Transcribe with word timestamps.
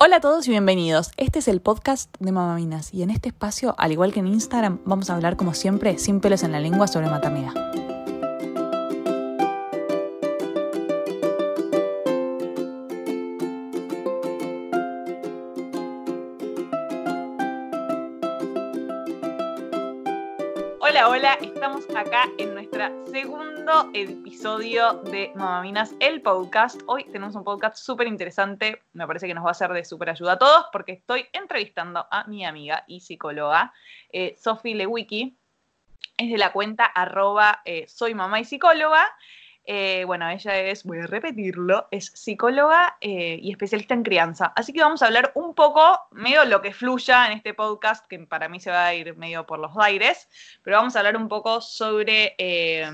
Hola 0.00 0.18
a 0.18 0.20
todos 0.20 0.46
y 0.46 0.52
bienvenidos. 0.52 1.10
Este 1.16 1.40
es 1.40 1.48
el 1.48 1.60
podcast 1.60 2.14
de 2.20 2.30
Mamaminas 2.30 2.94
y 2.94 3.02
en 3.02 3.10
este 3.10 3.30
espacio, 3.30 3.74
al 3.78 3.90
igual 3.90 4.12
que 4.12 4.20
en 4.20 4.28
Instagram, 4.28 4.78
vamos 4.84 5.10
a 5.10 5.16
hablar 5.16 5.36
como 5.36 5.54
siempre, 5.54 5.98
sin 5.98 6.20
pelos 6.20 6.44
en 6.44 6.52
la 6.52 6.60
lengua, 6.60 6.86
sobre 6.86 7.10
maternidad. 7.10 7.97
Acá 21.98 22.30
en 22.38 22.54
nuestro 22.54 22.84
segundo 23.06 23.90
episodio 23.92 25.02
de 25.10 25.32
Mamaminas, 25.34 25.96
el 25.98 26.22
podcast. 26.22 26.80
Hoy 26.86 27.02
tenemos 27.02 27.34
un 27.34 27.42
podcast 27.42 27.76
súper 27.76 28.06
interesante, 28.06 28.82
me 28.92 29.04
parece 29.04 29.26
que 29.26 29.34
nos 29.34 29.44
va 29.44 29.50
a 29.50 29.54
ser 29.54 29.72
de 29.72 29.84
súper 29.84 30.10
ayuda 30.10 30.34
a 30.34 30.38
todos 30.38 30.66
porque 30.70 30.92
estoy 30.92 31.26
entrevistando 31.32 32.06
a 32.08 32.22
mi 32.28 32.44
amiga 32.44 32.84
y 32.86 33.00
psicóloga, 33.00 33.72
eh, 34.12 34.36
Sophie 34.40 34.76
Lewicki, 34.76 35.36
es 36.16 36.30
de 36.30 36.38
la 36.38 36.52
cuenta 36.52 36.84
arroba 36.84 37.62
eh, 37.64 37.88
soy 37.88 38.14
mamá 38.14 38.38
y 38.38 38.44
psicóloga. 38.44 39.10
Eh, 39.70 40.04
bueno, 40.06 40.26
ella 40.30 40.56
es, 40.56 40.82
voy 40.84 41.00
a 41.00 41.06
repetirlo, 41.06 41.88
es 41.90 42.06
psicóloga 42.06 42.96
eh, 43.02 43.38
y 43.42 43.50
especialista 43.50 43.92
en 43.92 44.02
crianza. 44.02 44.50
Así 44.56 44.72
que 44.72 44.80
vamos 44.80 45.02
a 45.02 45.06
hablar 45.08 45.30
un 45.34 45.54
poco, 45.54 46.00
medio 46.10 46.42
lo 46.46 46.62
que 46.62 46.72
fluya 46.72 47.26
en 47.26 47.32
este 47.32 47.52
podcast, 47.52 48.06
que 48.06 48.18
para 48.20 48.48
mí 48.48 48.60
se 48.60 48.70
va 48.70 48.86
a 48.86 48.94
ir 48.94 49.14
medio 49.18 49.44
por 49.44 49.58
los 49.58 49.72
aires, 49.76 50.26
pero 50.62 50.78
vamos 50.78 50.96
a 50.96 51.00
hablar 51.00 51.18
un 51.18 51.28
poco 51.28 51.60
sobre 51.60 52.34
eh, 52.38 52.90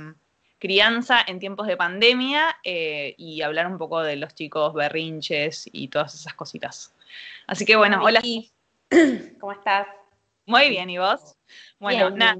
crianza 0.58 1.20
en 1.24 1.38
tiempos 1.38 1.68
de 1.68 1.76
pandemia 1.76 2.56
y 2.64 3.40
hablar 3.42 3.68
un 3.68 3.78
poco 3.78 4.02
de 4.02 4.16
los 4.16 4.34
chicos 4.34 4.74
berrinches 4.74 5.70
y 5.70 5.86
todas 5.86 6.12
esas 6.16 6.34
cositas. 6.34 6.92
Así 7.46 7.64
que 7.64 7.76
bueno, 7.76 8.02
hola. 8.02 8.20
¿Cómo 9.38 9.52
estás? 9.52 9.86
Muy 10.44 10.70
bien, 10.70 10.90
¿y 10.90 10.98
vos? 10.98 11.36
Bueno, 11.78 12.10
nada. 12.10 12.36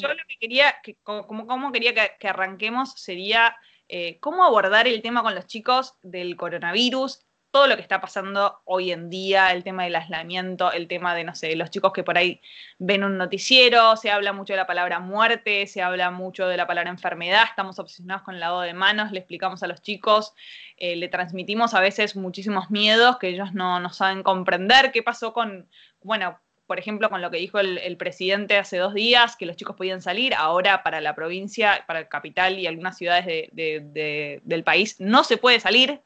Yo 0.00 0.08
lo 0.08 0.22
que 0.28 0.36
quería, 0.40 0.74
que, 0.82 0.96
como, 1.02 1.26
como- 1.46 1.72
quería 1.72 1.94
que, 1.94 2.12
que 2.18 2.28
arranquemos 2.28 2.92
sería 2.94 3.56
eh, 3.88 4.18
cómo 4.20 4.44
abordar 4.44 4.86
el 4.86 5.02
tema 5.02 5.22
con 5.22 5.34
los 5.34 5.46
chicos 5.46 5.94
del 6.02 6.36
coronavirus, 6.36 7.26
todo 7.50 7.66
lo 7.66 7.76
que 7.76 7.82
está 7.82 8.00
pasando 8.00 8.62
hoy 8.64 8.92
en 8.92 9.10
día, 9.10 9.52
el 9.52 9.62
tema 9.62 9.84
del 9.84 9.94
aislamiento, 9.96 10.72
el 10.72 10.88
tema 10.88 11.14
de, 11.14 11.24
no 11.24 11.34
sé, 11.34 11.54
los 11.54 11.68
chicos 11.68 11.92
que 11.92 12.02
por 12.02 12.16
ahí 12.16 12.40
ven 12.78 13.04
un 13.04 13.18
noticiero, 13.18 13.94
se 13.96 14.10
habla 14.10 14.32
mucho 14.32 14.54
de 14.54 14.56
la 14.56 14.66
palabra 14.66 15.00
muerte, 15.00 15.66
se 15.66 15.82
habla 15.82 16.10
mucho 16.10 16.46
de 16.46 16.56
la 16.56 16.66
palabra 16.66 16.88
enfermedad, 16.90 17.44
estamos 17.50 17.78
obsesionados 17.78 18.22
con 18.22 18.34
el 18.36 18.40
lavado 18.40 18.62
de 18.62 18.72
manos, 18.72 19.12
le 19.12 19.18
explicamos 19.18 19.62
a 19.62 19.66
los 19.66 19.82
chicos, 19.82 20.32
eh, 20.78 20.96
le 20.96 21.08
transmitimos 21.08 21.74
a 21.74 21.80
veces 21.80 22.16
muchísimos 22.16 22.70
miedos 22.70 23.18
que 23.18 23.28
ellos 23.28 23.52
no, 23.52 23.78
no 23.80 23.90
saben 23.90 24.22
comprender, 24.22 24.90
qué 24.90 25.02
pasó 25.02 25.34
con, 25.34 25.68
bueno, 26.00 26.40
por 26.66 26.78
ejemplo, 26.78 27.10
con 27.10 27.20
lo 27.20 27.30
que 27.30 27.38
dijo 27.38 27.58
el, 27.58 27.78
el 27.78 27.96
presidente 27.96 28.56
hace 28.56 28.78
dos 28.78 28.94
días, 28.94 29.36
que 29.36 29.46
los 29.46 29.56
chicos 29.56 29.76
podían 29.76 30.00
salir, 30.00 30.32
ahora 30.34 30.82
para 30.82 31.00
la 31.00 31.14
provincia, 31.14 31.84
para 31.86 31.98
el 32.00 32.08
capital 32.08 32.58
y 32.58 32.66
algunas 32.66 32.96
ciudades 32.96 33.26
de- 33.26 33.48
de- 33.52 33.80
de- 33.80 34.40
del 34.44 34.64
país 34.64 34.96
no 35.00 35.24
se 35.24 35.36
puede 35.36 35.60
salir. 35.60 36.00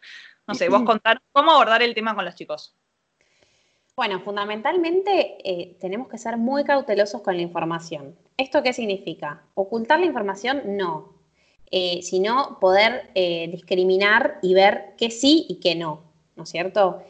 No 0.48 0.54
sé, 0.54 0.68
vos 0.68 0.82
contar 0.84 1.20
cómo 1.32 1.50
abordar 1.52 1.82
el 1.82 1.94
tema 1.94 2.14
con 2.14 2.24
los 2.24 2.34
chicos. 2.36 2.74
Bueno, 3.96 4.20
fundamentalmente 4.20 5.38
eh, 5.42 5.76
tenemos 5.80 6.08
que 6.08 6.18
ser 6.18 6.36
muy 6.36 6.64
cautelosos 6.64 7.22
con 7.22 7.34
la 7.36 7.42
información. 7.42 8.14
¿Esto 8.36 8.62
qué 8.62 8.72
significa? 8.72 9.42
Ocultar 9.54 9.98
la 10.00 10.06
información 10.06 10.62
no, 10.76 11.14
eh, 11.70 12.00
sino 12.02 12.58
poder 12.60 13.10
eh, 13.14 13.48
discriminar 13.48 14.38
y 14.42 14.54
ver 14.54 14.94
qué 14.98 15.10
sí 15.10 15.46
y 15.48 15.60
qué 15.60 15.74
no, 15.74 16.02
¿no 16.36 16.42
es 16.44 16.48
cierto? 16.50 17.02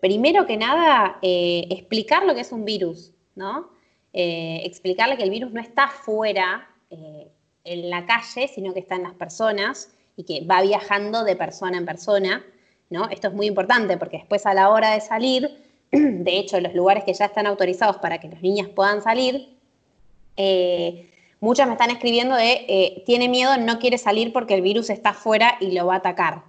Primero 0.00 0.46
que 0.46 0.56
nada, 0.56 1.18
eh, 1.22 1.66
explicar 1.70 2.24
lo 2.24 2.34
que 2.34 2.42
es 2.42 2.52
un 2.52 2.64
virus, 2.64 3.12
¿no? 3.34 3.70
Eh, 4.12 4.62
explicarle 4.64 5.16
que 5.16 5.24
el 5.24 5.30
virus 5.30 5.52
no 5.52 5.60
está 5.60 5.88
fuera 5.88 6.70
eh, 6.90 7.28
en 7.64 7.90
la 7.90 8.06
calle, 8.06 8.46
sino 8.46 8.72
que 8.74 8.80
está 8.80 8.94
en 8.94 9.02
las 9.02 9.14
personas 9.14 9.92
y 10.16 10.22
que 10.22 10.44
va 10.46 10.62
viajando 10.62 11.24
de 11.24 11.34
persona 11.34 11.78
en 11.78 11.86
persona. 11.86 12.44
¿no? 12.90 13.08
Esto 13.08 13.28
es 13.28 13.34
muy 13.34 13.46
importante 13.46 13.96
porque 13.96 14.18
después 14.18 14.46
a 14.46 14.54
la 14.54 14.70
hora 14.70 14.92
de 14.92 15.00
salir, 15.00 15.64
de 15.90 16.38
hecho, 16.38 16.60
los 16.60 16.74
lugares 16.74 17.02
que 17.02 17.14
ya 17.14 17.24
están 17.24 17.48
autorizados 17.48 17.96
para 17.96 18.18
que 18.18 18.28
los 18.28 18.40
niños 18.40 18.68
puedan 18.68 19.02
salir, 19.02 19.48
muchas 21.40 21.66
me 21.66 21.72
están 21.72 21.90
escribiendo 21.90 22.36
de 22.36 23.02
tiene 23.04 23.28
miedo, 23.28 23.56
no 23.56 23.78
quiere 23.78 23.98
salir 23.98 24.32
porque 24.32 24.54
el 24.54 24.62
virus 24.62 24.90
está 24.90 25.10
afuera 25.10 25.56
y 25.60 25.72
lo 25.72 25.86
va 25.86 25.94
a 25.94 25.98
atacar. 25.98 26.42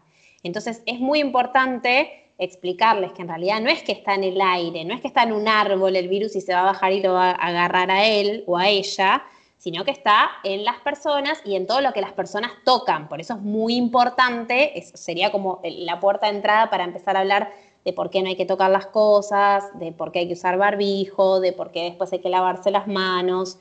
Entonces 0.44 0.84
es 0.86 1.00
muy 1.00 1.20
importante 1.20 2.23
explicarles 2.38 3.14
que 3.14 3.22
en 3.22 3.28
realidad 3.28 3.62
no 3.62 3.70
es 3.70 3.84
que 3.84 3.92
está 3.92 4.16
en 4.16 4.24
el 4.24 4.42
aire, 4.42 4.86
no 4.86 4.94
es 4.94 5.02
que 5.02 5.08
está 5.08 5.24
en 5.24 5.34
un 5.34 5.48
árbol 5.48 5.96
el 5.96 6.08
virus 6.08 6.36
y 6.36 6.42
se 6.42 6.54
va 6.54 6.62
a 6.62 6.66
bajar 6.66 6.92
y 6.92 7.02
lo 7.02 7.14
va 7.14 7.32
a 7.32 7.34
agarrar 7.34 7.92
a 7.92 8.06
él 8.06 8.44
o 8.48 8.58
a 8.58 8.68
ella, 8.68 9.24
sino 9.58 9.86
que 9.86 9.92
está 9.92 10.30
en 10.44 10.66
las 10.66 10.80
personas 10.82 11.42
y 11.46 11.56
en 11.56 11.68
todo 11.68 11.80
lo 11.80 11.94
que 11.94 12.02
las 12.02 12.12
personas 12.12 12.52
tocan. 12.66 13.08
Por 13.08 13.22
eso 13.22 13.36
es 13.36 13.40
muy 13.40 13.76
importante, 13.76 14.74
sería 14.94 15.32
como 15.32 15.62
la 15.64 16.00
puerta 16.00 16.28
de 16.28 16.36
entrada 16.36 16.70
para 16.70 16.84
empezar 16.84 17.16
a 17.16 17.22
hablar 17.22 17.52
de 17.86 17.94
por 17.94 18.10
qué 18.10 18.22
no 18.22 18.30
hay 18.30 18.36
que 18.36 18.46
tocar 18.46 18.72
las 18.72 18.88
cosas, 18.88 19.78
de 19.80 19.92
por 19.92 20.12
qué 20.12 20.20
hay 20.20 20.28
que 20.28 20.34
usar 20.34 20.58
barbijo, 20.58 21.40
de 21.40 21.54
por 21.54 21.72
qué 21.72 21.84
después 21.84 22.12
hay 22.14 22.20
que 22.20 22.30
lavarse 22.30 22.72
las 22.72 22.88
manos. 22.88 23.60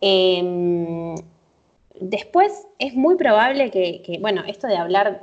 Em, 0.00 1.14
después 1.98 2.66
es 2.78 2.94
muy 2.94 3.16
probable 3.16 3.70
que, 3.70 4.18
bueno, 4.20 4.42
esto 4.46 4.66
de 4.66 4.76
hablar, 4.76 5.22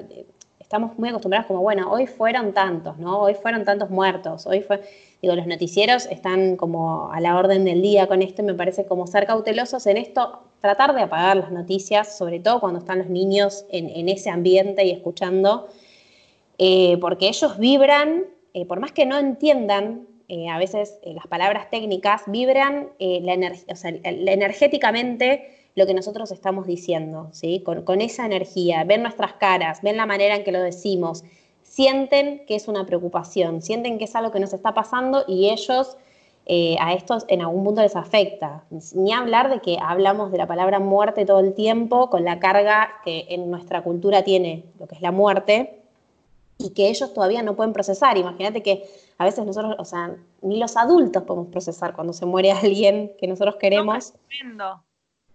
estamos 0.72 0.98
muy 0.98 1.10
acostumbrados 1.10 1.48
como, 1.48 1.60
bueno, 1.60 1.92
hoy 1.92 2.08
fueron 2.08 2.54
tantos, 2.54 2.98
¿no? 2.98 3.20
Hoy 3.20 3.34
fueron 3.34 3.66
tantos 3.66 3.90
muertos, 3.90 4.48
hoy 4.48 4.62
fue, 4.62 4.80
digo, 5.22 5.36
los 5.36 5.46
noticieros 5.46 6.06
están 6.06 6.56
como 6.56 7.12
a 7.12 7.20
la 7.20 7.38
orden 7.38 7.66
del 7.66 7.82
día 7.82 8.08
con 8.08 8.22
esto 8.22 8.42
y 8.42 8.46
me 8.46 8.54
parece 8.54 8.86
como 8.86 9.06
ser 9.06 9.28
cautelosos 9.28 9.86
en 9.88 9.98
esto, 9.98 10.44
tratar 10.62 10.96
de 10.96 11.02
apagar 11.02 11.36
las 11.36 11.52
noticias, 11.52 12.18
sobre 12.18 12.40
todo 12.40 12.62
cuando 12.62 12.80
están 12.80 13.00
los 13.00 13.10
niños 13.10 13.66
en, 13.70 14.08
ese 14.08 14.30
ambiente 14.30 14.86
y 14.86 14.92
escuchando, 14.92 15.68
eh, 16.58 16.98
porque 17.02 17.28
ellos 17.28 17.58
vibran, 17.58 18.24
eh, 18.54 18.66
por 18.66 18.80
más 18.80 18.94
que 18.94 19.06
no 19.06 19.18
entiendan 19.18 20.08
eh, 20.30 20.48
a 20.48 20.58
veces 20.58 21.00
las 21.04 21.28
palabras 21.28 21.70
técnicas, 21.70 22.22
vibran 22.28 22.88
la 22.98 23.34
ener- 23.34 23.66
o 23.70 23.76
sea, 23.76 23.92
la- 23.92 24.32
energéticamente 24.32 25.61
lo 25.76 25.86
que 25.86 25.94
nosotros 25.94 26.32
estamos 26.32 26.68
diciendo, 26.68 27.30
¿sí? 27.32 27.62
Con, 27.66 27.84
con 27.84 28.02
esa 28.02 28.26
energía, 28.26 28.84
ven 28.84 29.04
nuestras 29.04 29.34
caras, 29.34 29.82
ven 29.82 29.98
la 29.98 30.06
manera 30.06 30.36
en 30.36 30.44
que 30.44 30.52
lo 30.52 30.62
decimos, 30.62 31.24
sienten 31.64 32.46
que 32.46 32.56
es 32.56 32.68
una 32.68 32.86
preocupación, 32.86 33.62
sienten 33.62 33.98
que 33.98 34.06
es 34.06 34.16
algo 34.16 34.32
que 34.32 34.40
nos 34.40 34.54
está 34.54 34.74
pasando 34.74 35.24
y 35.28 35.50
ellos 35.50 35.98
eh, 36.46 36.76
a 36.80 36.94
estos 36.94 37.24
en 37.28 37.42
algún 37.42 37.64
punto 37.64 37.82
les 37.82 37.96
afecta. 37.96 38.66
Ni 38.94 39.14
hablar 39.14 39.50
de 39.50 39.60
que 39.62 39.78
hablamos 39.82 40.32
de 40.32 40.38
la 40.38 40.48
palabra 40.48 40.80
muerte 40.80 41.26
todo 41.26 41.40
el 41.40 41.54
tiempo 41.54 42.10
con 42.10 42.26
la 42.26 42.40
carga 42.40 42.90
que 43.06 43.26
en 43.30 43.50
nuestra 43.50 43.84
cultura 43.84 44.24
tiene 44.24 44.66
lo 44.80 44.88
que 44.88 44.96
es 44.96 45.02
la 45.02 45.12
muerte 45.12 45.82
y 46.58 46.72
que 46.72 46.90
ellos 46.90 47.14
todavía 47.14 47.44
no 47.44 47.56
pueden 47.56 47.74
procesar. 47.74 48.18
Imagínate 48.18 48.64
que 48.64 48.84
a 49.18 49.26
veces 49.26 49.46
nosotros, 49.46 49.76
o 49.78 49.86
sea, 49.86 50.16
ni 50.42 50.58
los 50.58 50.76
adultos 50.78 51.24
podemos 51.24 51.48
procesar 51.50 51.94
cuando 51.94 52.12
se 52.12 52.26
muere 52.26 52.52
alguien 52.64 53.14
que 53.20 53.28
nosotros 53.28 53.56
queremos. 53.56 54.14
Tremendo. 54.28 54.84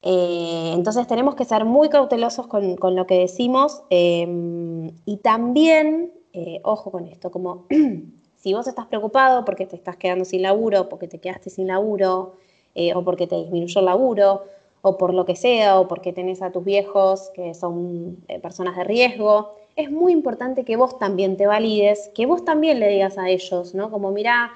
Eh, 0.03 0.73
entonces 0.75 1.07
tenemos 1.07 1.35
que 1.35 1.45
ser 1.45 1.65
muy 1.65 1.89
cautelosos 1.89 2.47
con, 2.47 2.77
lo 2.95 3.07
que 3.07 3.19
decimos 3.19 3.83
eh, 3.91 4.93
y 5.05 5.17
también, 5.19 6.13
eh, 6.33 6.61
ojo 6.63 6.91
con 6.93 7.07
esto, 7.07 7.31
como 7.31 7.67
si 8.37 8.55
vos 8.55 8.67
estás 8.69 8.87
preocupado 8.87 9.45
porque 9.45 9.67
te 9.67 9.77
estás 9.77 9.97
quedando 9.97 10.25
sin 10.25 10.43
laburo, 10.43 10.89
porque 10.89 11.09
te 11.09 11.19
quedaste 11.19 11.51
sin 11.51 11.67
laburo, 11.67 12.35
eh, 12.75 12.95
o 12.95 13.03
porque 13.03 13.27
te 13.27 13.37
disminuyó 13.37 13.81
el 13.81 13.87
laburo, 13.87 14.45
o 14.83 14.97
por 14.97 15.13
lo 15.13 15.25
que 15.25 15.35
sea, 15.35 15.81
o 15.81 15.89
porque 15.89 16.13
tenés 16.13 16.43
a 16.43 16.53
tus 16.53 16.65
viejos 16.65 17.31
que 17.35 17.55
son 17.55 18.19
personas 18.41 18.77
de 18.77 18.85
riesgo, 18.85 19.57
es 19.75 19.91
muy 19.91 20.13
importante 20.13 20.65
que 20.65 20.77
vos 20.77 20.99
también 20.99 21.37
te 21.37 21.47
valides, 21.47 22.11
que 22.15 22.27
vos 22.27 22.45
también 22.45 22.79
le 22.79 22.89
digas 22.89 23.19
a 23.19 23.29
ellos, 23.29 23.75
¿no? 23.75 23.91
Como, 23.91 24.13
mirá, 24.13 24.53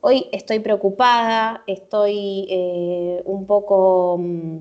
hoy 0.00 0.26
estoy 0.32 0.58
preocupada, 0.58 1.62
estoy 1.68 3.22
un 3.24 3.46
poco 3.46 4.18
mm, 4.18 4.58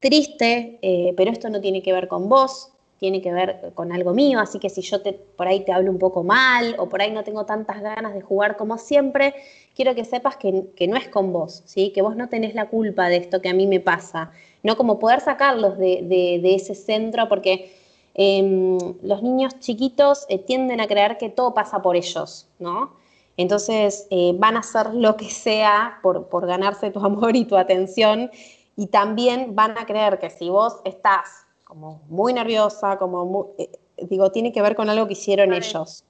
triste, 0.00 0.78
eh, 0.82 1.14
pero 1.16 1.30
esto 1.30 1.48
no 1.50 1.60
tiene 1.60 1.82
que 1.82 1.92
ver 1.92 2.08
con 2.08 2.28
vos, 2.28 2.72
tiene 2.98 3.22
que 3.22 3.32
ver 3.32 3.72
con 3.74 3.92
algo 3.92 4.12
mío, 4.12 4.40
así 4.40 4.58
que 4.58 4.68
si 4.68 4.82
yo 4.82 5.00
te, 5.00 5.12
por 5.14 5.48
ahí 5.48 5.64
te 5.64 5.72
hablo 5.72 5.90
un 5.90 5.98
poco 5.98 6.22
mal 6.22 6.74
o 6.78 6.88
por 6.88 7.00
ahí 7.00 7.10
no 7.10 7.24
tengo 7.24 7.46
tantas 7.46 7.80
ganas 7.80 8.12
de 8.14 8.20
jugar 8.20 8.56
como 8.56 8.76
siempre, 8.78 9.34
quiero 9.74 9.94
que 9.94 10.04
sepas 10.04 10.36
que, 10.36 10.64
que 10.76 10.86
no 10.86 10.96
es 10.96 11.08
con 11.08 11.32
vos, 11.32 11.62
¿sí? 11.64 11.92
que 11.94 12.02
vos 12.02 12.16
no 12.16 12.28
tenés 12.28 12.54
la 12.54 12.68
culpa 12.68 13.08
de 13.08 13.16
esto 13.16 13.40
que 13.40 13.48
a 13.48 13.54
mí 13.54 13.66
me 13.66 13.80
pasa, 13.80 14.32
no 14.62 14.76
como 14.76 14.98
poder 14.98 15.20
sacarlos 15.20 15.78
de, 15.78 16.02
de- 16.02 16.54
ese 16.54 16.74
centro 16.74 17.28
porque 17.28 17.72
em, 18.14 18.76
los 19.02 19.22
niños 19.22 19.58
chiquitos 19.60 20.26
eh, 20.28 20.38
tienden 20.38 20.80
a 20.80 20.86
creer 20.86 21.16
que 21.18 21.30
todo 21.30 21.54
pasa 21.54 21.80
por 21.80 21.96
ellos, 21.96 22.46
¿no? 22.58 22.92
Entonces 23.36 24.06
eh, 24.10 24.32
van 24.36 24.56
a 24.56 24.60
hacer 24.60 24.92
lo 24.94 25.16
que 25.16 25.30
sea 25.30 25.98
por, 26.02 26.26
por 26.28 26.46
ganarse 26.46 26.90
tu 26.90 26.98
amor 27.00 27.36
y 27.36 27.44
tu 27.46 27.56
atención 27.56 28.30
y 28.80 28.86
también 28.86 29.54
van 29.54 29.76
a 29.76 29.84
creer 29.84 30.18
que 30.18 30.30
si 30.30 30.48
vos 30.48 30.80
estás 30.86 31.46
como 31.64 32.02
muy 32.08 32.32
nerviosa, 32.32 32.96
como 32.96 33.26
muy, 33.26 33.46
eh, 33.58 33.70
digo, 34.08 34.32
tiene 34.32 34.52
que 34.52 34.62
ver 34.62 34.74
con 34.74 34.88
algo 34.88 35.06
que 35.06 35.12
hicieron 35.12 35.50
Vale. 35.50 35.66
ellos. 35.66 36.02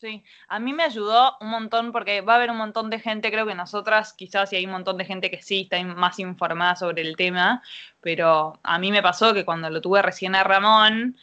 Sí, 0.00 0.24
a 0.48 0.58
mí 0.58 0.72
me 0.72 0.82
ayudó 0.82 1.36
un 1.40 1.50
montón 1.50 1.92
porque 1.92 2.22
va 2.22 2.32
a 2.32 2.36
haber 2.38 2.50
un 2.50 2.56
montón 2.56 2.90
de 2.90 2.98
gente, 2.98 3.30
creo 3.30 3.46
que 3.46 3.54
nosotras 3.54 4.14
quizás 4.14 4.52
y 4.52 4.56
hay 4.56 4.66
un 4.66 4.72
montón 4.72 4.96
de 4.96 5.04
gente 5.04 5.30
que 5.30 5.42
sí 5.42 5.68
está 5.70 5.80
más 5.84 6.18
informada 6.18 6.74
sobre 6.74 7.02
el 7.02 7.14
tema, 7.16 7.62
pero 8.00 8.58
a 8.64 8.76
mí 8.80 8.90
me 8.90 9.00
pasó 9.00 9.32
que 9.32 9.44
cuando 9.44 9.70
lo 9.70 9.80
tuve 9.80 10.02
recién 10.02 10.34
a 10.34 10.42
Ramón, 10.42 11.16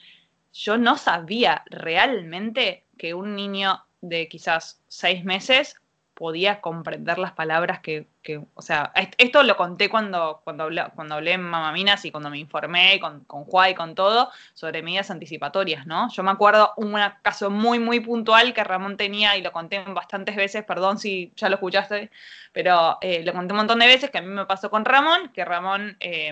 yo 0.54 0.78
no 0.78 0.96
sabía 0.96 1.62
realmente 1.66 2.86
que 2.98 3.14
un 3.14 3.36
niño 3.36 3.84
de 4.00 4.30
quizás 4.30 4.82
seis 4.88 5.26
meses 5.26 5.76
podía 6.22 6.62
comprender 6.62 7.18
las 7.18 7.32
palabras 7.32 7.80
que, 7.80 8.06
o 8.54 8.62
sea, 8.62 8.94
esto 9.18 9.42
lo 9.42 9.58
conté 9.58 9.90
cuando, 9.90 10.40
cuando, 10.44 10.66
hablé, 10.66 10.84
cuando 10.94 11.16
hablé 11.16 11.32
en 11.32 11.42
Mamaminas 11.42 12.06
y 12.06 12.12
cuando 12.12 12.30
me 12.30 12.38
informé 12.38 13.00
con, 13.00 13.22
con 13.22 13.44
Juan 13.46 13.72
y 13.72 13.74
con 13.74 13.96
todo 13.96 14.30
sobre 14.54 14.84
medidas 14.84 15.10
anticipatorias, 15.10 15.88
¿no? 15.88 16.12
Yo 16.14 16.22
me 16.22 16.30
acuerdo 16.30 16.74
un 16.78 16.96
caso 17.24 17.50
muy, 17.50 17.80
muy 17.80 18.02
puntual 18.02 18.54
que 18.54 18.64
Ramón 18.64 18.98
tenía 18.98 19.36
y 19.36 19.42
lo 19.42 19.52
conté 19.52 19.84
bastantes 19.84 20.36
veces, 20.36 20.64
perdón 20.64 21.00
si 21.00 21.34
ya 21.36 21.50
lo 21.50 21.56
escuchaste, 21.56 22.12
pero 22.54 23.00
eh, 23.02 23.24
lo 23.24 23.34
conté 23.34 23.54
un 23.54 23.58
montón 23.58 23.80
de 23.80 23.88
veces 23.88 24.12
que 24.12 24.20
a 24.20 24.22
mí 24.22 24.28
me 24.28 24.46
pasó 24.46 24.70
con 24.70 24.86
Ramón, 24.86 25.30
que 25.34 25.44
Ramón... 25.44 25.98
Eh, 26.00 26.32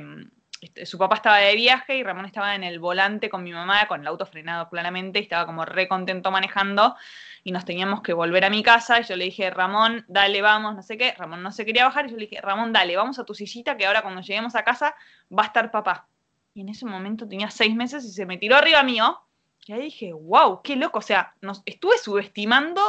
su 0.84 0.98
papá 0.98 1.16
estaba 1.16 1.38
de 1.38 1.56
viaje 1.56 1.96
y 1.96 2.04
Ramón 2.04 2.26
estaba 2.26 2.54
en 2.54 2.66
el 2.66 2.80
volante 2.80 3.30
con 3.30 3.44
mi 3.44 3.54
mamá, 3.54 3.88
con 3.88 4.02
el 4.02 4.08
auto 4.08 4.26
frenado 4.26 4.68
claramente, 4.68 5.20
y 5.20 5.22
estaba 5.22 5.46
como 5.46 5.64
re 5.64 5.88
contento 5.88 6.32
manejando 6.32 6.98
y 7.44 7.52
nos 7.52 7.66
teníamos 7.66 8.02
que 8.02 8.14
volver 8.14 8.46
a 8.46 8.50
mi 8.50 8.64
casa 8.64 9.00
y 9.00 9.04
yo 9.04 9.16
le 9.16 9.26
dije, 9.26 9.50
Ramón, 9.50 10.06
dale, 10.08 10.42
vamos, 10.42 10.76
no 10.76 10.82
sé 10.82 10.98
qué. 10.98 11.14
Ramón 11.18 11.42
no 11.44 11.52
se 11.52 11.66
quería 11.66 11.86
bajar 11.86 12.08
y 12.08 12.12
yo 12.12 12.16
le 12.18 12.28
dije, 12.28 12.42
Ramón, 12.42 12.74
dale, 12.74 12.96
vamos 12.96 13.20
a 13.20 13.26
tu 13.26 13.34
sillita 13.34 13.78
que 13.78 13.86
ahora 13.86 14.02
cuando 14.02 14.22
lleguemos 14.22 14.56
a 14.56 14.64
casa 14.64 14.96
va 15.32 15.44
a 15.44 15.48
estar 15.48 15.72
papá. 15.72 16.08
Y 16.54 16.62
en 16.62 16.70
ese 16.70 16.86
momento 16.86 17.28
tenía 17.28 17.50
seis 17.50 17.76
meses 17.76 18.04
y 18.06 18.12
se 18.12 18.26
me 18.26 18.38
tiró 18.38 18.56
arriba 18.56 18.84
mío. 18.84 19.20
Y 19.66 19.74
ahí 19.74 19.82
dije, 19.84 20.14
wow, 20.14 20.62
qué 20.64 20.76
loco. 20.76 21.00
O 21.00 21.04
sea, 21.04 21.34
nos, 21.42 21.62
estuve 21.66 21.98
subestimando 21.98 22.82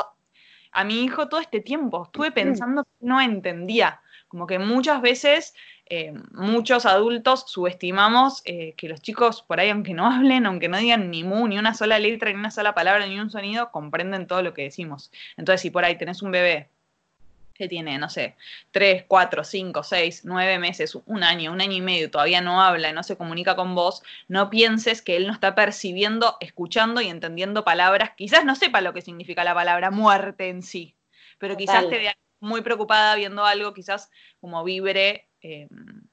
a 0.72 0.84
mi 0.84 1.02
hijo 1.04 1.28
todo 1.28 1.40
este 1.40 1.60
tiempo. 1.60 2.04
Estuve 2.04 2.32
pensando 2.32 2.84
que 2.84 2.90
no 3.00 3.20
entendía. 3.20 4.00
Como 4.30 4.46
que 4.46 4.60
muchas 4.60 5.02
veces 5.02 5.54
eh, 5.86 6.14
muchos 6.30 6.86
adultos 6.86 7.46
subestimamos 7.48 8.42
eh, 8.44 8.74
que 8.76 8.88
los 8.88 9.02
chicos, 9.02 9.42
por 9.42 9.58
ahí, 9.58 9.70
aunque 9.70 9.92
no 9.92 10.06
hablen, 10.10 10.46
aunque 10.46 10.68
no 10.68 10.78
digan 10.78 11.10
ni 11.10 11.24
mu, 11.24 11.48
ni 11.48 11.58
una 11.58 11.74
sola 11.74 11.98
letra, 11.98 12.30
ni 12.30 12.36
una 12.36 12.52
sola 12.52 12.72
palabra, 12.72 13.06
ni 13.06 13.18
un 13.18 13.28
sonido, 13.28 13.72
comprenden 13.72 14.28
todo 14.28 14.42
lo 14.42 14.54
que 14.54 14.62
decimos. 14.62 15.10
Entonces, 15.36 15.62
si 15.62 15.70
por 15.70 15.84
ahí 15.84 15.98
tenés 15.98 16.22
un 16.22 16.30
bebé 16.30 16.68
que 17.54 17.66
tiene, 17.66 17.98
no 17.98 18.08
sé, 18.08 18.36
3, 18.70 19.04
4, 19.08 19.42
5, 19.42 19.82
6, 19.82 20.22
9 20.24 20.58
meses, 20.60 20.96
un 21.06 21.24
año, 21.24 21.50
un 21.50 21.60
año 21.60 21.74
y 21.74 21.80
medio, 21.80 22.08
todavía 22.08 22.40
no 22.40 22.62
habla 22.62 22.90
y 22.90 22.92
no 22.92 23.02
se 23.02 23.16
comunica 23.16 23.56
con 23.56 23.74
vos, 23.74 24.04
no 24.28 24.48
pienses 24.48 25.02
que 25.02 25.16
él 25.16 25.26
no 25.26 25.32
está 25.32 25.56
percibiendo, 25.56 26.36
escuchando 26.38 27.00
y 27.00 27.08
entendiendo 27.08 27.64
palabras. 27.64 28.12
Quizás 28.16 28.44
no 28.44 28.54
sepa 28.54 28.80
lo 28.80 28.94
que 28.94 29.02
significa 29.02 29.42
la 29.42 29.54
palabra 29.54 29.90
muerte 29.90 30.50
en 30.50 30.62
sí, 30.62 30.94
pero 31.38 31.56
quizás 31.56 31.88
te 31.88 31.98
vea 31.98 32.14
muy 32.40 32.62
preocupada 32.62 33.14
viendo 33.14 33.44
algo, 33.44 33.72
quizás 33.74 34.10
como 34.40 34.64
vibre 34.64 35.28
eh, 35.42 35.68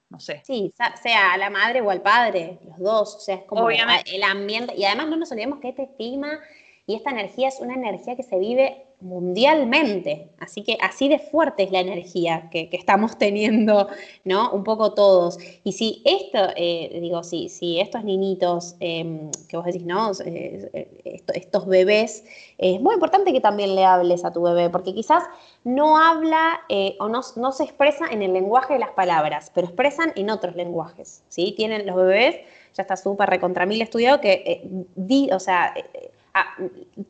no 0.09 0.19
sé. 0.19 0.41
Sí, 0.45 0.74
sea 1.01 1.38
la 1.38 1.50
madre 1.50 1.81
o 1.81 1.89
al 1.89 2.01
padre, 2.01 2.59
los 2.65 2.79
dos, 2.79 3.15
o 3.15 3.19
sea, 3.19 3.35
es 3.35 3.44
como 3.44 3.69
el 3.69 4.24
ambiente, 4.24 4.74
y 4.75 4.85
además 4.85 5.09
no 5.09 5.18
nos 5.18 5.31
olvidemos 5.31 5.59
que 5.59 5.69
este 5.69 5.89
clima 5.97 6.39
y 6.85 6.95
esta 6.95 7.12
energía 7.12 7.50
es 7.50 7.59
una 7.59 7.74
energía 7.74 8.15
que 8.15 8.24
se 8.24 8.39
vive 8.39 8.87
mundialmente. 8.99 10.31
Así 10.39 10.63
que 10.63 10.77
así 10.81 11.07
de 11.07 11.19
fuerte 11.19 11.63
es 11.63 11.71
la 11.71 11.81
energía 11.81 12.49
que, 12.49 12.69
estamos 12.71 13.17
teniendo, 13.17 13.88
¿no? 14.23 14.51
Un 14.51 14.63
poco 14.63 14.94
todos. 14.94 15.38
Y 15.63 15.73
si 15.73 16.01
esto, 16.03 16.39
eh, 16.55 16.97
digo, 16.99 17.23
si, 17.23 17.49
si 17.49 17.79
estos 17.79 18.03
niñitos 18.03 18.75
em, 18.79 19.29
que 19.47 19.57
vos 19.57 19.65
decís, 19.65 19.85
¿no? 19.85 20.11
Eh, 20.25 20.88
estos 21.33 21.67
bebés, 21.67 22.23
es 22.57 22.81
muy 22.81 22.95
importante 22.95 23.31
que 23.31 23.41
también 23.41 23.75
le 23.75 23.85
hables 23.85 24.25
a 24.25 24.33
tu 24.33 24.41
bebé, 24.41 24.69
porque 24.69 24.94
quizás 24.94 25.23
no 25.63 25.97
habla 25.97 26.61
eh, 26.69 26.95
o 27.00 27.07
no, 27.07 27.21
no, 27.35 27.51
se 27.51 27.63
expresa 27.63 28.07
en 28.09 28.23
el 28.23 28.33
lenguaje 28.33 28.73
de 28.73 28.79
las 28.79 28.91
palabras, 28.91 29.51
pero 29.53 29.67
expresan 29.67 30.11
en 30.15 30.31
otros 30.31 30.55
lenguajes, 30.55 31.23
¿sí? 31.29 31.53
Tienen 31.55 31.85
los 31.85 31.95
bebés, 31.95 32.38
ya 32.73 32.81
está 32.81 32.95
súper 32.95 33.29
recontra 33.29 33.65
mil 33.65 33.81
estudiado, 33.81 34.21
que, 34.21 34.61
di, 34.95 35.29
o 35.31 35.39
sea, 35.39 35.73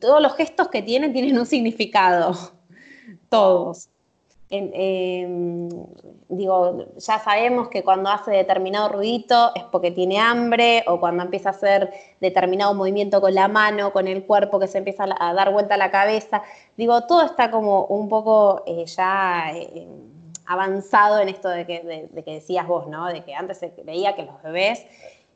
Todos 0.00 0.22
los 0.22 0.34
gestos 0.34 0.68
que 0.68 0.82
tienen 0.82 1.12
tienen 1.12 1.38
un 1.38 1.46
significado, 1.46 2.34
todos. 3.28 3.88
Em, 4.50 5.68
digo, 6.30 6.86
ya 6.96 7.18
sabemos 7.18 7.68
que 7.68 7.84
cuando 7.84 8.08
hace 8.08 8.30
determinado 8.30 8.88
ruidito 8.88 9.52
es 9.54 9.62
porque 9.64 9.90
tiene 9.90 10.18
hambre 10.18 10.84
o 10.86 10.98
cuando 10.98 11.22
empieza 11.22 11.50
a 11.50 11.52
hacer 11.52 11.92
determinado 12.20 12.72
movimiento 12.72 13.20
con 13.20 13.34
la 13.34 13.48
mano, 13.48 13.92
con 13.92 14.08
el 14.08 14.24
cuerpo, 14.24 14.58
que 14.58 14.66
se 14.66 14.78
empieza 14.78 15.04
a 15.20 15.34
dar 15.34 15.52
vuelta 15.52 15.76
la 15.76 15.90
cabeza. 15.90 16.42
Digo, 16.78 17.02
todo 17.02 17.22
está 17.22 17.50
como 17.50 17.84
un 17.86 18.08
poco 18.08 18.62
eh, 18.66 18.86
ya 18.86 19.52
eh, 19.54 19.86
avanzado 20.46 21.18
en 21.20 21.28
esto 21.28 21.50
de 21.50 21.66
que, 21.66 22.08
de 22.10 22.24
que, 22.24 22.34
decías 22.34 22.66
vos, 22.66 22.86
¿no? 22.86 23.06
De 23.06 23.22
que 23.24 23.34
antes 23.34 23.58
se 23.58 23.70
veía 23.84 24.16
que 24.16 24.22
los 24.22 24.42
bebés 24.42 24.86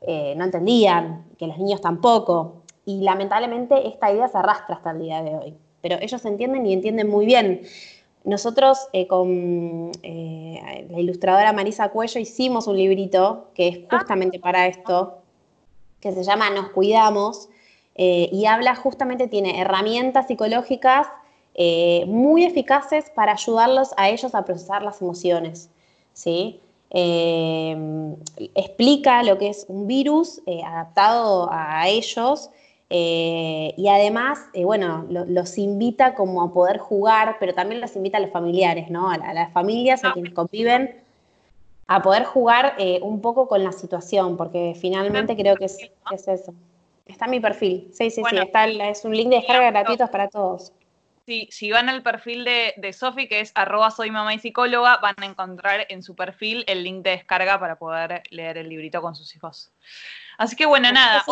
eh, 0.01 0.33
no 0.35 0.45
entendían, 0.45 1.25
que 1.37 1.45
los 1.45 1.59
niños 1.59 1.81
tampoco 1.81 2.62
y 2.85 3.01
lamentablemente 3.01 3.87
esta 3.87 4.11
idea 4.11 4.27
se 4.27 4.37
arrastra 4.37 4.75
hasta 4.75 4.91
el 4.91 4.99
día 4.99 5.23
de 5.23 5.35
hoy. 5.35 5.53
Pero 5.81 5.97
ellos 6.01 6.23
entienden 6.25 6.65
y 6.65 6.73
entienden 6.73 7.09
muy 7.09 7.25
bien. 7.25 7.61
Nosotros 8.23 8.87
eh, 8.93 9.05
con 9.07 9.91
eh, 10.01 10.87
la 10.89 10.99
ilustradora 10.99 11.51
Marisa 11.51 11.89
Cuello 11.89 12.19
hicimos 12.21 12.67
un 12.67 12.77
librito 12.77 13.49
que 13.53 13.67
es 13.67 13.79
justamente 13.89 14.39
para 14.39 14.67
esto, 14.67 15.17
que 15.99 16.13
se 16.13 16.23
llama 16.23 16.49
Nos 16.49 16.69
Cuidamos, 16.69 17.49
eh, 17.95 18.29
y 18.31 18.45
habla 18.45 18.75
justamente, 18.75 19.27
tiene 19.27 19.59
herramientas 19.59 20.27
psicológicas 20.27 21.07
muy 22.07 22.45
eficaces 22.45 23.11
para 23.11 23.33
ayudarlos 23.33 23.91
a 23.95 24.09
ellos 24.09 24.33
a 24.33 24.43
procesar 24.43 24.81
las 24.81 24.99
emociones. 25.01 25.69
¿sí? 26.13 26.59
explica 28.55 29.21
lo 29.23 29.37
que 29.37 29.49
es 29.49 29.65
un 29.67 29.85
virus 29.87 30.41
adaptado 30.63 31.47
a 31.51 31.87
ellos 31.87 32.49
eh, 32.95 33.73
y 33.75 33.87
además, 33.87 34.49
eh, 34.53 34.65
bueno, 34.65 35.07
los 35.09 35.57
invita 35.57 36.13
como 36.13 36.43
a 36.43 36.53
poder 36.53 36.77
jugar, 36.77 37.37
pero 37.39 37.55
también 37.55 37.81
los 37.81 37.95
invita 37.95 38.19
a 38.19 38.21
los 38.21 38.29
familiares, 38.29 38.91
¿no? 38.91 39.09
A, 39.09 39.17
las 39.17 39.51
familias, 39.51 40.05
a 40.05 40.13
quienes 40.13 40.31
conviven, 40.31 41.01
a 41.87 42.03
poder 42.03 42.23
jugar 42.23 42.75
eh, 42.77 42.99
un 43.01 43.19
poco 43.19 43.47
con 43.47 43.63
la 43.63 43.71
situación, 43.71 44.37
porque 44.37 44.77
finalmente 44.79 45.35
creo 45.35 45.55
que 45.55 45.65
es, 45.65 45.79
eso. 46.27 46.53
Está 47.07 47.25
en 47.25 47.31
mi 47.31 47.39
perfil, 47.39 47.89
sí, 47.91 48.11
sí, 48.11 48.21
sí, 48.29 48.37
está, 48.37 48.67
es 48.67 49.03
un 49.05 49.17
link 49.17 49.29
de 49.29 49.37
descarga 49.37 49.71
gratuitos 49.71 50.11
para 50.11 50.27
todos. 50.27 50.71
Sí, 51.25 51.47
si 51.49 51.71
van 51.71 51.89
al 51.89 52.03
perfil 52.03 52.45
de, 52.45 52.75
de 52.77 52.93
Sofi, 52.93 53.27
que 53.27 53.39
es 53.39 53.53
arroba 53.55 53.89
soy 53.89 54.11
mamá 54.11 54.35
y 54.35 54.39
psicóloga, 54.39 54.97
van 54.97 55.15
a 55.17 55.25
encontrar 55.25 55.87
en 55.89 56.03
su 56.03 56.13
perfil 56.13 56.63
el 56.67 56.83
link 56.83 57.03
de 57.03 57.09
descarga 57.09 57.59
para 57.59 57.75
poder 57.75 58.21
leer 58.29 58.59
el 58.59 58.69
librito 58.69 59.01
con 59.01 59.15
sus 59.15 59.35
hijos. 59.35 59.71
Así 60.37 60.55
que 60.55 60.65
bueno, 60.65 60.91
nada. 60.91 61.23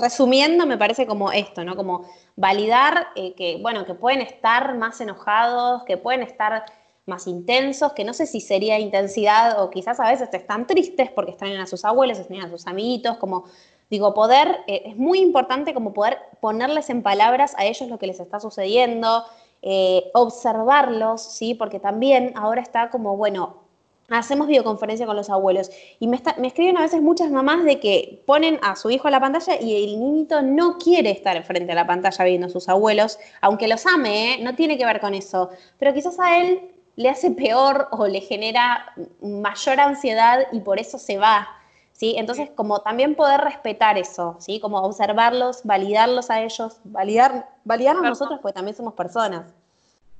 Resumiendo, 0.00 0.66
me 0.66 0.78
parece 0.78 1.06
como 1.06 1.32
esto, 1.32 1.64
¿no? 1.64 1.76
Como 1.76 2.08
validar 2.36 3.08
eh, 3.16 3.34
que, 3.34 3.58
bueno, 3.60 3.84
que 3.84 3.94
pueden 3.94 4.20
estar 4.20 4.76
más 4.76 5.00
enojados, 5.00 5.84
que 5.84 5.96
pueden 5.96 6.22
estar 6.22 6.64
más 7.06 7.26
intensos, 7.26 7.92
que 7.92 8.04
no 8.04 8.12
sé 8.12 8.26
si 8.26 8.40
sería 8.40 8.78
intensidad 8.78 9.62
o 9.62 9.70
quizás 9.70 10.00
a 10.00 10.10
veces 10.10 10.28
están 10.32 10.66
tristes 10.66 11.10
porque 11.10 11.30
extrañan 11.30 11.60
a 11.60 11.66
sus 11.66 11.84
abuelos, 11.84 12.18
extrañan 12.18 12.46
a 12.46 12.50
sus 12.50 12.66
amiguitos, 12.66 13.16
como 13.18 13.44
digo, 13.90 14.12
poder, 14.14 14.64
eh, 14.66 14.82
es 14.86 14.96
muy 14.96 15.20
importante 15.20 15.72
como 15.72 15.92
poder 15.92 16.18
ponerles 16.40 16.90
en 16.90 17.02
palabras 17.02 17.54
a 17.56 17.64
ellos 17.64 17.88
lo 17.88 17.98
que 17.98 18.08
les 18.08 18.18
está 18.18 18.40
sucediendo, 18.40 19.24
eh, 19.62 20.10
observarlos, 20.14 21.22
¿sí? 21.22 21.54
Porque 21.54 21.78
también 21.78 22.32
ahora 22.36 22.60
está 22.60 22.90
como, 22.90 23.16
bueno, 23.16 23.65
hacemos 24.10 24.46
videoconferencia 24.46 25.06
con 25.06 25.16
los 25.16 25.30
abuelos. 25.30 25.70
Y 25.98 26.08
me, 26.08 26.20
escriben 26.44 26.76
a 26.76 26.82
veces 26.82 27.02
muchas 27.02 27.30
mamás 27.30 27.64
de 27.64 27.80
que 27.80 28.22
ponen 28.26 28.58
a 28.62 28.76
su 28.76 28.90
hijo 28.90 29.08
a 29.08 29.10
la 29.10 29.20
pantalla 29.20 29.60
y 29.60 29.84
el 29.84 30.00
niñito 30.00 30.42
no 30.42 30.78
quiere 30.78 31.10
estar 31.10 31.42
frente 31.44 31.72
a 31.72 31.74
la 31.74 31.86
pantalla 31.86 32.24
viendo 32.24 32.46
a 32.46 32.50
sus 32.50 32.68
abuelos, 32.68 33.18
aunque 33.40 33.68
los 33.68 33.86
ame, 33.86 34.34
¿eh? 34.34 34.38
no 34.42 34.54
tiene 34.54 34.78
que 34.78 34.86
ver 34.86 35.00
con 35.00 35.14
eso. 35.14 35.50
Pero 35.78 35.92
quizás 35.92 36.18
a 36.20 36.38
él 36.40 36.70
le 36.96 37.08
hace 37.08 37.30
peor 37.30 37.88
o 37.90 38.06
le 38.06 38.20
genera 38.20 38.92
mayor 39.20 39.80
ansiedad 39.80 40.46
y 40.52 40.60
por 40.60 40.78
eso 40.78 40.98
se 40.98 41.18
va. 41.18 41.48
¿Sí? 41.92 42.14
Entonces, 42.18 42.50
como 42.54 42.82
también 42.82 43.14
poder 43.14 43.40
respetar 43.40 43.96
eso, 43.96 44.36
¿sí? 44.38 44.60
Como 44.60 44.82
observarlos, 44.82 45.62
validarlos 45.64 46.28
a 46.28 46.42
ellos, 46.42 46.78
validar, 46.84 47.48
validarnos 47.64 48.04
nosotros, 48.04 48.38
porque 48.42 48.52
también 48.52 48.76
somos 48.76 48.92
personas. 48.92 49.54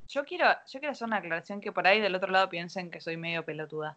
Yo 0.09 0.25
quiero, 0.25 0.47
yo 0.69 0.81
quiero 0.81 0.93
hacer 0.93 1.07
una 1.07 1.19
aclaración 1.19 1.61
que 1.61 1.73
por 1.73 1.87
ahí 1.87 2.01
del 2.01 2.15
otro 2.15 2.31
lado 2.31 2.49
piensen 2.49 2.91
que 2.91 3.01
soy 3.01 3.17
medio 3.17 3.45
pelotuda, 3.45 3.97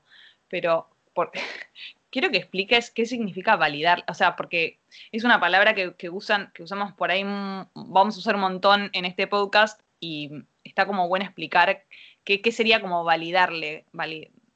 pero 0.50 0.88
por, 1.14 1.32
quiero 2.12 2.30
que 2.30 2.38
expliques 2.38 2.92
qué 2.92 3.06
significa 3.06 3.56
validar, 3.56 4.04
o 4.08 4.14
sea, 4.14 4.36
porque 4.36 4.80
es 5.12 5.24
una 5.24 5.40
palabra 5.40 5.74
que, 5.74 6.10
usan, 6.10 6.52
que 6.54 6.64
usamos 6.64 6.94
por 6.94 7.12
ahí, 7.12 7.24
vamos 7.24 8.16
a 8.16 8.20
usar 8.20 8.36
un 8.36 8.42
montón 8.42 8.90
en 8.94 9.06
este 9.06 9.28
podcast 9.28 9.82
y 10.00 10.32
está 10.64 10.86
como 10.86 11.08
bueno 11.08 11.26
explicar 11.26 11.84
qué, 12.24 12.52
sería 12.52 12.82
como 12.82 13.04
validarle. 13.04 13.86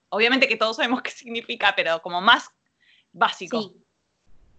Obviamente 0.10 0.48
que 0.48 0.58
todos 0.58 0.78
sabemos 0.78 1.02
qué 1.04 1.12
significa, 1.12 1.74
pero 1.76 2.02
como 2.02 2.22
más 2.22 2.50
básico. 3.12 3.62
Sí. 3.62 3.72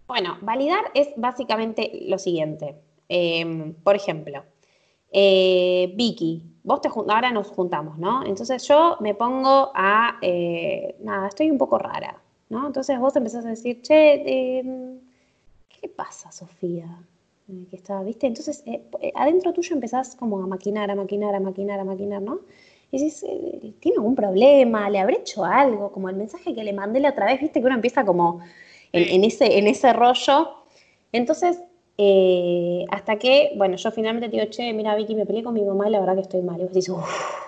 Bueno, 0.07 0.37
validar 0.41 0.91
es 0.93 1.09
básicamente 1.17 1.91
lo 2.07 2.19
siguiente. 2.19 2.75
Em, 3.09 3.73
por 3.73 3.95
ejemplo, 3.95 4.45
eh, 5.17 5.93
Vicky, 5.95 6.43
vos 6.61 6.81
te 6.81 6.89
ahora 6.89 7.31
nos 7.31 7.47
juntamos, 7.47 7.97
¿no? 7.97 8.25
Entonces 8.25 8.67
yo 8.67 8.97
me 8.99 9.15
pongo 9.15 9.71
a, 9.73 10.17
eh, 10.21 10.97
nada, 10.99 11.29
estoy 11.29 11.49
un 11.49 11.57
poco 11.57 11.77
rara, 11.77 12.21
¿no? 12.49 12.67
Entonces 12.67 12.99
vos 12.99 13.15
empezás 13.15 13.45
a 13.45 13.49
decir, 13.49 13.81
che, 13.81 14.59
em, 14.59 14.99
¿qué 15.69 15.87
pasa, 15.87 16.33
Sofía? 16.33 17.01
Eh, 17.47 17.65
que 17.69 17.77
está, 17.77 18.03
¿viste? 18.03 18.27
Entonces, 18.27 18.61
adentro 19.13 19.53
tuyo 19.53 19.73
empezás 19.73 20.17
como 20.17 20.43
a 20.43 20.47
maquinar, 20.47 20.91
a 20.91 20.95
maquinar, 20.95 21.33
a 21.33 21.39
maquinar, 21.39 21.79
a 21.79 21.85
maquinar, 21.85 22.21
¿no? 22.21 22.41
Y 22.91 23.01
dices, 23.01 23.25
¿tiene 23.79 23.95
algún 23.95 24.15
problema? 24.15 24.89
¿Le 24.89 24.99
habré 24.99 25.19
hecho 25.19 25.45
algo? 25.45 25.93
Como 25.93 26.09
el 26.09 26.17
mensaje 26.17 26.53
que 26.53 26.63
le 26.65 26.73
mandé 26.73 26.99
la 26.99 27.11
otra 27.11 27.27
vez, 27.27 27.39
¿viste? 27.39 27.61
Que 27.61 27.65
uno 27.65 27.75
empieza 27.75 28.03
como 28.03 28.41
en, 28.91 29.23
ese, 29.23 29.57
en 29.57 29.67
ese 29.67 29.93
rollo. 29.93 30.55
Entonces, 31.13 31.61
eh, 31.97 32.85
hasta 32.91 33.17
que, 33.17 33.53
bueno, 33.55 33.77
yo 33.77 33.91
finalmente 33.91 34.29
te 34.29 34.37
digo, 34.37 34.49
che, 34.49 34.73
mira, 34.73 34.95
Vicky, 34.95 35.15
me 35.15 35.25
peleé 35.25 35.43
con 35.43 35.53
mi 35.53 35.63
mamá 35.63 35.87
y 35.87 35.91
la 35.91 35.99
verdad 35.99 36.15
que 36.15 36.21
estoy 36.21 36.41
mal. 36.41 36.59
Y 36.59 36.63
vos 36.63 36.73
dices, 36.73 36.89
uff. 36.89 37.45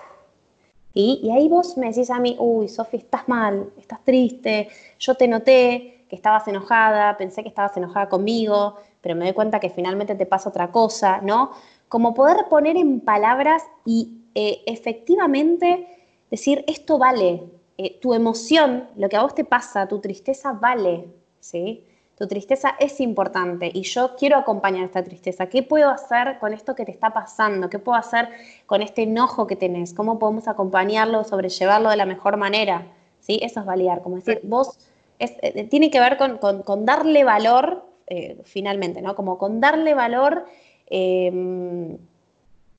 Y, 0.94 1.30
ahí 1.30 1.48
vos 1.48 1.76
me 1.76 1.88
decís 1.88 2.10
a 2.10 2.18
mí, 2.18 2.34
uy, 2.38 2.68
Sofi, 2.68 2.96
estás 2.96 3.28
mal, 3.28 3.70
estás 3.78 4.02
triste, 4.04 4.68
yo 4.98 5.14
te 5.14 5.28
noté 5.28 6.06
que 6.08 6.16
estabas 6.16 6.48
enojada, 6.48 7.16
pensé 7.16 7.42
que 7.42 7.48
estabas 7.48 7.76
enojada 7.76 8.08
conmigo, 8.08 8.76
pero 9.00 9.14
me 9.14 9.26
doy 9.26 9.34
cuenta 9.34 9.60
que 9.60 9.70
finalmente 9.70 10.14
te 10.14 10.26
pasa 10.26 10.48
otra 10.48 10.72
cosa, 10.72 11.20
¿no? 11.20 11.52
Como 11.88 12.14
poder 12.14 12.46
poner 12.48 12.76
en 12.76 13.00
palabras 13.00 13.62
y 13.84 14.22
eh, 14.34 14.62
efectivamente 14.66 15.86
decir, 16.30 16.64
esto 16.66 16.98
vale, 16.98 17.44
eh, 17.76 17.98
tu 18.00 18.14
emoción, 18.14 18.88
lo 18.96 19.08
que 19.08 19.16
a 19.16 19.22
vos 19.22 19.34
te 19.34 19.44
pasa, 19.44 19.86
tu 19.86 20.00
tristeza 20.00 20.52
vale, 20.52 21.08
¿sí? 21.38 21.84
Tu 22.18 22.26
tristeza 22.26 22.74
es 22.80 23.00
importante 23.00 23.70
y 23.72 23.82
yo 23.82 24.16
quiero 24.16 24.38
acompañar 24.38 24.84
esta 24.84 25.04
tristeza. 25.04 25.46
¿Qué 25.46 25.62
puedo 25.62 25.88
hacer 25.88 26.40
con 26.40 26.52
esto 26.52 26.74
que 26.74 26.84
te 26.84 26.90
está 26.90 27.10
pasando? 27.10 27.70
¿Qué 27.70 27.78
puedo 27.78 27.96
hacer 27.96 28.28
con 28.66 28.82
este 28.82 29.02
enojo 29.02 29.46
que 29.46 29.54
tenés? 29.54 29.94
¿Cómo 29.94 30.18
podemos 30.18 30.48
acompañarlo, 30.48 31.22
sobrellevarlo 31.22 31.90
de 31.90 31.96
la 31.96 32.06
mejor 32.06 32.36
manera? 32.36 32.88
¿Sí? 33.20 33.38
Eso 33.40 33.60
es 33.60 33.66
validar, 33.66 34.02
como 34.02 34.16
decir, 34.16 34.40
vos, 34.42 34.80
eh, 35.20 35.68
tiene 35.70 35.92
que 35.92 36.00
ver 36.00 36.16
con, 36.16 36.84
darle 36.84 37.22
valor, 37.22 37.84
eh, 38.08 38.36
finalmente, 38.42 39.00
¿no? 39.00 39.14
Como 39.14 39.38
con 39.38 39.60
darle 39.60 39.94
valor 39.94 40.44
em, 40.86 41.98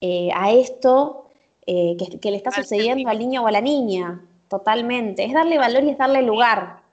eh, 0.01 0.31
a 0.35 0.51
esto 0.51 1.27
que, 1.65 2.19
que 2.19 2.31
le 2.31 2.37
está 2.37 2.51
sucediendo 2.51 3.09
al 3.09 3.19
niño 3.19 3.43
o 3.43 3.47
a 3.47 3.51
la 3.51 3.61
niña, 3.61 4.21
totalmente. 4.49 5.23
Es 5.23 5.33
darle 5.33 5.57
valor 5.57 5.83
y 5.83 5.91
es 5.91 5.97
darle 5.97 6.23
lugar 6.23 6.88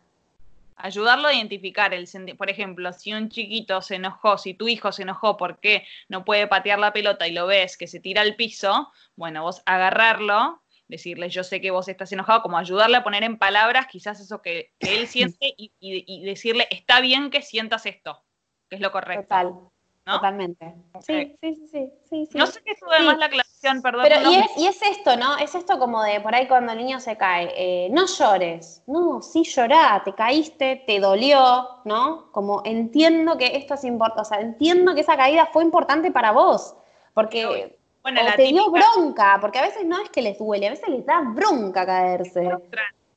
ayudarlo 0.77 1.29
a 1.29 1.35
identificar 1.35 1.93
el 1.95 2.07
por 2.37 2.51
ejemplo, 2.51 2.93
si 2.93 3.13
un 3.13 3.29
chiquito 3.29 3.83
se 3.83 3.97
enojó, 3.97 4.39
si 4.39 4.55
tu 4.55 4.69
hijo 4.69 4.93
se 4.93 5.03
enojó 5.03 5.37
porque 5.37 5.87
no 6.09 6.25
puede 6.25 6.47
patear 6.47 6.79
la 6.79 6.93
pelota 6.93 7.27
y 7.27 7.33
lo 7.33 7.47
ves 7.47 7.77
que 7.77 7.87
se 7.87 8.01
tira 8.01 8.23
al 8.23 8.37
piso, 8.37 8.93
bueno, 9.17 9.43
vos 9.43 9.63
agarrarlo, 9.67 10.63
decirle 10.87 11.29
yo 11.31 11.43
sé 11.43 11.61
que 11.61 11.71
vos 11.71 11.89
estás 11.89 12.13
enojado, 12.13 12.43
como 12.43 12.59
ayudarle 12.59 12.99
a 12.99 13.05
poner 13.05 13.25
en 13.25 13.39
palabras 13.39 13.87
quizás 13.87 14.21
eso 14.21 14.43
que, 14.43 14.73
él 14.81 15.07
siente 15.09 15.55
y, 15.57 16.25
decirle 16.25 16.69
está 16.71 17.01
bien 17.01 17.31
que 17.31 17.43
sientas 17.43 17.87
esto, 17.87 18.25
que 18.69 18.77
es 18.77 18.83
lo 18.83 18.93
correcto. 18.93 19.23
Total. 19.23 19.71
Totalmente. 20.07 20.73
Sí, 21.01 21.37
sí, 21.41 21.67
sí, 21.69 21.93
sí, 22.09 22.29
No 22.35 22.47
sé 22.47 22.61
qué 22.65 22.71
estuve 22.73 23.01
más 23.01 23.19
la 23.19 23.27
aclaración, 23.27 23.83
perdón. 23.83 24.05
Pero 24.05 24.31
y, 24.31 24.37
es, 24.37 24.47
y, 24.57 24.67
es, 24.69 24.81
esto, 24.83 25.17
¿no? 25.17 25.37
Es 25.37 25.57
esto 25.57 25.81
como 25.81 26.01
de 26.05 26.21
por 26.21 26.33
ahí 26.33 26.47
cuando 26.47 26.71
el 26.71 26.79
niño 26.79 27.01
se 27.01 27.17
cae. 27.17 27.53
Eh, 27.57 27.89
no 27.91 28.07
llores. 28.07 28.85
No, 28.87 29.21
sí 29.21 29.43
llorá, 29.43 30.03
te 30.05 30.15
caíste, 30.15 30.85
te 30.87 31.01
dolió, 31.01 31.81
¿no? 31.85 32.31
Como 32.31 32.63
entiendo 32.65 33.37
que 33.37 33.57
esto 33.57 33.75
es 33.75 33.83
importante, 33.83 34.23
o 34.23 34.25
sea, 34.25 34.41
entiendo 34.41 34.95
que 34.95 35.01
esa 35.01 35.17
caída 35.17 35.47
fue 35.53 35.65
importante 35.65 36.13
para 36.13 36.31
vos. 36.31 36.77
Porque 37.13 37.77
bueno, 38.03 38.21
te 38.37 38.45
dio 38.45 38.71
bronca, 38.71 39.39
porque 39.41 39.59
a 39.59 39.63
veces 39.63 39.85
no 39.85 40.01
es 40.01 40.09
que 40.11 40.23
les 40.23 40.39
duele, 40.39 40.69
a 40.69 40.71
veces 40.71 40.89
les 40.89 41.05
da 41.05 41.21
bronca 41.21 41.85
caerse. 41.85 42.49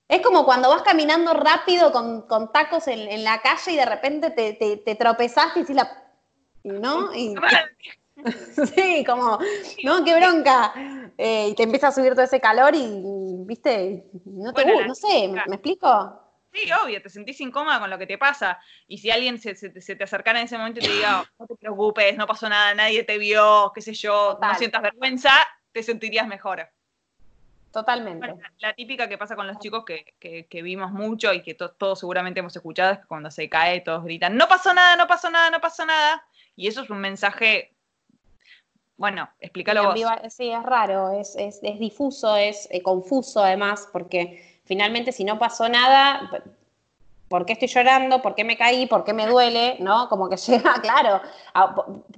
Es 0.08 0.22
como 0.22 0.44
cuando 0.44 0.70
vas 0.70 0.82
caminando 0.82 1.36
rápido 1.36 1.92
con, 1.92 2.52
tacos 2.52 2.88
en, 2.88 3.24
la 3.24 3.42
calle 3.42 3.74
y 3.74 3.76
de 3.76 3.86
repente 3.86 4.32
te, 4.32 4.54
te, 4.54 4.78
te 4.78 4.96
tropezaste 4.96 5.60
y 5.60 5.62
decís 5.62 5.76
la 5.76 6.09
¿no? 6.74 7.12
sí, 8.76 9.04
como, 9.06 9.40
¿no? 9.84 10.04
¡Qué 10.04 10.16
bronca! 10.16 10.74
Eh, 11.18 11.50
y 11.50 11.56
te 11.56 11.64
empieza 11.64 11.88
a 11.90 11.92
subir 11.92 12.14
todo 12.14 12.24
ese 12.24 12.40
calor 12.40 12.74
y, 12.76 13.02
¿viste? 13.46 14.06
No, 14.26 14.54
te, 14.54 14.66
no 14.86 14.96
sé, 14.96 15.28
¿me, 15.28 15.56
explico? 15.56 16.22
Sí, 16.54 16.70
obvio, 16.84 17.02
te 17.02 17.10
sentís 17.10 17.40
incómoda 17.42 17.80
con 17.80 17.90
lo 17.90 17.98
que 17.98 18.08
te 18.08 18.18
pasa. 18.18 18.60
Y 18.88 18.98
si 18.98 19.12
alguien 19.12 19.38
se, 19.40 19.54
te 19.54 20.04
acercara 20.04 20.40
en 20.40 20.46
ese 20.46 20.58
momento 20.58 20.80
y 20.80 20.84
te 20.84 20.92
diga, 20.92 21.30
no 21.38 21.46
te 21.46 21.56
preocupes, 21.56 22.18
no 22.18 22.26
pasó 22.26 22.50
nada, 22.50 22.74
nadie 22.74 23.04
te 23.04 23.18
vio, 23.18 23.72
qué 23.74 23.82
sé 23.82 23.94
yo, 23.94 24.40
no 24.42 24.56
sientas 24.56 24.82
vergüenza, 24.82 25.32
te 25.72 25.84
sentirías 25.84 26.28
mejor. 26.28 26.70
Totalmente. 27.72 28.34
la, 28.58 28.74
típica 28.74 29.08
que 29.08 29.18
pasa 29.18 29.36
con 29.36 29.46
los 29.46 29.60
chicos 29.60 29.86
que, 29.86 30.62
vimos 30.64 30.92
mucho 30.92 31.32
y 31.34 31.44
que 31.44 31.54
todos 31.54 32.00
seguramente 32.00 32.40
hemos 32.40 32.56
escuchado 32.56 32.94
es 32.94 33.00
que 33.00 33.06
cuando 33.06 33.30
se 33.30 33.48
cae 33.48 33.82
todos 33.82 34.04
gritan, 34.04 34.36
no 34.36 34.48
pasó 34.48 34.74
nada, 34.74 34.96
no 34.96 35.08
pasó 35.08 35.30
nada, 35.30 35.52
no 35.52 35.62
pasó 35.62 35.86
nada. 35.86 36.26
Y 36.60 36.68
eso 36.68 36.82
es 36.82 36.90
un 36.90 37.00
mensaje, 37.00 37.74
bueno, 38.98 39.30
explícalo 39.40 39.82
vos. 39.86 40.00
Sí, 40.28 40.50
es 40.50 40.62
raro, 40.62 41.10
es, 41.12 41.62
difuso, 41.80 42.36
es 42.36 42.68
eh, 42.70 42.84
confuso 42.84 43.42
además, 43.42 43.88
porque 43.94 44.60
finalmente 44.66 45.14
si 45.14 45.24
no 45.24 45.40
pasó 45.40 45.70
nada, 45.70 46.30
¿por 47.30 47.46
qué 47.46 47.54
estoy 47.54 47.70
llorando? 47.70 48.22
¿Por 48.22 48.36
qué 48.36 48.44
me 48.44 48.58
caí? 48.58 48.88
¿Por 48.88 49.06
qué 49.06 49.14
me 49.14 49.26
duele? 49.26 49.78
¿No? 49.80 50.10
Como 50.10 50.28
que 50.28 50.36
llega, 50.52 50.74
claro, 50.82 51.22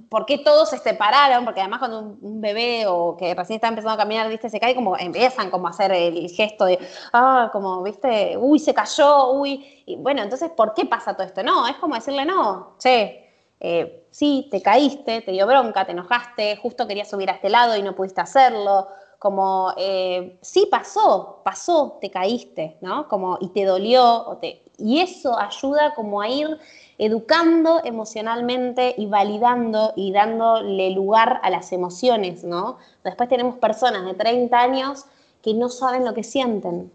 ¿por 0.08 0.26
qué 0.26 0.38
todos 0.38 0.70
se 0.70 0.78
separaron? 0.78 1.44
Porque 1.44 1.60
además 1.60 1.78
cuando 1.78 2.00
un, 2.00 2.40
bebé 2.40 2.88
o 2.88 3.16
que 3.16 3.36
recién 3.36 3.58
está 3.58 3.68
empezando 3.68 3.94
a 3.94 3.96
caminar, 3.96 4.28
¿viste? 4.28 4.50
Se 4.50 4.58
cae, 4.58 4.74
como 4.74 4.98
empiezan 4.98 5.50
como 5.50 5.68
a 5.68 5.70
hacer 5.70 5.92
el 5.92 6.28
gesto 6.30 6.64
de, 6.64 6.80
ah, 7.12 7.48
como, 7.52 7.80
¿viste? 7.84 8.36
Uy, 8.36 8.58
se 8.58 8.74
cayó, 8.74 9.34
uy. 9.34 9.84
Y 9.86 9.94
bueno, 9.94 10.20
entonces, 10.20 10.50
¿por 10.50 10.74
qué 10.74 10.84
pasa 10.84 11.14
todo 11.14 11.28
esto? 11.28 11.44
No, 11.44 11.68
es 11.68 11.76
como 11.76 11.94
decirle, 11.94 12.24
no, 12.24 12.74
che, 12.80 13.21
eh, 13.64 14.06
sí, 14.10 14.48
te 14.50 14.60
caíste, 14.60 15.20
te 15.20 15.30
dio 15.30 15.46
bronca, 15.46 15.84
te 15.86 15.92
enojaste, 15.92 16.56
justo 16.56 16.88
querías 16.88 17.08
subir 17.08 17.30
a 17.30 17.34
este 17.34 17.48
lado 17.48 17.76
y 17.76 17.82
no 17.82 17.94
pudiste 17.94 18.20
hacerlo, 18.20 18.88
como, 19.20 19.72
eh, 19.76 20.36
sí 20.42 20.66
pasó, 20.68 21.42
pasó, 21.44 21.96
te 22.00 22.10
caíste, 22.10 22.76
¿no? 22.80 23.06
Como, 23.06 23.38
y 23.40 23.50
te 23.50 23.64
dolió, 23.64 24.36
y 24.78 24.98
eso 24.98 25.38
ayuda 25.38 25.94
como 25.94 26.20
a 26.20 26.28
ir 26.28 26.58
educando 26.98 27.80
emocionalmente 27.84 28.96
y 28.98 29.06
validando 29.06 29.92
y 29.94 30.10
dándole 30.10 30.90
lugar 30.90 31.38
a 31.44 31.50
las 31.50 31.70
emociones, 31.70 32.42
¿no? 32.42 32.78
Después 33.04 33.28
tenemos 33.28 33.58
personas 33.58 34.04
de 34.04 34.14
30 34.14 34.58
años 34.58 35.04
que 35.40 35.54
no 35.54 35.68
saben 35.68 36.04
lo 36.04 36.14
que 36.14 36.24
sienten, 36.24 36.90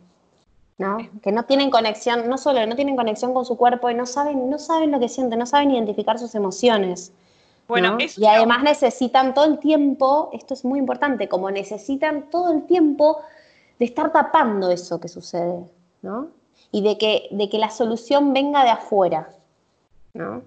¿no? 0.77 0.97
Que 1.21 1.31
no 1.31 1.43
tienen 1.43 1.71
conexión, 1.71 2.29
no 2.29 2.37
solo 2.37 2.65
no 2.67 2.75
tienen 2.75 2.95
conexión 2.95 3.33
con 3.33 3.45
su 3.45 3.57
cuerpo 3.57 3.89
y 3.89 3.95
no 3.95 4.05
saben, 4.05 4.49
no 4.49 4.59
saben 4.59 4.91
lo 4.91 4.99
que 4.99 5.09
sienten, 5.09 5.39
no 5.39 5.45
saben 5.45 5.71
identificar 5.71 6.19
sus 6.19 6.35
emociones. 6.35 7.11
Bueno, 7.67 7.97
y 7.99 8.25
además 8.25 8.63
necesitan 8.63 9.33
todo 9.33 9.45
el 9.45 9.59
tiempo, 9.59 10.29
esto 10.31 10.53
es 10.53 10.63
muy 10.63 10.79
importante, 10.79 11.27
como 11.27 11.51
necesitan 11.51 12.29
todo 12.29 12.53
el 12.53 12.65
tiempo 12.65 13.19
de 13.77 13.85
estar 13.85 14.11
tapando 14.13 14.71
eso 14.71 15.01
que 15.01 15.09
sucede, 15.09 15.65
¿no? 16.01 16.29
Y 16.71 16.81
de 16.81 16.97
que, 16.97 17.27
de 17.31 17.49
que 17.49 17.57
la 17.57 17.69
solución 17.69 18.31
venga 18.33 18.63
de 18.63 18.69
afuera, 18.69 19.29
¿no? 20.13 20.43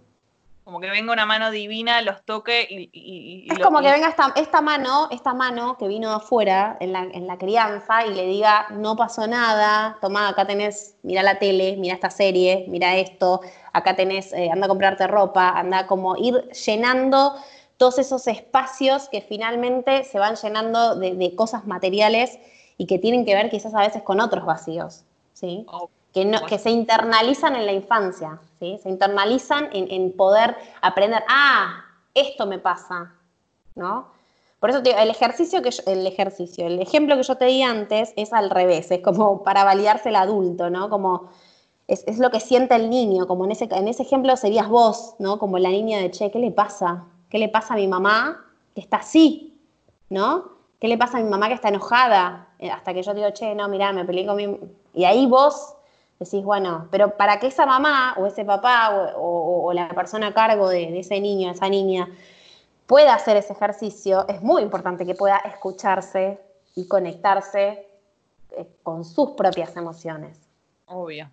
Como 0.71 0.81
que 0.81 0.89
venga 0.89 1.13
una 1.13 1.27
mano 1.27 1.51
divina, 1.51 2.01
los 2.01 2.25
toque 2.25 2.65
y... 2.71 3.49
es 3.51 3.59
como 3.59 3.81
que 3.81 3.91
venga 3.91 4.09
esta, 4.09 4.33
esta, 4.37 4.61
mano, 4.61 5.09
esta 5.11 5.35
mano 5.35 5.77
que 5.77 5.89
vino 5.89 6.11
de 6.11 6.15
afuera 6.15 6.77
en 6.79 6.93
la, 6.93 7.01
en 7.01 7.27
la, 7.27 7.39
crianza 7.39 8.07
y 8.07 8.15
le 8.15 8.25
diga, 8.27 8.69
no 8.71 8.95
pasó 8.95 9.27
nada, 9.27 9.99
toma, 10.01 10.29
acá 10.29 10.47
tenés, 10.47 10.95
mira 11.03 11.25
la 11.25 11.41
tele, 11.41 11.77
mira 11.77 11.95
esta 11.95 12.09
serie, 12.09 12.67
mira 12.69 12.95
esto, 12.95 13.41
acá 13.73 13.97
tenés, 13.97 14.33
eh, 14.33 14.49
anda 14.53 14.67
a 14.67 14.69
comprarte 14.69 15.09
ropa, 15.09 15.49
anda 15.49 15.89
como 15.89 16.17
ir 16.17 16.37
llenando 16.53 17.35
todos 17.77 17.99
esos 17.99 18.29
espacios 18.29 19.09
que 19.09 19.23
finalmente 19.23 20.05
se 20.05 20.21
van 20.21 20.37
llenando 20.37 20.95
de, 20.95 21.35
cosas 21.35 21.67
materiales 21.67 22.39
y 22.79 22.87
que 22.87 23.01
tienen 23.01 23.25
que 23.25 23.35
ver 23.35 23.51
quizás 23.51 23.75
a 23.75 23.81
veces 23.81 24.05
con 24.05 24.21
otros 24.21 24.47
vacíos, 24.47 25.03
¿sí? 25.33 25.67
Oh 25.67 25.91
que, 26.13 26.25
no, 26.25 26.45
que 26.47 26.59
se 26.59 26.71
internalizan 26.71 27.57
en 27.57 27.67
la 27.67 27.73
infancia, 27.73 28.41
¿sí? 28.59 28.79
se 28.83 28.89
internalizan 28.89 29.69
en, 29.73 30.13
poder 30.13 30.57
aprender, 30.83 31.23
ah, 31.29 31.85
esto 32.15 32.47
me 32.47 32.59
pasa, 32.59 33.15
¿no? 33.75 34.09
Por 34.59 34.71
eso 34.71 34.83
te 34.83 34.91
digo, 34.91 35.01
el 35.01 35.11
ejercicio 35.11 35.63
que 35.63 35.71
el 35.87 36.07
ejercicio, 36.07 36.67
el 36.67 36.81
ejemplo 36.81 37.17
que 37.17 37.23
yo 37.23 37.37
te 37.37 37.47
di 37.47 37.63
antes 37.63 38.13
es 38.17 38.33
al 38.33 38.51
revés, 38.51 38.91
es 38.91 39.01
como 39.01 39.43
para 39.43 39.65
validarse 39.65 40.11
el 40.11 40.17
adulto, 40.17 40.69
¿no? 40.69 40.91
Como 40.91 41.31
es, 41.89 42.05
es, 42.07 42.19
lo 42.19 42.31
que 42.31 42.41
siente 42.41 42.75
el 42.75 42.91
niño, 42.91 43.27
como 43.27 43.47
en 43.47 43.53
ese, 43.53 43.69
en 43.71 43.89
ese 43.89 44.03
ejemplo 44.03 44.37
serías 44.37 44.69
vos, 44.69 45.15
¿no? 45.19 45.39
Como 45.39 45.59
la 45.59 45.71
niña 45.71 45.99
de, 45.99 46.11
che, 46.11 46.31
¿qué 46.31 46.39
le 46.39 46.51
pasa? 46.51 47.05
¿Qué 47.31 47.39
le 47.39 47.49
pasa 47.49 47.75
a 47.75 47.77
mi 47.77 47.89
mamá 47.89 48.45
que 48.75 48.81
está 48.81 48.99
así? 48.99 49.59
¿No? 50.11 50.51
¿Qué 50.79 50.89
le 50.89 50.99
pasa 50.99 51.19
a 51.19 51.23
mi 51.23 51.31
mamá 51.31 51.49
que 51.49 51.55
está 51.55 51.69
enojada? 51.69 52.49
Eh, 52.59 52.71
hasta 52.71 52.93
que 52.93 53.03
yo 53.03 53.15
digo, 53.15 53.31
che, 53.31 53.55
no, 53.55 53.69
mirá, 53.69 53.93
me 53.93 54.05
peleé 54.05 54.27
con 54.27 54.37
mi... 54.37 54.59
Y 54.93 55.05
ahí 55.05 55.27
vos 55.27 55.75
decís, 56.21 56.45
bueno, 56.45 56.87
pero 56.91 57.17
para 57.17 57.41
que 57.41 57.47
esa 57.47 57.65
mamá 57.65 58.15
o 58.19 58.27
ese 58.27 58.45
papá 58.45 59.15
o, 59.17 59.73
la 59.73 59.89
persona 59.89 60.29
a 60.29 60.35
cargo 60.35 60.69
de, 60.69 60.99
ese 60.99 61.19
niño, 61.21 61.51
esa 61.51 61.69
niña, 61.69 62.09
pueda 62.87 63.15
hacer 63.15 63.37
ese 63.37 63.55
ejercicio, 63.55 64.29
es 64.29 64.43
muy 64.43 64.63
importante 64.63 65.07
que 65.07 65.15
pueda 65.15 65.39
escucharse 65.39 66.39
y 66.77 66.87
conectarse 66.87 67.87
eh, 68.57 68.67
con 68.83 69.05
sus 69.05 69.31
propias 69.31 69.77
emociones. 69.77 70.39
Obvio. 70.87 71.31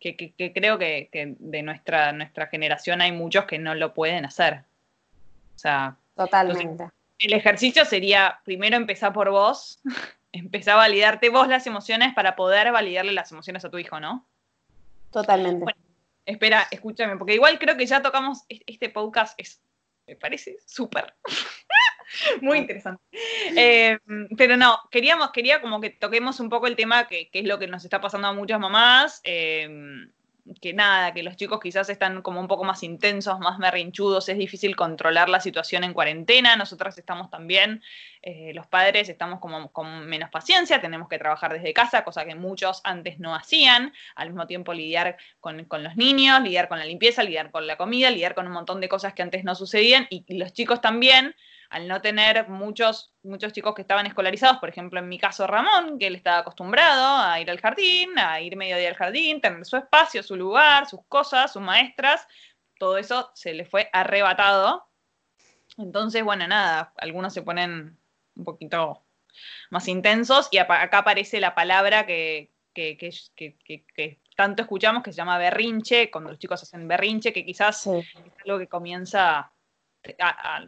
Que, 0.00 0.34
creo 0.54 0.78
que, 0.78 1.08
de 1.38 1.62
nuestra, 1.62 2.12
nuestra 2.12 2.46
generación 2.46 3.00
hay 3.00 3.12
muchos 3.12 3.44
que 3.44 3.58
no 3.58 3.74
lo 3.74 3.94
pueden 3.94 4.24
hacer. 4.24 4.62
O 5.54 5.58
sea. 5.58 5.96
Totalmente. 6.14 6.88
el 7.18 7.32
ejercicio 7.32 7.84
sería 7.84 8.40
primero 8.44 8.76
empezar 8.76 9.12
por 9.12 9.30
vos, 9.30 9.80
empezar 10.38 10.74
a 10.74 10.78
validarte 10.78 11.28
vos 11.28 11.48
las 11.48 11.66
emociones 11.66 12.14
para 12.14 12.36
poder 12.36 12.72
validarle 12.72 13.12
las 13.12 13.32
emociones 13.32 13.64
a 13.64 13.70
tu 13.70 13.78
hijo, 13.78 14.00
¿no? 14.00 14.26
Totalmente. 15.10 15.64
Bueno, 15.64 15.78
espera, 16.24 16.66
escúchame, 16.70 17.16
porque 17.16 17.34
igual 17.34 17.58
creo 17.58 17.76
que 17.76 17.86
ya 17.86 18.02
tocamos 18.02 18.44
este 18.48 18.90
podcast, 18.90 19.38
es, 19.38 19.62
me 20.06 20.16
parece 20.16 20.58
súper. 20.66 21.14
Muy 22.40 22.58
interesante. 22.58 23.02
Eh, 23.56 23.98
pero 24.36 24.56
no, 24.56 24.78
queríamos, 24.90 25.32
quería 25.32 25.60
como 25.60 25.80
que 25.80 25.90
toquemos 25.90 26.38
un 26.40 26.48
poco 26.48 26.66
el 26.66 26.76
tema 26.76 27.08
que, 27.08 27.28
es 27.32 27.44
lo 27.44 27.58
que 27.58 27.66
nos 27.66 27.84
está 27.84 28.00
pasando 28.00 28.28
a 28.28 28.32
muchas 28.32 28.60
mamás. 28.60 29.20
Eh, 29.24 30.08
que 30.60 30.72
nada, 30.72 31.12
que 31.12 31.22
los 31.22 31.36
chicos 31.36 31.60
quizás 31.60 31.88
están 31.88 32.22
como 32.22 32.40
un 32.40 32.48
poco 32.48 32.64
más 32.64 32.82
intensos, 32.82 33.38
más 33.40 33.58
merrinchudos, 33.58 34.28
es 34.28 34.38
difícil 34.38 34.76
controlar 34.76 35.28
la 35.28 35.40
situación 35.40 35.84
en 35.84 35.92
cuarentena, 35.92 36.56
nosotras 36.56 36.96
estamos 36.98 37.30
también, 37.30 37.82
eh, 38.22 38.52
los 38.54 38.66
padres 38.66 39.08
estamos 39.08 39.40
como 39.40 39.72
con 39.72 40.06
menos 40.06 40.30
paciencia, 40.30 40.80
tenemos 40.80 41.08
que 41.08 41.18
trabajar 41.18 41.52
desde 41.52 41.72
casa, 41.72 42.04
cosa 42.04 42.24
que 42.24 42.34
muchos 42.34 42.80
antes 42.84 43.18
no 43.18 43.34
hacían, 43.34 43.92
al 44.14 44.28
mismo 44.28 44.46
tiempo 44.46 44.72
lidiar 44.72 45.16
con, 45.40 45.66
los 45.70 45.96
niños, 45.96 46.42
lidiar 46.42 46.68
con 46.68 46.78
la 46.78 46.84
limpieza, 46.84 47.22
lidiar 47.22 47.50
con 47.50 47.66
la 47.66 47.76
comida, 47.76 48.10
lidiar 48.10 48.34
con 48.34 48.46
un 48.46 48.52
montón 48.52 48.80
de 48.80 48.88
cosas 48.88 49.14
que 49.14 49.22
antes 49.22 49.44
no 49.44 49.54
sucedían 49.54 50.06
y 50.10 50.24
los 50.36 50.52
chicos 50.52 50.80
también 50.80 51.34
al 51.70 51.88
no 51.88 52.00
tener 52.00 52.48
muchos, 52.48 53.12
muchos 53.22 53.52
chicos 53.52 53.74
que 53.74 53.82
estaban 53.82 54.06
escolarizados, 54.06 54.58
por 54.58 54.68
ejemplo 54.68 55.00
en 55.00 55.08
mi 55.08 55.18
caso 55.18 55.46
Ramón, 55.46 55.98
que 55.98 56.06
él 56.06 56.14
estaba 56.14 56.38
acostumbrado 56.38 57.18
a 57.22 57.40
ir 57.40 57.50
al 57.50 57.60
jardín, 57.60 58.18
a 58.18 58.40
ir 58.40 58.56
medio 58.56 58.76
día 58.76 58.88
al 58.88 58.96
jardín, 58.96 59.40
tener 59.40 59.64
su 59.64 59.76
espacio, 59.76 60.22
su 60.22 60.36
lugar, 60.36 60.86
sus 60.86 61.00
cosas, 61.08 61.52
sus 61.52 61.62
maestras, 61.62 62.26
todo 62.78 62.98
eso 62.98 63.30
se 63.34 63.54
le 63.54 63.64
fue 63.64 63.88
arrebatado. 63.92 64.86
Entonces, 65.78 66.22
bueno, 66.22 66.46
nada, 66.46 66.92
algunos 66.96 67.34
se 67.34 67.42
ponen 67.42 67.98
un 68.36 68.44
poquito 68.44 69.04
más 69.70 69.88
intensos 69.88 70.48
y 70.50 70.58
acá 70.58 70.98
aparece 70.98 71.40
la 71.40 71.54
palabra 71.54 72.06
que, 72.06 72.52
tanto 74.36 74.62
escuchamos 74.62 75.02
que 75.02 75.12
se 75.12 75.16
llama 75.16 75.38
berrinche, 75.38 76.10
cuando 76.10 76.30
los 76.30 76.38
chicos 76.38 76.62
hacen 76.62 76.86
berrinche, 76.86 77.32
que 77.32 77.44
quizás 77.44 77.86
es 77.86 78.06
algo 78.44 78.58
que 78.58 78.68
comienza 78.68 79.52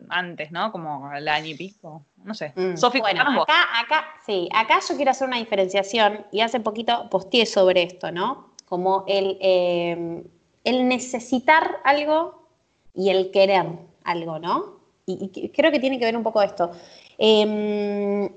antes, 0.09 0.50
¿no? 0.50 0.73
Como 0.73 1.12
el 1.12 1.28
año 1.28 1.47
y 1.49 1.54
pico, 1.54 2.04
no 2.25 2.35
sé. 2.35 2.52
Mm. 2.57 2.75
bueno, 3.00 3.42
acá, 3.42 3.80
acá, 3.80 4.07
sí, 4.25 4.49
acá 4.54 4.80
yo 4.88 4.97
quiero 4.97 5.11
hacer 5.11 5.28
una 5.28 5.38
diferenciación 5.38 6.26
y 6.33 6.40
hace 6.40 6.61
poquito 6.61 7.09
posteé 7.11 7.47
sobre 7.47 7.83
esto, 7.83 8.11
¿no? 8.12 8.52
Como 8.66 9.04
el, 9.07 9.38
em, 9.40 10.25
el 10.64 10.88
necesitar 10.88 11.78
algo 11.85 12.49
y 12.95 13.11
el 13.11 13.30
querer 13.30 13.66
algo, 14.04 14.38
¿no? 14.38 14.78
Y, 15.07 15.50
creo 15.50 15.73
que 15.73 15.80
tiene 15.80 15.99
que 15.99 16.04
ver 16.04 16.16
un 16.16 16.23
poco 16.23 16.42
esto. 16.42 16.71
Em, 17.16 18.28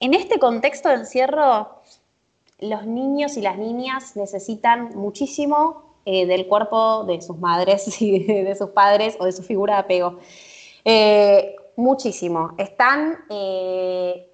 en 0.00 0.14
este 0.14 0.38
contexto 0.38 0.88
de 0.88 0.96
encierro, 0.96 1.82
los 2.58 2.86
niños 2.86 3.36
y 3.36 3.42
las 3.42 3.58
niñas 3.58 4.16
necesitan 4.16 4.96
muchísimo 4.96 5.85
eh, 6.08 6.24
del 6.24 6.46
cuerpo 6.46 7.02
de 7.02 7.20
sus 7.20 7.36
madres 7.36 8.00
y 8.00 8.22
de, 8.22 8.54
sus 8.54 8.70
padres 8.70 9.16
o 9.18 9.24
de 9.24 9.32
su 9.32 9.42
figura 9.42 9.74
de 9.74 9.80
apego. 9.80 10.20
Eh, 10.84 11.56
muchísimo. 11.74 12.52
Están, 12.58 13.24
eh, 13.28 14.32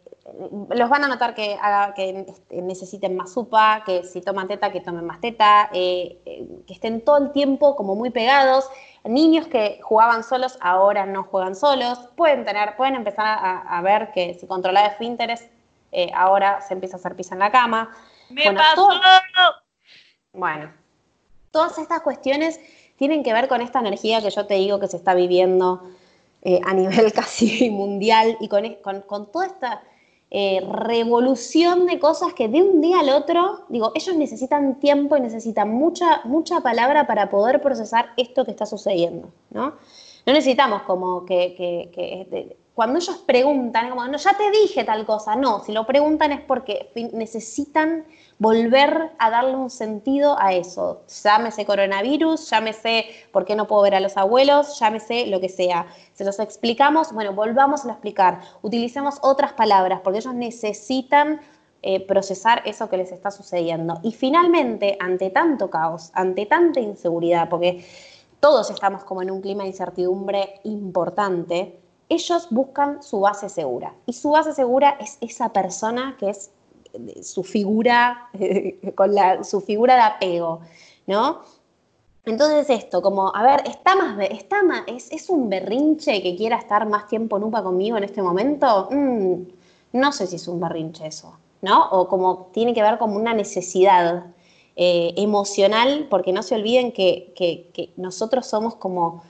los 0.68 0.90
van 0.90 1.04
a 1.04 1.08
notar 1.08 1.34
que, 1.34 1.56
que 1.96 2.26
este, 2.28 2.60
necesiten 2.60 3.16
más 3.16 3.32
supa, 3.32 3.84
que 3.86 4.04
si 4.04 4.20
toman 4.20 4.48
teta, 4.48 4.70
que 4.70 4.82
tomen 4.82 5.06
más 5.06 5.18
teta, 5.22 5.70
que 5.72 6.62
estén 6.68 7.00
todo 7.06 7.16
el 7.16 7.32
tiempo 7.32 7.74
como 7.74 7.94
muy 7.94 8.10
pegados. 8.10 8.68
Niños 9.04 9.46
que 9.46 9.80
jugaban 9.82 10.24
solos 10.24 10.58
ahora 10.60 11.06
no 11.06 11.24
juegan 11.24 11.56
solos. 11.56 11.98
Pueden 12.16 12.44
tener, 12.44 12.76
pueden 12.76 12.96
empezar 12.96 13.26
a, 13.26 13.80
ver 13.80 14.12
que 14.12 14.34
si 14.34 14.46
controlaba 14.46 14.88
esfínteres, 14.88 15.48
ahora 16.14 16.60
se 16.60 16.74
empieza 16.74 16.96
a 16.96 17.00
hacer 17.00 17.16
pis 17.16 17.32
en 17.32 17.38
la 17.38 17.50
cama. 17.50 17.96
¡Me 18.28 18.44
bueno, 18.44 18.60
pasó! 18.60 18.90
bueno, 20.34 20.81
Todas 21.52 21.78
estas 21.78 22.00
cuestiones 22.00 22.58
tienen 22.96 23.22
que 23.22 23.32
ver 23.32 23.46
con 23.46 23.60
esta 23.60 23.78
energía 23.78 24.20
que 24.20 24.30
yo 24.30 24.46
te 24.46 24.54
digo 24.54 24.80
que 24.80 24.88
se 24.88 24.96
está 24.96 25.14
viviendo 25.14 25.82
eh, 26.42 26.60
a 26.64 26.74
nivel 26.74 27.12
casi 27.14 27.70
mundial 27.70 28.36
y 28.40 28.48
con, 28.48 28.64
con, 29.06 29.30
toda 29.30 29.46
esta 29.46 29.82
eh, 30.30 30.60
revolución 30.68 31.86
de 31.86 32.00
cosas 32.00 32.32
que 32.34 32.48
de 32.48 32.62
un 32.62 32.80
día 32.80 32.98
al 32.98 33.10
otro, 33.10 33.60
digo, 33.68 33.92
ellos 33.94 34.16
necesitan 34.16 34.80
tiempo 34.80 35.16
y 35.16 35.20
necesitan 35.20 35.72
mucha, 35.72 36.22
mucha 36.24 36.60
palabra 36.60 37.06
para 37.06 37.30
poder 37.30 37.62
procesar 37.62 38.10
esto 38.16 38.44
que 38.44 38.50
está 38.50 38.66
sucediendo, 38.66 39.28
¿no? 39.50 39.74
No 40.24 40.32
necesitamos 40.32 40.82
como 40.82 41.24
que, 41.24 41.54
que 41.56 42.56
cuando 42.74 42.98
ellos 42.98 43.18
preguntan, 43.26 43.90
como, 43.90 44.06
no, 44.06 44.16
ya 44.16 44.36
te 44.36 44.50
dije 44.50 44.84
tal 44.84 45.04
cosa, 45.04 45.36
no, 45.36 45.62
si 45.64 45.72
lo 45.72 45.86
preguntan 45.86 46.32
es 46.32 46.40
porque 46.40 46.90
necesitan 47.12 48.04
volver 48.42 49.12
a 49.20 49.30
darle 49.30 49.54
un 49.54 49.70
sentido 49.70 50.36
a 50.36 50.52
eso. 50.52 51.02
Llámese 51.22 51.64
coronavirus, 51.64 52.50
llámese 52.50 53.06
por 53.30 53.44
qué 53.44 53.54
no 53.54 53.68
puedo 53.68 53.82
ver 53.82 53.94
a 53.94 54.00
los 54.00 54.16
abuelos, 54.16 54.80
llámese 54.80 55.28
lo 55.28 55.40
que 55.40 55.48
sea. 55.48 55.86
Se 56.14 56.24
los 56.24 56.40
explicamos, 56.40 57.12
bueno, 57.12 57.34
volvamos 57.34 57.86
a 57.86 57.92
explicar. 57.92 58.40
Utilicemos 58.62 59.18
otras 59.22 59.52
palabras 59.52 60.00
porque 60.02 60.18
ellos 60.18 60.34
necesitan 60.34 61.40
eh, 61.82 62.04
procesar 62.04 62.62
eso 62.64 62.90
que 62.90 62.96
les 62.96 63.12
está 63.12 63.30
sucediendo. 63.30 64.00
Y 64.02 64.10
finalmente, 64.10 64.96
ante 64.98 65.30
tanto 65.30 65.70
caos, 65.70 66.10
ante 66.12 66.44
tanta 66.44 66.80
inseguridad, 66.80 67.48
porque 67.48 67.86
todos 68.40 68.70
estamos 68.70 69.04
como 69.04 69.22
en 69.22 69.30
un 69.30 69.40
clima 69.40 69.62
de 69.62 69.68
incertidumbre 69.68 70.58
importante, 70.64 71.78
ellos 72.08 72.48
buscan 72.50 73.04
su 73.04 73.20
base 73.20 73.48
segura. 73.48 73.94
Y 74.04 74.14
su 74.14 74.32
base 74.32 74.52
segura 74.52 74.96
es 74.98 75.16
esa 75.20 75.52
persona 75.52 76.16
que 76.18 76.30
es 76.30 76.50
su 77.22 77.42
figura, 77.42 78.28
con 78.94 79.14
la, 79.14 79.44
su 79.44 79.60
figura 79.60 79.94
de 79.94 80.02
apego, 80.02 80.60
¿no? 81.06 81.40
Entonces 82.24 82.70
esto, 82.70 83.02
como, 83.02 83.34
a 83.34 83.42
ver, 83.42 83.68
¿está 83.68 83.96
más, 83.96 84.16
está 84.30 84.62
es, 84.86 85.28
un 85.28 85.48
berrinche 85.48 86.22
que 86.22 86.36
quiera 86.36 86.56
estar 86.56 86.88
más 86.88 87.08
tiempo 87.08 87.38
nupa 87.38 87.62
conmigo 87.62 87.96
en 87.96 88.04
este 88.04 88.22
momento? 88.22 88.88
Mm, 88.90 89.42
no 89.94 90.12
sé 90.12 90.26
si 90.26 90.36
es 90.36 90.46
un 90.46 90.60
berrinche 90.60 91.06
eso, 91.06 91.36
¿no? 91.62 91.88
O 91.90 92.06
como 92.06 92.50
tiene 92.52 92.74
que 92.74 92.82
ver 92.82 92.98
como 92.98 93.16
una 93.16 93.34
necesidad 93.34 94.26
eh, 94.76 95.14
emocional, 95.16 96.06
porque 96.08 96.32
no 96.32 96.42
se 96.44 96.54
olviden 96.54 96.92
que 96.92 97.92
nosotros 97.96 98.46
somos 98.46 98.76
como 98.76 99.24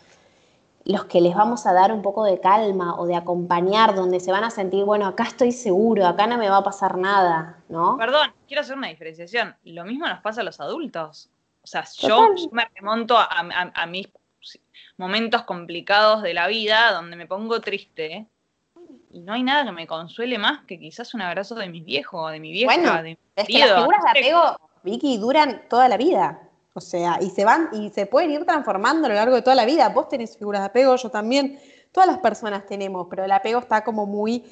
los 0.85 1.05
que 1.05 1.21
les 1.21 1.35
vamos 1.35 1.67
a 1.67 1.73
dar 1.73 1.93
un 1.93 2.03
poco 2.03 2.25
de 2.25 2.41
calma 2.41 2.99
o 2.99 3.07
de 3.07 3.15
acompañar, 3.15 3.95
donde 3.95 4.21
se 4.21 4.33
van 4.33 4.45
a 4.45 4.51
sentir, 4.51 4.85
bueno, 4.85 5.07
acá 5.07 5.25
estoy 5.25 5.53
seguro, 5.53 6.07
acá 6.07 6.27
no 6.27 6.39
me 6.39 6.49
va 6.49 6.59
a 6.59 6.65
pasar 6.65 6.99
nada, 6.99 7.63
¿no? 7.69 7.97
Perdón, 7.97 8.33
quiero 8.49 8.63
hacer 8.63 8.77
una 8.77 8.89
diferenciación. 8.89 9.55
Lo 9.65 9.85
mismo 9.85 10.07
nos 10.09 10.21
pasa 10.21 10.41
a 10.41 10.45
los 10.45 10.61
adultos. 10.61 11.31
O 11.63 11.67
sea, 11.67 11.85
yo 11.99 12.35
me 12.51 12.67
remonto 12.75 13.17
a, 13.17 13.87
mis 13.87 14.09
momentos 14.97 15.45
complicados 15.45 16.23
de 16.23 16.35
la 16.35 16.49
vida, 16.49 16.93
donde 16.93 17.17
me 17.17 17.27
pongo 17.27 17.61
triste, 17.61 18.27
y 19.13 19.21
no 19.21 19.35
hay 19.35 19.45
nada 19.45 19.65
que 19.65 19.73
me 19.73 19.87
consuele 19.87 20.39
más 20.39 20.65
que 20.65 20.81
quizás 20.81 21.15
un 21.15 21.23
abrazo 21.23 21.55
de 21.55 21.69
mis 21.69 21.85
viejos, 21.85 22.33
de 22.33 22.41
mi 22.41 22.51
vieja, 22.51 23.03
de 23.03 23.11
mi 23.11 23.19
es 23.37 23.47
que 23.47 23.59
las 23.59 23.79
figuras 23.79 24.03
de 24.03 24.21
apego, 24.21 24.57
Vicky, 24.83 25.19
duran 25.19 25.63
toda 25.69 25.89
la 25.89 25.97
vida. 25.97 26.41
O 26.75 26.81
sea, 26.81 27.19
y 27.21 27.29
se 27.31 27.45
van 27.45 27.69
y 27.73 27.91
se 27.91 28.07
pueden 28.07 28.31
ir 28.31 28.45
transformando 28.47 29.07
a 29.07 29.09
lo 29.11 29.15
largo 29.15 29.35
de 29.35 29.43
toda 29.43 29.55
la 29.55 29.67
vida. 29.67 29.89
Vos 29.91 30.09
tenés 30.09 30.37
figuras 30.37 30.63
de 30.63 30.67
apego, 30.67 30.97
yo 30.97 31.11
también. 31.11 31.59
Todas 31.93 32.09
las 32.09 32.19
personas 32.19 32.65
tenemos, 32.65 33.07
pero 33.11 33.25
el 33.25 33.33
apego 33.33 33.61
está 33.61 33.85
como 33.85 34.07
muy. 34.07 34.45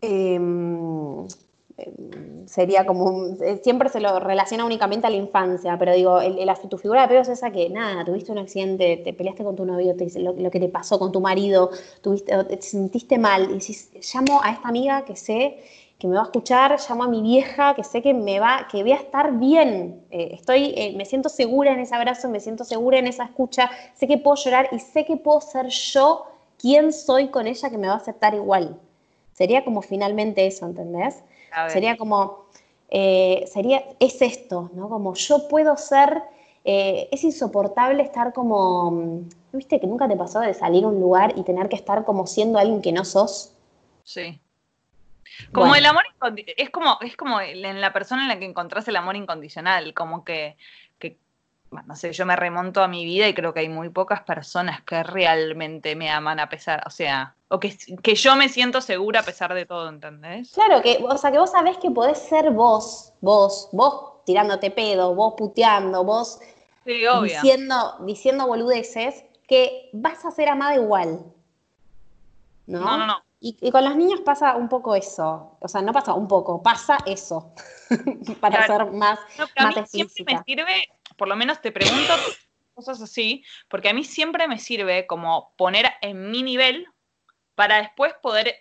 Em, 0.00 1.26
em, 1.76 2.46
sería 2.46 2.86
como. 2.86 3.34
Eh, 3.42 3.60
siempre 3.62 3.90
se 3.90 4.00
lo 4.00 4.18
relaciona 4.18 4.64
únicamente 4.64 5.06
a 5.06 5.10
la 5.10 5.16
infancia, 5.16 5.76
pero 5.78 5.92
digo, 5.92 6.20
el, 6.22 6.38
tu 6.70 6.78
figura 6.78 7.00
de 7.00 7.04
apego 7.06 7.20
es 7.20 7.28
esa 7.28 7.50
que, 7.50 7.68
nada, 7.68 8.02
tuviste 8.06 8.32
un 8.32 8.38
accidente, 8.38 8.96
te 9.04 9.12
peleaste 9.12 9.44
con 9.44 9.56
tu 9.56 9.66
novio, 9.66 9.94
te, 9.96 10.08
lo, 10.18 10.32
lo 10.32 10.50
que 10.50 10.60
te 10.60 10.68
pasó 10.68 10.98
con 10.98 11.12
tu 11.12 11.20
marido, 11.20 11.70
tuviste, 12.00 12.32
te 12.44 12.62
sentiste 12.62 13.18
mal, 13.18 13.50
y 13.50 13.54
decís, 13.54 13.90
llamo 14.14 14.40
a 14.42 14.52
esta 14.52 14.68
amiga 14.68 15.04
que 15.04 15.16
sé 15.16 15.58
que 16.00 16.08
me 16.08 16.16
va 16.16 16.22
a 16.22 16.24
escuchar, 16.24 16.78
llamo 16.88 17.04
a 17.04 17.08
mi 17.08 17.20
vieja, 17.20 17.74
que 17.74 17.84
sé 17.84 18.00
que 18.00 18.14
me 18.14 18.40
va, 18.40 18.66
que 18.72 18.82
voy 18.82 18.92
a 18.92 18.96
estar 18.96 19.38
bien. 19.38 20.02
Eh, 20.10 20.30
estoy, 20.32 20.72
eh, 20.74 20.94
me 20.96 21.04
siento 21.04 21.28
segura 21.28 21.72
en 21.72 21.80
ese 21.80 21.94
abrazo, 21.94 22.30
me 22.30 22.40
siento 22.40 22.64
segura 22.64 22.98
en 22.98 23.06
esa 23.06 23.24
escucha, 23.24 23.70
sé 23.94 24.08
que 24.08 24.16
puedo 24.16 24.36
llorar 24.36 24.70
y 24.72 24.78
sé 24.78 25.04
que 25.04 25.18
puedo 25.18 25.42
ser 25.42 25.66
yo 25.68 26.24
quien 26.58 26.92
soy 26.94 27.28
con 27.28 27.46
ella 27.46 27.68
que 27.68 27.76
me 27.76 27.86
va 27.86 27.94
a 27.94 27.96
aceptar 27.98 28.34
igual. 28.34 28.80
Sería 29.34 29.62
como 29.62 29.82
finalmente 29.82 30.46
eso, 30.46 30.64
¿entendés? 30.66 31.22
Sería 31.68 31.96
como, 31.98 32.46
eh, 32.88 33.44
sería, 33.46 33.84
es 33.98 34.22
esto, 34.22 34.70
¿no? 34.74 34.88
Como 34.88 35.14
yo 35.14 35.48
puedo 35.48 35.76
ser 35.76 36.22
es 36.62 37.24
insoportable 37.24 38.02
estar 38.02 38.32
como, 38.34 38.90
mm, 38.90 39.28
¿viste 39.52 39.80
que 39.80 39.86
nunca 39.86 40.06
te 40.08 40.16
pasó 40.16 40.40
de 40.40 40.54
salir 40.54 40.84
a 40.84 40.88
un 40.88 41.00
lugar 41.00 41.32
y 41.36 41.42
tener 41.42 41.68
que 41.68 41.76
estar 41.76 42.04
como 42.04 42.26
siendo 42.26 42.58
alguien 42.58 42.82
que 42.82 42.92
no 42.92 43.04
sos? 43.04 43.56
Sí. 44.04 44.40
Como 45.52 45.74
el 45.74 45.86
amor 45.86 46.04
es 46.56 46.70
como, 46.70 46.98
es 47.00 47.16
como 47.16 47.40
en 47.40 47.80
la 47.80 47.92
persona 47.92 48.22
en 48.22 48.28
la 48.28 48.38
que 48.38 48.44
encontrás 48.44 48.86
el 48.88 48.96
amor 48.96 49.16
incondicional, 49.16 49.94
como 49.94 50.24
que, 50.24 50.56
que 50.98 51.18
no 51.70 51.96
sé, 51.96 52.12
yo 52.12 52.26
me 52.26 52.36
remonto 52.36 52.82
a 52.82 52.88
mi 52.88 53.04
vida 53.04 53.28
y 53.28 53.34
creo 53.34 53.54
que 53.54 53.60
hay 53.60 53.68
muy 53.68 53.88
pocas 53.90 54.22
personas 54.22 54.82
que 54.82 55.02
realmente 55.02 55.94
me 55.96 56.10
aman 56.10 56.40
a 56.40 56.48
pesar, 56.48 56.82
o 56.86 56.90
sea, 56.90 57.34
o 57.48 57.58
que, 57.58 57.76
que 58.02 58.14
yo 58.14 58.36
me 58.36 58.48
siento 58.48 58.80
segura 58.80 59.20
a 59.20 59.22
pesar 59.24 59.54
de 59.54 59.66
todo, 59.66 59.88
¿entendés? 59.88 60.52
Claro, 60.52 60.82
que, 60.82 60.98
o 61.02 61.18
sea, 61.18 61.30
que 61.32 61.38
vos 61.38 61.50
sabés 61.50 61.78
que 61.78 61.90
podés 61.90 62.18
ser 62.18 62.50
vos, 62.50 63.12
vos, 63.20 63.68
vos 63.72 64.24
tirándote 64.24 64.70
pedo, 64.70 65.14
vos 65.14 65.34
puteando, 65.36 66.04
vos 66.04 66.40
diciendo, 66.84 67.96
diciendo 68.00 68.46
boludeces, 68.46 69.24
que 69.46 69.90
vas 69.92 70.24
a 70.24 70.30
ser 70.30 70.48
amada 70.48 70.76
igual. 70.76 71.24
¿No? 72.66 72.80
No, 72.80 72.98
no, 72.98 73.06
no. 73.06 73.29
Y, 73.42 73.70
con 73.70 73.84
los 73.84 73.96
niños 73.96 74.20
pasa 74.20 74.54
un 74.56 74.68
poco 74.68 74.94
eso. 74.94 75.56
O 75.60 75.68
sea, 75.68 75.80
no 75.80 75.92
pasa 75.92 76.12
un 76.12 76.28
poco, 76.28 76.62
pasa 76.62 76.98
eso. 77.06 77.54
para 78.40 78.66
ser 78.66 78.90
más, 78.92 79.18
no, 79.38 79.46
a 79.56 79.68
mí 79.70 79.86
siempre 79.86 80.24
me 80.26 80.42
sirve, 80.44 80.88
por 81.16 81.26
lo 81.26 81.36
menos 81.36 81.60
te 81.62 81.72
pregunto 81.72 82.12
cosas 82.74 83.00
así, 83.00 83.42
porque 83.68 83.88
a 83.88 83.94
mí 83.94 84.04
siempre 84.04 84.46
me 84.46 84.58
sirve 84.58 85.06
como 85.06 85.54
poner 85.56 85.86
en 86.02 86.30
mi 86.30 86.42
nivel 86.42 86.86
para 87.54 87.78
después 87.78 88.12
poder 88.22 88.54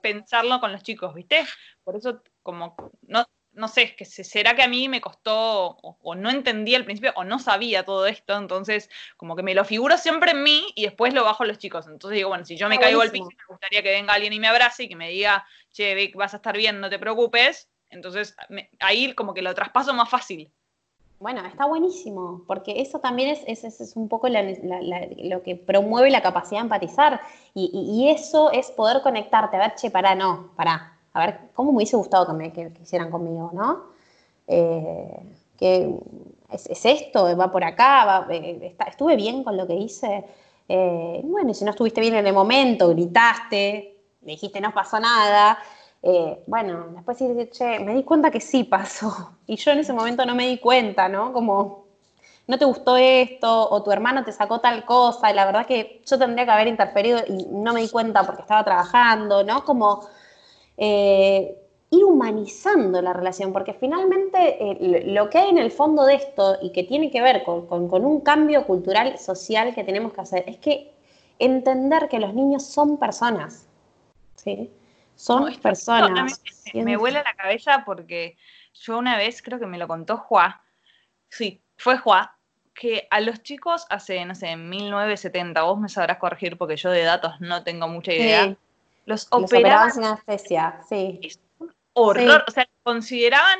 pensarlo 0.00 0.60
con 0.60 0.72
los 0.72 0.82
chicos, 0.82 1.12
¿viste? 1.14 1.44
Por 1.82 1.96
eso, 1.96 2.22
como, 2.42 2.76
no, 3.02 3.26
no 3.60 3.68
sé, 3.68 3.82
es 3.82 3.94
que 3.94 4.04
será 4.04 4.54
que 4.54 4.62
a 4.62 4.68
mí 4.68 4.88
me 4.88 5.00
costó 5.00 5.76
o, 5.82 6.14
no 6.14 6.30
entendía 6.30 6.78
al 6.78 6.84
principio 6.84 7.12
o 7.14 7.24
no 7.24 7.38
sabía 7.38 7.84
todo 7.84 8.06
esto, 8.06 8.36
entonces 8.36 8.88
como 9.16 9.36
que 9.36 9.42
me 9.42 9.54
lo 9.54 9.64
figuro 9.64 9.98
siempre 9.98 10.30
en 10.32 10.42
mí 10.42 10.64
y 10.74 10.84
después 10.84 11.12
lo 11.12 11.22
bajo 11.24 11.44
a 11.44 11.46
los 11.46 11.58
chicos. 11.58 11.86
Entonces 11.86 12.16
digo, 12.16 12.30
bueno, 12.30 12.44
si 12.44 12.56
yo 12.56 12.68
me 12.68 12.78
caigo 12.78 13.02
al 13.02 13.10
piso, 13.10 13.26
me 13.26 13.46
gustaría 13.48 13.82
que 13.82 13.90
venga 13.90 14.14
alguien 14.14 14.32
y 14.32 14.40
me 14.40 14.48
abrace 14.48 14.84
y 14.84 14.88
que 14.88 14.96
me 14.96 15.10
diga, 15.10 15.46
che, 15.72 15.94
Vic, 15.94 16.16
vas 16.16 16.32
a 16.32 16.38
estar 16.38 16.56
bien, 16.56 16.80
no 16.80 16.88
te 16.88 16.98
preocupes. 16.98 17.68
Entonces 17.90 18.34
ahí 18.80 19.12
como 19.14 19.34
que 19.34 19.42
lo 19.42 19.54
traspaso 19.54 19.92
más 19.92 20.08
fácil. 20.08 20.50
Bueno, 21.18 21.44
está 21.44 21.66
buenísimo, 21.66 22.44
porque 22.46 22.80
eso 22.80 22.98
también 22.98 23.28
es, 23.28 23.64
es, 23.64 23.94
un 23.94 24.08
poco 24.08 24.28
lo 24.30 25.42
que 25.42 25.54
promueve 25.54 26.10
la 26.10 26.22
capacidad 26.22 26.60
de 26.60 26.64
empatizar. 26.64 27.20
Y, 27.52 27.70
y, 27.74 28.08
eso 28.08 28.50
es 28.52 28.70
poder 28.70 29.02
conectarte. 29.02 29.58
A 29.58 29.60
ver, 29.60 29.74
che, 29.74 29.90
pará, 29.90 30.14
no, 30.14 30.50
pará 30.56 30.96
a 31.12 31.26
ver, 31.26 31.40
¿cómo 31.54 31.72
me 31.72 31.78
hubiese 31.78 31.96
gustado 31.96 32.26
que 32.26 32.32
me 32.32 32.52
que, 32.52 32.72
hicieran 32.82 33.10
conmigo, 33.10 33.50
no? 33.52 33.84
Eh, 34.46 35.22
que 35.56 35.94
es, 36.50 36.84
esto, 36.84 37.36
va 37.36 37.50
por 37.50 37.64
acá, 37.64 38.26
eh, 38.30 38.76
estuve 38.86 39.16
bien 39.16 39.44
con 39.44 39.56
lo 39.56 39.66
que 39.66 39.74
hice. 39.74 40.24
Eh, 40.68 41.20
bueno, 41.24 41.52
si 41.52 41.64
no 41.64 41.70
estuviste 41.70 42.00
bien 42.00 42.14
en 42.14 42.26
el 42.26 42.32
momento, 42.32 42.88
gritaste, 42.88 43.96
me 44.22 44.32
dijiste 44.32 44.60
no 44.60 44.72
pasó 44.72 45.00
nada. 45.00 45.58
bueno, 46.46 46.86
después 46.94 47.18
sí, 47.18 47.26
che, 47.52 47.80
me 47.80 47.94
di 47.94 48.04
cuenta 48.04 48.30
que 48.30 48.40
sí 48.40 48.64
pasó. 48.64 49.32
Y 49.46 49.56
yo 49.56 49.72
en 49.72 49.80
ese 49.80 49.92
momento 49.92 50.24
no 50.24 50.34
me 50.34 50.46
di 50.48 50.58
cuenta, 50.58 51.08
¿no? 51.08 51.32
Como, 51.32 51.86
no 52.46 52.58
te 52.58 52.64
gustó 52.64 52.96
esto, 52.96 53.68
o 53.70 53.82
tu 53.82 53.90
hermano 53.92 54.24
te 54.24 54.32
sacó 54.32 54.60
tal 54.60 54.84
cosa, 54.84 55.30
y 55.30 55.34
la 55.34 55.44
verdad 55.44 55.66
que 55.66 56.02
yo 56.06 56.18
tendría 56.18 56.44
que 56.44 56.50
haber 56.52 56.68
interferido 56.68 57.20
y 57.28 57.46
no 57.50 57.72
me 57.72 57.80
di 57.82 57.88
cuenta 57.88 58.24
porque 58.24 58.42
estaba 58.42 58.64
trabajando, 58.64 59.44
¿no? 59.44 59.64
Como 59.64 60.06
eh, 60.82 61.58
ir 61.90 62.04
humanizando 62.04 63.02
la 63.02 63.12
relación, 63.12 63.52
porque 63.52 63.74
finalmente 63.74 64.56
eh, 64.58 65.04
lo 65.06 65.28
que 65.28 65.38
hay 65.38 65.50
en 65.50 65.58
el 65.58 65.70
fondo 65.70 66.04
de 66.04 66.14
esto 66.14 66.56
y 66.62 66.72
que 66.72 66.84
tiene 66.84 67.10
que 67.10 67.20
ver 67.20 67.44
con, 67.44 67.68
un 67.70 68.20
cambio 68.22 68.66
cultural, 68.66 69.18
social 69.18 69.74
que 69.74 69.84
tenemos 69.84 70.14
que 70.14 70.22
hacer, 70.22 70.44
es 70.46 70.56
que 70.56 70.90
entender 71.38 72.08
que 72.08 72.18
los 72.18 72.32
niños 72.32 72.64
son 72.64 72.98
personas, 72.98 73.68
¿sí? 74.36 74.70
Son 75.16 75.54
personas. 75.56 76.40
me, 76.72 76.82
me, 76.82 76.96
vuela 76.96 77.22
la 77.22 77.34
cabeza 77.34 77.82
porque 77.84 78.38
yo 78.72 78.96
una 78.96 79.18
vez 79.18 79.42
creo 79.42 79.58
que 79.58 79.66
me 79.66 79.76
lo 79.76 79.86
contó 79.86 80.16
Juan, 80.16 80.54
sí, 81.28 81.60
fue 81.76 81.98
Juan, 81.98 82.26
que 82.72 83.06
a 83.10 83.20
los 83.20 83.42
chicos 83.42 83.84
hace, 83.90 84.24
no 84.24 84.34
sé, 84.34 84.48
en 84.48 84.70
1970, 84.70 85.62
vos 85.62 85.78
me 85.78 85.90
sabrás 85.90 86.16
corregir 86.16 86.56
porque 86.56 86.76
yo 86.76 86.90
de 86.90 87.02
datos 87.02 87.38
no 87.40 87.64
tengo 87.64 87.86
mucha 87.86 88.14
idea. 88.14 88.56
Los, 89.10 89.26
operaban, 89.30 89.92
sin 89.92 90.04
anestesia, 90.04 90.80
sí. 90.88 91.18
Es 91.22 91.40
un 91.58 91.74
horror, 91.94 92.44
o 92.46 92.50
sea, 92.50 92.68
consideraban 92.84 93.58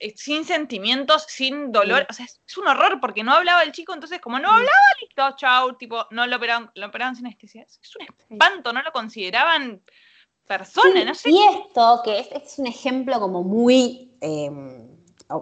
eh, 0.00 0.12
sin 0.16 0.44
sentimientos, 0.44 1.24
sin 1.28 1.70
dolor, 1.70 2.04
o 2.10 2.12
sea, 2.12 2.26
es 2.26 2.58
un 2.58 2.66
horror 2.66 2.98
porque 3.00 3.22
no 3.22 3.32
hablaba 3.32 3.62
el 3.62 3.70
chico, 3.70 3.94
entonces 3.94 4.20
como 4.20 4.40
no 4.40 4.50
hablaba, 4.50 4.76
listo, 5.00 5.36
chau, 5.36 5.76
tipo, 5.76 6.04
no 6.10 6.26
lo 6.26 6.36
operaban, 6.36 6.70
lo 6.74 6.88
operaban 6.88 7.14
sin 7.14 7.26
anestesia. 7.26 7.62
Es 7.62 7.96
un 7.96 8.06
espanto, 8.06 8.72
no 8.72 8.82
lo 8.82 8.90
consideraban 8.90 9.82
persona, 10.46 11.04
no 11.04 11.14
sé. 11.14 11.30
Y 11.30 11.38
esto, 11.38 12.00
que 12.04 12.18
es, 12.18 12.58
un 12.58 12.66
ejemplo 12.66 13.20
como 13.20 13.44
muy, 13.44 14.12
em, 14.20 14.88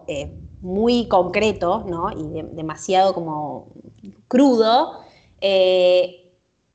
eh, 0.07 0.31
muy 0.61 1.09
concreto, 1.09 1.85
¿no? 1.89 2.11
Y 2.13 2.43
demasiado 2.55 3.15
como 3.15 3.73
crudo, 4.29 5.01
eh, 5.41 6.28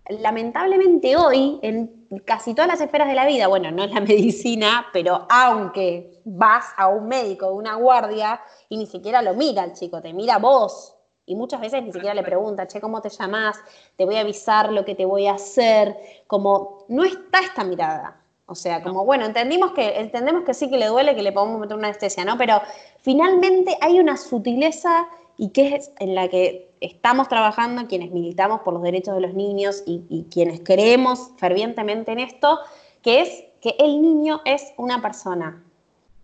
lamentablemente 0.10 1.16
hoy, 1.16 1.60
en 1.62 2.08
casi 2.26 2.54
todas 2.54 2.68
las 2.68 2.82
esferas 2.82 3.08
de 3.08 3.16
la 3.16 3.26
vida, 3.26 3.48
bueno, 3.48 3.72
no 3.72 3.84
en 3.84 3.94
la 3.94 4.02
medicina, 4.02 4.88
pero 4.92 5.26
aunque 5.30 6.22
vas 6.26 6.66
a 6.78 6.88
un 6.88 7.08
médico, 7.08 7.48
o 7.48 7.56
una 7.56 7.76
guardia, 7.76 8.42
y 8.70 8.78
ni 8.78 8.86
siquiera 8.86 9.22
lo 9.22 9.34
mira 9.34 9.64
el 9.64 9.74
chico, 9.74 10.02
te 10.02 10.14
mira 10.14 10.38
vos. 10.38 10.96
Y 11.26 11.36
muchas 11.36 11.62
veces 11.62 11.82
ni 11.82 11.94
siquiera 11.94 12.14
le 12.14 12.24
pregunta, 12.24 12.68
che, 12.68 12.82
¿cómo 12.82 13.02
te 13.02 13.08
llamas? 13.08 13.58
Te 13.96 14.04
voy 14.04 14.16
a 14.16 14.22
avisar 14.22 14.74
lo 14.74 14.84
que 14.84 14.94
te 14.94 15.06
voy 15.06 15.28
a 15.28 15.36
hacer. 15.36 15.96
Como 16.28 16.84
no 16.90 17.06
está 17.06 17.40
esta 17.40 17.64
mirada. 17.64 18.20
O 18.46 18.56
sea, 18.56 18.84
como, 18.84 19.06
bueno, 19.06 19.26
entendimos 19.26 19.72
que, 19.72 20.02
entendemos 20.02 20.44
que 20.44 20.54
sí 20.54 20.70
que 20.70 20.78
le 20.78 20.88
duele, 20.88 21.16
que 21.16 21.24
le 21.24 21.32
podemos 21.32 21.62
meter 21.62 21.78
una 21.78 21.88
anestesia, 21.88 22.26
¿no? 22.26 22.38
Pero 22.38 22.62
finalmente 23.00 23.78
hay 23.80 24.02
una 24.02 24.18
sutileza 24.18 25.08
y 25.38 25.50
que 25.50 25.76
es 25.76 25.92
en 26.00 26.16
la 26.16 26.28
que 26.28 26.70
estamos 26.80 27.28
trabajando, 27.28 27.88
quienes 27.88 28.12
militamos 28.12 28.62
por 28.62 28.74
los 28.74 28.84
derechos 28.84 29.16
de 29.16 29.22
los 29.22 29.34
niños 29.34 29.84
y, 29.86 30.26
quienes 30.32 30.62
creemos 30.62 31.32
fervientemente 31.38 32.12
en 32.12 32.20
esto, 32.20 32.60
que 33.02 33.22
es 33.22 33.44
que 33.62 33.76
el 33.80 34.02
niño 34.02 34.42
es 34.46 34.74
una 34.78 35.02
persona. 35.02 35.64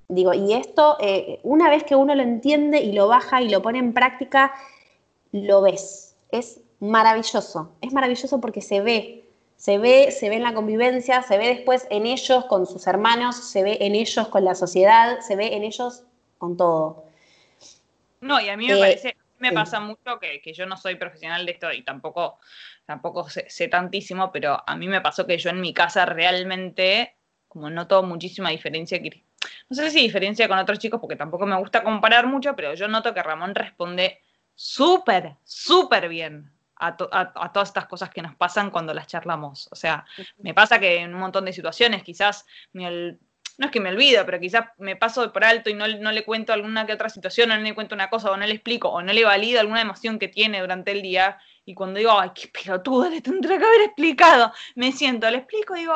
Digo, 0.07 0.33
y 0.33 0.53
esto, 0.53 0.97
eh, 0.99 1.39
una 1.43 1.69
vez 1.69 1.83
que 1.83 1.95
uno 1.95 2.15
lo 2.15 2.21
entiende 2.21 2.81
y 2.81 2.91
lo 2.91 3.07
baja 3.07 3.41
y 3.41 3.49
lo 3.49 3.61
pone 3.61 3.79
en 3.79 3.93
práctica, 3.93 4.53
lo 5.31 5.61
ves. 5.61 6.15
Es 6.31 6.61
maravilloso. 6.79 7.71
Es 7.81 7.93
maravilloso 7.93 8.41
porque 8.41 8.61
se 8.61 8.81
ve. 8.81 9.25
Se 9.55 9.77
ve, 9.77 10.11
se 10.11 10.29
ve 10.29 10.37
en 10.37 10.43
la 10.43 10.53
convivencia, 10.53 11.21
se 11.21 11.37
ve 11.37 11.47
después 11.47 11.85
en 11.89 12.05
ellos 12.05 12.45
con 12.45 12.65
sus 12.65 12.87
hermanos, 12.87 13.35
se 13.35 13.61
ve 13.61 13.77
en 13.81 13.93
ellos 13.93 14.29
con 14.29 14.45
la 14.45 14.55
sociedad, 14.55 15.19
se 15.19 15.35
ve 15.35 15.55
en 15.55 15.63
ellos 15.63 16.03
con 16.37 16.55
todo. 16.55 17.08
No, 18.21 18.39
y 18.39 18.49
a 18.49 18.57
mí 18.57 18.67
me 18.67 18.73
eh, 18.73 18.79
parece, 18.79 19.17
me 19.39 19.51
pasa 19.51 19.79
mucho 19.79 20.19
que, 20.19 20.41
yo 20.53 20.65
no 20.65 20.77
soy 20.77 20.95
profesional 20.95 21.45
de 21.45 21.53
esto 21.53 21.71
y 21.71 21.83
tampoco, 21.83 22.39
tampoco 22.85 23.27
sé, 23.29 23.67
tantísimo, 23.67 24.31
pero 24.31 24.61
a 24.65 24.75
mí 24.75 24.87
me 24.87 25.01
pasó 25.01 25.25
que 25.25 25.37
yo 25.37 25.49
en 25.49 25.61
mi 25.61 25.73
casa 25.73 26.05
realmente, 26.05 27.15
como 27.47 27.69
noto 27.69 28.03
muchísima 28.03 28.49
diferencia, 28.49 28.99
no 29.69 29.75
sé 29.75 29.89
si 29.91 30.01
diferencia 30.01 30.47
con 30.47 30.59
otros 30.59 30.79
chicos, 30.79 30.99
porque 30.99 31.15
tampoco 31.15 31.45
me 31.45 31.57
gusta 31.57 31.83
comparar 31.83 32.27
mucho, 32.27 32.55
pero 32.55 32.73
yo 32.73 32.87
noto 32.87 33.13
que 33.13 33.23
Ramón 33.23 33.55
responde 33.55 34.21
súper, 34.53 35.35
súper 35.43 36.09
bien 36.09 36.51
a, 36.75 36.87
a, 37.11 37.53
todas 37.53 37.69
estas 37.69 37.87
cosas 37.87 38.09
que 38.09 38.21
nos 38.21 38.35
pasan 38.35 38.71
cuando 38.71 38.93
las 38.93 39.07
charlamos. 39.07 39.69
O 39.71 39.75
sea, 39.75 40.05
me 40.37 40.53
pasa 40.53 40.79
que 40.79 40.97
en 40.97 41.13
un 41.13 41.19
montón 41.19 41.45
de 41.45 41.53
situaciones 41.53 42.03
quizás 42.03 42.45
me, 42.73 43.17
no 43.59 43.65
es 43.65 43.71
que 43.73 43.81
me 43.81 43.89
olvido, 43.89 44.25
pero 44.25 44.39
quizás 44.39 44.67
me 44.77 44.95
paso 44.95 45.33
por 45.33 45.43
alto 45.43 45.69
y 45.69 45.73
no, 45.73 45.85
le 45.85 46.23
cuento 46.23 46.53
alguna 46.53 46.85
que 46.85 46.93
otra 46.93 47.09
situación, 47.09 47.51
o 47.51 47.57
no 47.57 47.61
le 47.61 47.75
cuento 47.75 47.93
una 47.93 48.09
cosa, 48.09 48.31
o 48.31 48.37
no 48.37 48.45
le 48.45 48.53
explico, 48.53 48.87
o 48.87 49.01
no 49.01 49.11
le 49.11 49.25
valido 49.25 49.59
alguna 49.59 49.81
emoción 49.81 50.17
que 50.17 50.29
tiene 50.29 50.61
durante 50.61 50.93
el 50.93 51.01
día. 51.01 51.37
Y 51.65 51.73
cuando 51.73 51.99
digo, 51.99 52.17
ay, 52.17 52.31
qué 52.33 52.47
pelotudo, 52.47 53.09
le 53.09 53.19
tendría 53.19 53.57
que 53.57 53.65
haber 53.65 53.81
explicado, 53.81 54.53
me 54.75 54.93
siento, 54.93 55.29
le 55.29 55.39
explico 55.39 55.75
y 55.75 55.81
digo, 55.81 55.93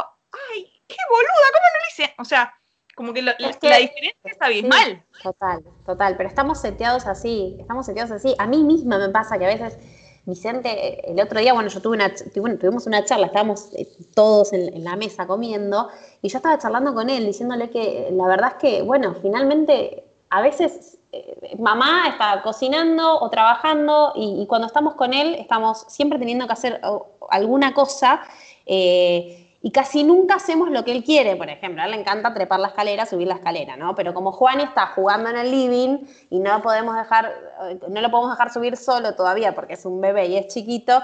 ay, 0.51 0.73
qué 0.87 0.97
boluda, 1.09 1.51
¿cómo 1.53 1.65
no 1.73 1.79
lo 1.79 1.89
hice? 1.89 2.13
O 2.17 2.25
sea, 2.25 2.53
como 2.95 3.13
que, 3.13 3.21
la 3.21 3.33
diferencia 3.37 4.13
es 4.25 4.41
abismal. 4.41 5.05
total, 5.23 5.63
total, 5.85 6.17
pero 6.17 6.27
estamos 6.27 6.59
seteados 6.59 7.07
así, 7.07 7.55
estamos 7.61 7.85
seteados 7.85 8.11
así. 8.11 8.35
A 8.39 8.45
mí 8.45 8.65
misma 8.65 8.97
me 8.97 9.07
pasa 9.07 9.39
que 9.39 9.45
a 9.45 9.47
veces 9.47 9.79
Vicente, 10.25 11.11
el 11.11 11.19
otro 11.19 11.39
día, 11.39 11.53
bueno, 11.53 11.69
yo 11.69 11.81
tuve 11.81 11.97
una, 11.97 12.13
tuvimos 12.33 12.87
una 12.87 13.03
charla, 13.03 13.25
estábamos 13.25 13.73
eh, 13.75 13.87
todos 14.13 14.53
en, 14.53 14.83
la 14.83 14.95
mesa 14.95 15.27
comiendo, 15.27 15.89
y 16.21 16.29
yo 16.29 16.37
estaba 16.37 16.57
charlando 16.57 16.93
con 16.93 17.09
él, 17.09 17.25
diciéndole 17.25 17.69
que 17.69 18.09
la 18.13 18.27
verdad 18.27 18.53
es 18.53 18.55
que, 18.55 18.81
bueno, 18.83 19.15
finalmente 19.21 20.05
a 20.29 20.41
veces 20.41 20.97
eh, 21.11 21.55
mamá 21.59 22.07
está 22.07 22.41
cocinando 22.41 23.19
o 23.19 23.29
trabajando, 23.29 24.13
y, 24.15 24.45
cuando 24.47 24.67
estamos 24.67 24.95
con 24.95 25.13
él 25.13 25.35
estamos 25.35 25.85
siempre 25.89 26.17
teniendo 26.17 26.47
que 26.47 26.53
hacer 26.53 26.79
alguna 27.29 27.73
cosa. 27.73 28.21
Eh, 28.65 29.42
y 29.65 29.71
casi 29.71 30.03
nunca 30.03 30.35
hacemos 30.35 30.69
lo 30.69 30.83
que 30.83 30.91
él 30.91 31.05
quiere, 31.05 31.37
por 31.37 31.49
ejemplo. 31.49 31.81
A 31.81 31.85
él 31.85 31.91
le 31.91 31.97
encanta 31.97 32.33
trepar 32.33 32.59
la 32.59 32.67
escalera, 32.67 33.05
subir 33.05 33.29
la 33.29 33.35
escalera, 33.35 33.77
¿no? 33.77 33.95
Pero 33.95 34.13
como 34.13 34.33
Juan 34.33 34.59
está 34.59 34.87
jugando 34.87 35.29
en 35.29 35.37
el 35.37 35.49
living 35.49 35.99
y 36.29 36.39
no 36.39 36.61
podemos 36.61 36.97
dejar, 36.97 37.33
no 37.87 38.01
lo 38.01 38.11
podemos 38.11 38.31
dejar 38.31 38.51
subir 38.51 38.75
solo 38.75 39.15
todavía 39.15 39.55
porque 39.55 39.75
es 39.75 39.85
un 39.85 40.01
bebé 40.01 40.25
y 40.27 40.35
es 40.35 40.47
chiquito, 40.49 41.01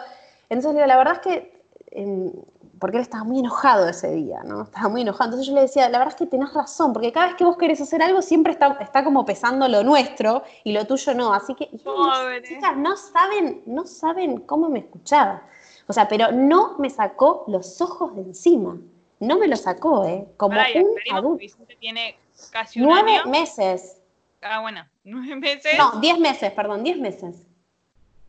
entonces 0.49 0.73
le 0.73 0.79
digo, 0.79 0.87
la 0.87 0.97
verdad 0.97 1.13
es 1.13 1.19
que, 1.19 1.63
em, 1.91 2.33
porque 2.81 2.97
él 2.97 3.03
estaba 3.03 3.23
muy 3.23 3.39
enojado 3.39 3.87
ese 3.87 4.11
día, 4.11 4.41
¿no? 4.43 4.63
Estaba 4.63 4.89
muy 4.89 5.03
enojado. 5.03 5.29
Entonces 5.29 5.47
yo 5.47 5.55
le 5.55 5.61
decía, 5.61 5.87
la 5.87 5.97
verdad 5.97 6.13
es 6.13 6.19
que 6.19 6.25
tenés 6.25 6.53
razón, 6.53 6.91
porque 6.91 7.13
cada 7.13 7.27
vez 7.27 7.35
que 7.37 7.45
vos 7.45 7.55
querés 7.55 7.79
hacer 7.79 8.03
algo 8.03 8.21
siempre 8.21 8.51
está, 8.51 8.77
está 8.81 9.05
como 9.05 9.23
pesando 9.23 9.69
lo 9.69 9.85
nuestro 9.85 10.43
y 10.65 10.73
lo 10.73 10.85
tuyo 10.85 11.13
no. 11.13 11.33
Así 11.33 11.55
que, 11.55 11.69
chicas, 12.43 12.75
no 12.75 12.97
saben, 12.97 13.61
no 13.67 13.85
saben 13.85 14.41
cómo 14.41 14.67
me 14.67 14.79
escuchaba. 14.79 15.43
O 15.89 15.93
sea, 15.93 16.07
pero 16.07 16.31
no 16.31 16.77
me 16.77 16.91
sacó 16.91 17.45
los 17.47 17.81
ojos 17.81 18.15
de 18.15 18.21
encima. 18.21 18.77
No 19.19 19.39
me 19.39 19.47
lo 19.47 19.55
sacó, 19.55 20.05
¿eh? 20.05 20.27
Como 20.37 20.55
un 20.55 20.95
adulto. 21.11 21.39
Vicente 21.39 21.75
tiene 21.79 22.15
casi 22.51 22.79
un 22.79 22.89
Nueve 22.89 23.25
meses. 23.25 23.99
Ah, 24.43 24.59
bueno, 24.59 24.87
nueve 25.03 25.35
meses. 25.35 25.75
No, 25.79 25.99
diez 25.99 26.19
meses, 26.19 26.51
perdón, 26.51 26.83
diez 26.83 26.97
meses. 26.99 27.43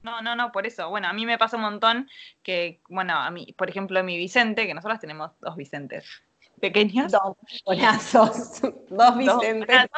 No, 0.03 0.23
no, 0.23 0.35
no, 0.35 0.53
por 0.53 0.67
eso. 0.67 0.89
Bueno, 0.89 1.09
a 1.09 1.13
mí 1.13 1.27
me 1.27 1.37
pasa 1.37 1.59
un 1.59 1.63
montón 1.63 2.09
que, 2.43 2.81
bueno, 2.89 3.13
a 3.15 3.31
mí, 3.31 3.55
por 3.59 3.69
ejemplo, 3.69 4.03
mi 4.03 4.17
Vicente, 4.17 4.67
que 4.67 4.73
nosotros 4.73 4.99
tenemos 4.99 5.33
dos 5.41 5.55
Vicentes 5.55 6.07
pequeños. 6.61 7.13
Dos 7.13 7.37
bonazos, 7.65 8.61
dos 8.91 9.17
Vicentes 9.17 9.89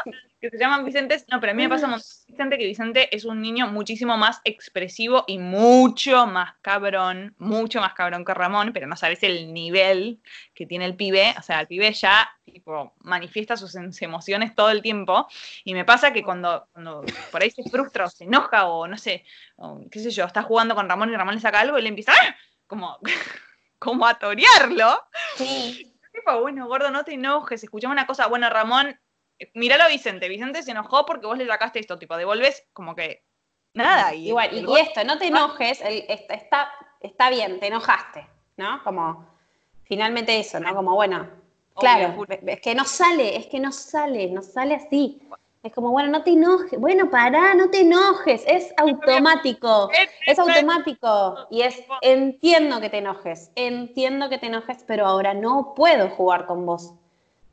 que 0.42 0.50
se 0.50 0.58
llaman 0.58 0.84
Vicentes. 0.84 1.24
No, 1.30 1.38
pero 1.38 1.52
a 1.52 1.54
mí 1.54 1.62
me 1.62 1.68
pasa 1.68 1.86
un 1.86 2.00
Vicente 2.26 2.58
que 2.58 2.66
Vicente 2.66 3.14
es 3.14 3.24
un 3.24 3.40
niño 3.40 3.68
muchísimo 3.68 4.16
más 4.16 4.40
expresivo 4.42 5.22
y 5.28 5.38
mucho 5.38 6.26
más 6.26 6.54
cabrón, 6.62 7.36
mucho 7.38 7.80
más 7.80 7.94
cabrón 7.94 8.24
que 8.24 8.34
Ramón, 8.34 8.72
pero 8.72 8.88
no 8.88 8.96
sabes 8.96 9.22
el 9.22 9.54
nivel 9.54 10.20
que 10.52 10.66
tiene 10.66 10.84
el 10.86 10.96
pibe. 10.96 11.32
O 11.38 11.42
sea, 11.42 11.60
el 11.60 11.68
pibe 11.68 11.92
ya 11.92 12.28
tipo, 12.44 12.92
manifiesta 13.04 13.56
sus 13.56 13.76
emociones 14.02 14.52
todo 14.56 14.70
el 14.70 14.82
tiempo. 14.82 15.28
Y 15.62 15.74
me 15.74 15.84
pasa 15.84 16.12
que 16.12 16.24
cuando, 16.24 16.66
por 17.30 17.40
ahí 17.40 17.52
se 17.52 17.62
frustra 17.70 18.06
o 18.06 18.10
se 18.10 18.24
enoja 18.24 18.66
o 18.66 18.88
no 18.88 18.98
sé, 18.98 19.24
qué 19.92 20.00
sé 20.00 20.10
yo, 20.10 20.24
está 20.24 20.42
jugando 20.42 20.74
con 20.74 20.88
Ramón 20.88 21.10
y 21.10 21.16
Ramón 21.16 21.36
le 21.36 21.40
saca 21.40 21.60
algo 21.60 21.78
y 21.78 21.82
le 21.82 21.88
empieza 21.88 22.12
¡ah! 22.20 22.36
como, 22.66 22.98
como 23.78 24.04
a 24.08 24.18
torearlo. 24.18 25.04
Sí. 25.36 25.91
Tipo, 26.12 26.40
bueno, 26.40 26.68
gordo, 26.68 26.90
no 26.90 27.04
te 27.04 27.14
enojes, 27.14 27.64
escuchamos 27.64 27.94
una 27.94 28.06
cosa, 28.06 28.26
bueno, 28.26 28.50
Ramón 28.50 28.98
míralo 29.54 29.84
a 29.84 29.88
Vicente, 29.88 30.28
Vicente 30.28 30.62
se 30.62 30.70
enojó 30.70 31.04
porque 31.06 31.26
vos 31.26 31.38
le 31.38 31.46
sacaste 31.46 31.80
esto, 31.80 31.98
tipo, 31.98 32.16
devolves 32.16 32.64
como 32.72 32.94
que 32.94 33.24
nada. 33.74 34.14
Y, 34.14 34.28
Igual, 34.28 34.50
y, 34.52 34.80
esto, 34.80 35.04
no 35.04 35.18
te 35.18 35.26
enojes, 35.26 35.80
está, 35.82 36.70
está 37.00 37.30
bien, 37.30 37.58
te 37.60 37.66
enojaste, 37.66 38.26
¿no? 38.56 38.82
Como, 38.84 39.26
finalmente 39.84 40.38
eso, 40.38 40.60
¿no? 40.60 40.74
Como, 40.74 40.94
bueno, 40.94 41.28
claro, 41.74 42.24
es 42.46 42.60
que 42.60 42.74
no 42.74 42.84
sale, 42.84 43.36
es 43.36 43.46
que 43.46 43.60
no 43.60 43.72
sale, 43.72 44.28
no 44.28 44.42
sale 44.42 44.74
así. 44.76 45.22
Es 45.62 45.72
como, 45.72 45.92
bueno, 45.92 46.10
no 46.10 46.24
te 46.24 46.30
enojes, 46.30 46.80
bueno, 46.80 47.08
pará, 47.08 47.54
no 47.54 47.70
te 47.70 47.82
enojes, 47.82 48.42
es 48.48 48.74
automático, 48.76 49.90
es 50.26 50.36
automático. 50.36 51.46
Y 51.52 51.62
es, 51.62 51.80
entiendo 52.00 52.80
que 52.80 52.90
te 52.90 52.98
enojes, 52.98 53.52
entiendo 53.54 54.28
que 54.28 54.38
te 54.38 54.46
enojes, 54.46 54.84
pero 54.88 55.06
ahora 55.06 55.34
no 55.34 55.72
puedo 55.76 56.08
jugar 56.10 56.46
con 56.46 56.66
vos. 56.66 56.94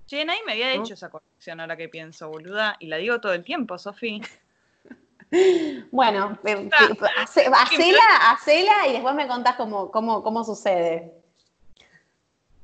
Che, 0.07 0.25
nadie 0.25 0.41
me 0.43 0.53
había 0.53 0.73
hecho 0.73 0.95
esa 0.95 1.09
corrección 1.09 1.59
ahora 1.59 1.77
que 1.77 1.87
pienso, 1.87 2.29
boluda, 2.29 2.77
y 2.79 2.87
la 2.87 2.97
digo 2.97 3.21
todo 3.21 3.33
el 3.33 3.43
tiempo, 3.43 3.77
Sofi. 3.77 4.21
Bueno, 5.91 6.39
eh, 6.43 6.69
hacela, 7.15 8.31
hacela 8.31 8.87
y 8.87 8.93
después 8.93 9.13
me 9.13 9.27
contás 9.27 9.57
cómo, 9.57 9.91
cómo, 9.91 10.23
cómo 10.23 10.43
sucede. 10.43 11.13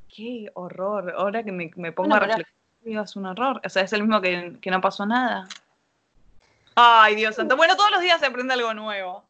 Qué 0.08 0.50
horror. 0.56 1.14
Ahora 1.16 1.44
que 1.44 1.52
me, 1.52 1.92
pongo 1.92 2.16
a 2.16 2.20
reflexionar, 2.20 2.65
es 2.86 3.16
un 3.16 3.26
horror. 3.26 3.62
O 3.66 3.70
sea, 3.70 3.84
es 3.84 3.94
el 3.94 4.02
mismo 4.02 4.22
que, 4.22 4.58
que, 4.62 4.72
no 4.72 4.82
pasó 4.82 5.06
nada. 5.06 5.48
Ay, 6.76 7.16
Dios 7.16 7.36
santo. 7.36 7.58
Bueno, 7.58 7.76
todos 7.76 7.92
los 7.92 8.02
días 8.02 8.20
se 8.20 8.26
aprende 8.26 8.54
algo 8.54 8.74
nuevo. 8.74 9.24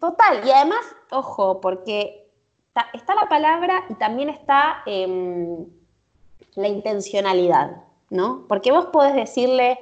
Total. 0.00 0.46
Y 0.46 0.50
además, 0.50 0.84
ojo, 1.10 1.60
porque 1.60 2.28
está, 2.92 3.14
la 3.14 3.28
palabra 3.28 3.84
y 3.88 3.94
también 3.94 4.28
está 4.28 4.82
em, 4.86 5.66
la 6.54 6.68
intencionalidad, 6.68 7.82
¿no? 8.10 8.44
Porque 8.48 8.72
vos 8.72 8.86
podés 8.86 9.14
decirle, 9.14 9.78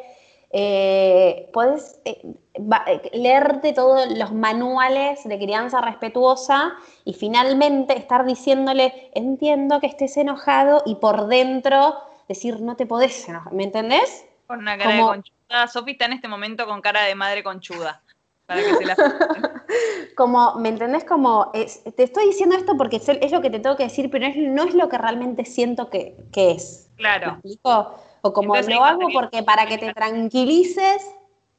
eh, 0.50 1.50
podés 1.52 2.00
eh, 2.04 2.22
eh, 2.54 3.10
leerte 3.12 3.72
todos 3.72 4.06
los 4.16 4.32
manuales 4.32 5.24
de 5.24 5.38
crianza 5.38 5.80
respetuosa 5.80 6.74
y 7.04 7.14
finalmente 7.14 7.96
estar 7.96 8.24
diciéndole, 8.24 9.10
entiendo 9.14 9.80
que 9.80 9.86
estés 9.86 10.16
enojado 10.16 10.82
y 10.86 10.96
por 10.96 11.26
dentro 11.26 11.96
decir, 12.28 12.60
no 12.60 12.76
te 12.76 12.86
podés 12.86 13.28
enojar, 13.28 13.52
¿me 13.52 13.64
entendés? 13.64 14.24
Con 14.46 14.60
una 14.60 14.76
cara 14.78 14.94
de 14.94 15.02
conchuda. 15.02 15.68
Sofi 15.68 15.92
está 15.92 16.06
en 16.06 16.12
este 16.14 16.28
momento 16.28 16.66
con 16.66 16.80
cara 16.80 17.02
de 17.02 17.14
madre 17.14 17.42
conchuda. 17.42 18.02
Para 18.46 18.62
que 18.62 18.74
se 18.76 18.84
la... 18.84 18.96
como, 20.16 20.54
¿me 20.54 20.68
entendés? 20.68 21.04
Como, 21.04 21.50
te 21.52 22.02
estoy 22.02 22.26
diciendo 22.26 22.56
esto 22.56 22.76
porque 22.76 22.96
es, 22.96 23.32
lo 23.32 23.40
que 23.40 23.50
te 23.50 23.58
tengo 23.58 23.76
que 23.76 23.84
decir, 23.84 24.10
pero 24.10 24.26
no 24.36 24.64
es 24.64 24.74
lo 24.74 24.88
que 24.88 24.98
realmente 24.98 25.44
siento 25.44 25.90
que, 25.90 26.16
es. 26.34 26.88
Claro. 26.96 27.26
¿Me 27.26 27.32
explico? 27.32 27.94
O 28.22 28.32
como 28.32 28.56
lo 28.56 28.84
hago 28.84 29.08
porque 29.12 29.42
para 29.42 29.66
que 29.66 29.78
te 29.78 29.92
tranquilices, 29.92 31.10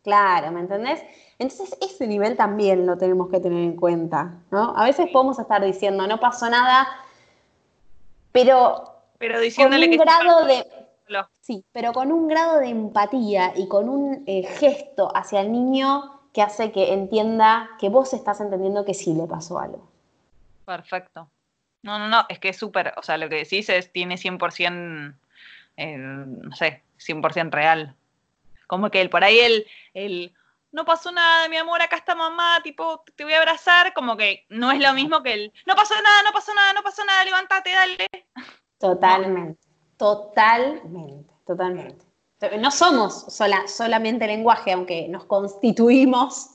claro, 0.04 0.52
¿me 0.52 0.62
entendés? 0.62 1.02
Entonces 1.40 1.78
ese 1.82 2.08
nivel 2.08 2.36
también 2.36 2.86
lo 2.86 2.98
tenemos 2.98 3.30
que 3.30 3.40
tener 3.40 3.64
en 3.64 3.76
cuenta, 3.76 4.40
¿no? 4.52 4.76
A 4.76 4.86
veces 4.86 5.10
podemos 5.12 5.38
estar 5.40 5.64
diciendo, 5.64 6.08
no 6.08 6.20
pasó 6.20 6.50
nada, 6.50 6.88
pero, 8.32 8.97
pero 9.18 9.40
diciéndole 9.40 9.88
con 9.88 10.00
un 10.00 10.06
grado 10.06 10.46
de... 10.46 10.66
Sí, 11.42 11.64
pero 11.72 11.94
con 11.94 12.12
un 12.12 12.28
grado 12.28 12.60
de 12.60 12.68
empatía 12.68 13.54
y 13.56 13.68
con 13.70 13.88
un 13.88 14.24
eh, 14.28 14.44
gesto 14.44 15.10
hacia 15.16 15.40
el 15.40 15.52
niño 15.52 16.18
que 16.34 16.42
hace 16.42 16.72
que 16.72 16.94
entienda 16.94 17.70
que 17.80 17.90
vos 17.90 18.14
estás 18.14 18.42
entendiendo 18.42 18.84
que 18.84 18.94
sí 18.94 19.14
le 19.14 19.26
pasó 19.26 19.58
algo. 19.60 19.90
Perfecto. 20.66 21.30
No, 21.82 21.98
no, 21.98 22.10
no, 22.10 22.26
es 22.28 22.40
que 22.40 22.50
es 22.50 22.58
súper, 22.58 22.94
o 22.98 23.04
sea, 23.04 23.18
lo 23.18 23.30
que 23.30 23.38
decís 23.38 23.70
es, 23.70 23.92
tiene 23.94 24.16
100%, 24.16 25.16
eh, 25.78 25.98
no 25.98 26.56
sé, 26.56 26.84
100% 27.00 27.52
real. 27.52 27.96
Como 28.68 28.92
que 28.92 29.00
el, 29.00 29.10
por 29.10 29.24
ahí 29.24 29.40
el, 29.40 29.66
el, 29.94 30.34
no 30.74 30.84
pasó 30.84 31.12
nada, 31.12 31.48
mi 31.48 31.56
amor, 31.56 31.82
acá 31.82 31.96
está 31.96 32.16
mamá, 32.16 32.62
tipo, 32.62 33.04
te 33.16 33.24
voy 33.24 33.34
a 33.34 33.40
abrazar, 33.40 33.94
como 33.94 34.18
que 34.18 34.46
no 34.50 34.72
es 34.72 34.80
lo 34.80 34.94
mismo 34.94 35.24
que 35.24 35.34
el, 35.34 35.54
no 35.66 35.76
pasó 35.76 35.94
nada, 36.02 36.24
no 36.24 36.34
pasó 36.34 36.54
nada, 36.54 36.74
no 36.74 36.84
pasó 36.84 37.06
nada, 37.06 37.24
levántate, 37.24 37.72
dale. 37.72 38.08
Totalmente, 38.80 39.60
totalmente, 39.98 41.34
totalmente. 41.46 42.06
No 42.60 42.70
somos 42.70 43.26
sola, 43.34 43.68
solamente 43.68 44.28
lenguaje, 44.28 44.72
aunque 44.72 45.08
nos 45.08 45.26
constituimos 45.26 46.52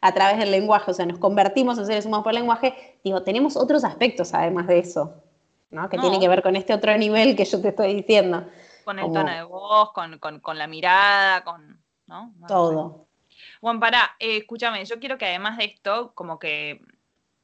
a 0.00 0.12
través 0.12 0.38
del 0.38 0.50
lenguaje, 0.50 0.90
o 0.90 0.94
sea, 0.94 1.04
nos 1.04 1.18
convertimos 1.18 1.78
en 1.78 1.86
seres 1.86 2.06
humanos 2.06 2.24
por 2.24 2.32
lenguaje, 2.32 2.98
digo, 3.04 3.22
tenemos 3.22 3.56
otros 3.56 3.84
aspectos 3.84 4.32
además 4.32 4.66
de 4.66 4.78
eso, 4.78 5.22
¿no? 5.70 5.88
Que 5.88 5.98
tiene 5.98 6.18
que 6.18 6.28
ver 6.28 6.42
con 6.42 6.56
este 6.56 6.72
otro 6.72 6.96
nivel 6.96 7.36
que 7.36 7.44
yo 7.44 7.60
te 7.60 7.68
estoy 7.68 7.94
diciendo. 7.94 8.46
Con 8.84 8.98
el 8.98 9.12
tono 9.12 9.30
de 9.30 9.42
voz, 9.42 9.90
con, 9.92 10.58
la 10.58 10.66
mirada, 10.66 11.44
con... 11.44 11.82
¿no? 12.06 12.32
Todo. 12.46 13.06
Juan, 13.60 13.80
pará, 13.80 14.16
eh, 14.18 14.38
escúchame, 14.38 14.84
yo 14.84 14.98
quiero 14.98 15.18
que 15.18 15.26
además 15.26 15.58
de 15.58 15.64
esto, 15.64 16.12
como 16.14 16.38
que, 16.38 16.80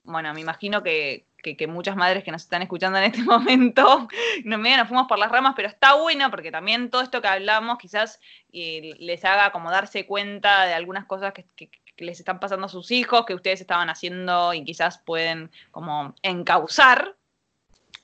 bueno, 0.04 0.32
me 0.32 0.40
imagino 0.40 0.82
que, 0.82 1.26
que, 1.42 1.66
muchas 1.66 1.96
madres 1.96 2.24
que 2.24 2.30
nos 2.30 2.42
están 2.42 2.62
escuchando 2.62 2.98
en 2.98 3.04
este 3.04 3.22
momento, 3.22 4.08
no 4.44 4.58
me 4.58 4.76
nos 4.76 4.88
fuimos 4.88 5.06
por 5.08 5.18
las 5.18 5.30
ramas, 5.30 5.54
pero 5.56 5.68
está 5.68 5.94
bueno 5.94 6.30
porque 6.30 6.50
también 6.50 6.90
todo 6.90 7.02
esto 7.02 7.20
que 7.20 7.28
hablamos 7.28 7.78
quizás 7.78 8.20
eh, 8.52 8.94
les 8.98 9.24
haga 9.24 9.50
como 9.52 9.70
darse 9.70 10.06
cuenta 10.06 10.66
de 10.66 10.74
algunas 10.74 11.04
cosas 11.06 11.32
que, 11.32 11.44
que, 11.56 11.70
les 11.98 12.18
están 12.18 12.40
pasando 12.40 12.66
a 12.66 12.70
sus 12.70 12.90
hijos, 12.90 13.26
que 13.26 13.34
ustedes 13.34 13.60
estaban 13.60 13.90
haciendo 13.90 14.54
y 14.54 14.64
quizás 14.64 14.98
pueden 14.98 15.50
como 15.70 16.14
encauzar 16.22 17.16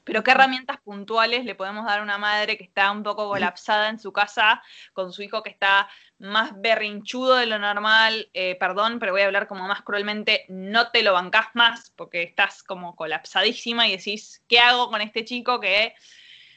pero 0.09 0.25
¿qué 0.25 0.31
herramientas 0.31 0.81
puntuales 0.81 1.45
le 1.45 1.55
podemos 1.55 1.85
dar 1.85 1.99
a 1.99 2.03
una 2.03 2.17
madre 2.17 2.57
que 2.57 2.65
está 2.65 2.91
un 2.91 3.03
poco 3.03 3.29
colapsada 3.29 3.91
en 3.91 3.99
su 3.99 4.11
casa 4.11 4.63
con 4.95 5.13
su 5.13 5.21
hijo 5.21 5.43
que 5.43 5.51
está 5.51 5.87
más 6.19 6.59
berrinchudo 6.59 7.37
de 7.37 7.45
lo 7.45 7.59
normal? 7.59 8.31
Eh, 8.33 8.57
perdón, 8.59 9.01
pero 9.01 9.13
voy 9.13 9.21
a 9.21 9.27
hablar 9.27 9.47
como 9.47 9.69
más 9.69 9.83
cruelmente, 9.83 10.47
no 10.49 10.91
te 10.91 11.03
lo 11.03 11.13
bancás 11.13 11.49
más 11.53 11.93
porque 11.95 12.23
estás 12.23 12.63
como 12.63 12.97
colapsadísima 12.97 13.87
y 13.87 13.99
decís, 13.99 14.43
¿qué 14.49 14.61
hago 14.61 14.89
con 14.89 15.03
este 15.03 15.27
chico 15.27 15.61
que 15.61 15.95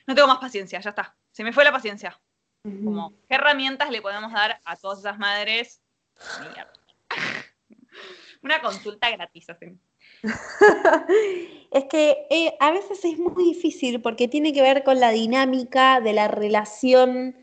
no 0.07 0.15
tengo 0.15 0.29
más 0.29 0.37
paciencia? 0.37 0.79
Ya 0.79 0.91
está, 0.91 1.13
se 1.31 1.43
me 1.43 1.51
fue 1.51 1.65
la 1.65 1.73
paciencia. 1.73 2.17
Como, 2.63 3.11
¿qué 3.27 3.35
herramientas 3.35 3.89
le 3.89 4.01
podemos 4.01 4.31
dar 4.31 4.61
a 4.63 4.77
todas 4.77 4.99
esas 4.99 5.19
madres? 5.19 5.81
Una 8.43 8.61
consulta 8.61 9.09
gratis, 9.09 9.49
así. 9.49 9.77
es 11.71 11.85
que 11.85 12.27
eh, 12.29 12.53
a 12.59 12.71
veces 12.71 13.03
es 13.05 13.17
muy 13.17 13.43
difícil 13.43 14.01
porque 14.01 14.27
tiene 14.27 14.53
que 14.53 14.61
ver 14.61 14.83
con 14.83 14.99
la 14.99 15.11
dinámica 15.11 16.01
de 16.01 16.13
la 16.13 16.27
relación 16.27 17.35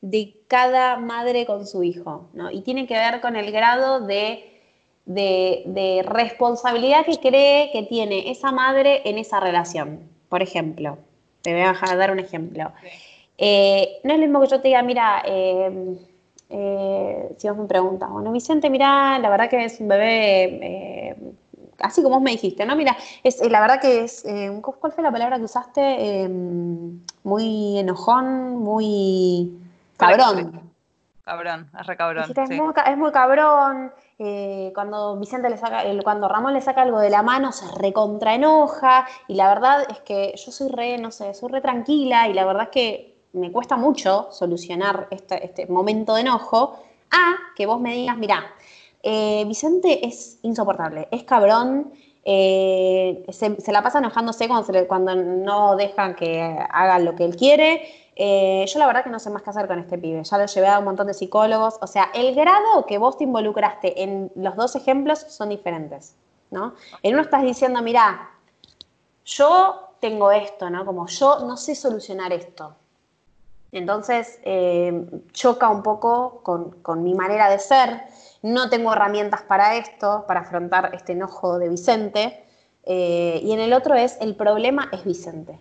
de 0.00 0.36
cada 0.48 0.98
madre 0.98 1.46
con 1.46 1.66
su 1.66 1.82
hijo, 1.82 2.28
¿no? 2.34 2.50
Y 2.50 2.60
tiene 2.60 2.86
que 2.86 2.94
ver 2.94 3.20
con 3.20 3.36
el 3.36 3.50
grado 3.52 4.00
de, 4.00 4.54
de, 5.06 6.04
responsabilidad 6.06 7.06
que 7.06 7.16
cree 7.18 7.70
que 7.72 7.84
tiene 7.84 8.30
esa 8.30 8.52
madre 8.52 9.02
en 9.04 9.18
esa 9.18 9.40
relación. 9.40 10.00
Por 10.28 10.42
ejemplo, 10.42 10.98
te 11.42 11.52
voy 11.52 11.62
a 11.62 11.96
dar 11.96 12.10
un 12.10 12.18
ejemplo. 12.18 12.70
Eh, 13.38 14.00
no 14.04 14.12
es 14.12 14.20
lo 14.20 14.26
mismo 14.26 14.40
que 14.42 14.48
yo 14.48 14.60
te 14.60 14.68
diga, 14.68 14.82
mira, 14.82 15.22
eh, 15.26 15.96
eh, 16.50 17.34
si 17.38 17.48
vos 17.48 17.56
me 17.56 17.66
preguntas, 17.66 18.10
bueno, 18.10 18.30
Vicente, 18.30 18.68
mira, 18.70 19.18
la 19.18 19.30
verdad 19.30 19.48
que 19.48 19.64
es 19.64 19.80
un 19.80 19.88
bebé, 19.88 21.16
así 21.80 22.02
como 22.02 22.16
vos 22.16 22.22
me 22.22 22.32
dijiste, 22.32 22.64
¿no? 22.66 22.76
Mira, 22.76 22.96
es, 23.22 23.40
la 23.48 23.60
verdad 23.60 23.80
que 23.80 24.04
es, 24.04 24.24
¿cuál 24.62 24.92
fue 24.92 25.02
la 25.02 25.12
palabra 25.12 25.38
que 25.38 25.44
usaste? 25.44 26.28
muy 27.22 27.78
enojón, 27.78 28.56
muy 28.56 29.58
cabrón. 29.96 30.72
Cabrón, 31.24 31.70
es 31.80 31.86
re 31.86 31.96
cabrón. 31.96 32.24
es, 32.36 32.96
muy, 32.98 33.10
cabrón. 33.10 33.92
cuando 34.74 35.16
Vicente 35.16 35.48
le 35.48 35.56
saca, 35.56 35.82
cuando 36.02 36.28
Ramón 36.28 36.52
le 36.52 36.60
saca 36.60 36.82
algo 36.82 36.98
de 37.00 37.08
la 37.08 37.22
mano, 37.22 37.50
se 37.50 37.66
recontraenoja. 37.78 39.06
Y 39.26 39.34
la 39.34 39.48
verdad 39.48 39.86
es 39.88 40.00
que 40.00 40.34
yo 40.36 40.52
soy 40.52 40.68
re, 40.68 40.98
no 40.98 41.10
sé, 41.10 41.32
soy 41.32 41.50
re 41.50 41.62
tranquila. 41.62 42.28
Y 42.28 42.34
la 42.34 42.44
verdad 42.44 42.64
es 42.64 42.68
que 42.68 43.14
me 43.34 43.50
cuesta 43.50 43.76
mucho 43.76 44.28
solucionar 44.30 45.08
este, 45.10 45.44
este, 45.44 45.66
momento 45.66 46.14
de 46.14 46.22
enojo, 46.22 46.78
a 47.10 47.34
que 47.56 47.66
vos 47.66 47.80
me 47.80 47.94
digas, 47.94 48.16
mira, 48.16 48.44
eh, 49.04 49.44
Vicente 49.46 50.06
es 50.06 50.38
insoportable, 50.42 51.08
es 51.10 51.24
cabrón, 51.24 51.92
eh, 52.24 53.26
se, 53.28 53.70
la 53.70 53.82
pasa 53.82 53.98
enojándose 53.98 54.48
cuando, 54.88 55.14
no 55.14 55.76
dejan 55.76 56.16
que 56.16 56.40
haga 56.70 56.98
lo 56.98 57.14
que 57.14 57.26
él 57.26 57.36
quiere. 57.36 57.86
Eh, 58.16 58.64
yo 58.66 58.78
la 58.78 58.86
verdad 58.86 59.04
que 59.04 59.10
no 59.10 59.18
sé 59.18 59.28
más 59.28 59.42
qué 59.42 59.50
hacer 59.50 59.66
con 59.66 59.78
este 59.78 59.98
pibe, 59.98 60.24
ya 60.24 60.38
lo 60.38 60.46
llevé 60.46 60.68
a 60.68 60.78
un 60.78 60.86
montón 60.86 61.06
de 61.08 61.14
psicólogos, 61.14 61.76
o 61.82 61.86
sea, 61.86 62.10
el 62.14 62.34
grado 62.34 62.86
que 62.86 62.96
vos 62.96 63.18
te 63.18 63.24
involucraste 63.24 64.02
en 64.02 64.32
los 64.36 64.56
dos 64.56 64.74
ejemplos 64.76 65.18
son 65.18 65.50
diferentes, 65.50 66.14
¿no? 66.50 66.74
En 67.02 67.14
uno 67.14 67.22
estás 67.22 67.42
diciendo, 67.42 67.82
mira, 67.82 68.30
yo 69.24 69.90
tengo 70.00 70.30
esto, 70.30 70.70
¿no? 70.70 70.86
Como 70.86 71.08
yo 71.08 71.40
no 71.40 71.56
sé 71.56 71.74
solucionar 71.74 72.32
esto, 72.32 72.76
entonces, 73.78 74.38
eh, 74.44 75.04
choca 75.32 75.68
un 75.68 75.82
poco 75.82 76.42
con, 76.42 77.02
mi 77.02 77.14
manera 77.14 77.50
de 77.50 77.58
ser. 77.58 78.02
No 78.42 78.70
tengo 78.70 78.92
herramientas 78.92 79.42
para 79.42 79.76
esto, 79.76 80.24
para 80.28 80.40
afrontar 80.40 80.90
este 80.94 81.12
enojo 81.12 81.58
de 81.58 81.68
Vicente. 81.68 82.44
Eh, 82.84 83.40
y 83.42 83.52
en 83.52 83.60
el 83.60 83.72
otro 83.72 83.94
es, 83.94 84.16
el 84.20 84.36
problema 84.36 84.88
es 84.92 85.04
Vicente. 85.04 85.58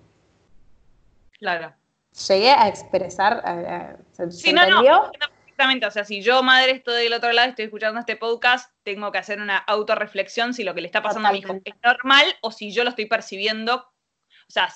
Claro. 1.40 1.74
Llegué 2.28 2.52
a 2.52 2.68
expresar, 2.68 3.42
¿se, 4.12 4.32
sí, 4.32 4.54
no, 4.54 4.68
no, 4.70 5.12
Exactamente, 5.54 5.86
o 5.86 5.92
sea, 5.92 6.04
si 6.04 6.24
yo, 6.24 6.42
madre, 6.42 6.72
estoy 6.72 7.04
del 7.04 7.14
otro 7.14 7.32
lado, 7.32 7.50
estoy 7.50 7.66
escuchando 7.66 8.00
este 8.00 8.16
podcast, 8.16 8.72
tengo 8.82 9.12
que 9.12 9.20
hacer 9.20 9.40
una 9.40 9.58
autorreflexión 9.58 10.56
si 10.56 10.64
lo 10.64 10.74
que 10.74 10.82
le 10.82 10.88
está 10.88 11.04
pasando 11.04 11.30
a 11.30 11.32
mi 11.32 11.40
hijo 11.40 11.54
es 11.64 11.76
normal 11.84 12.26
o 12.42 12.50
si 12.50 12.72
yo 12.72 12.84
lo 12.84 12.90
estoy 12.90 13.06
percibiendo, 13.06 13.76
o 13.76 14.52
sea, 14.52 14.74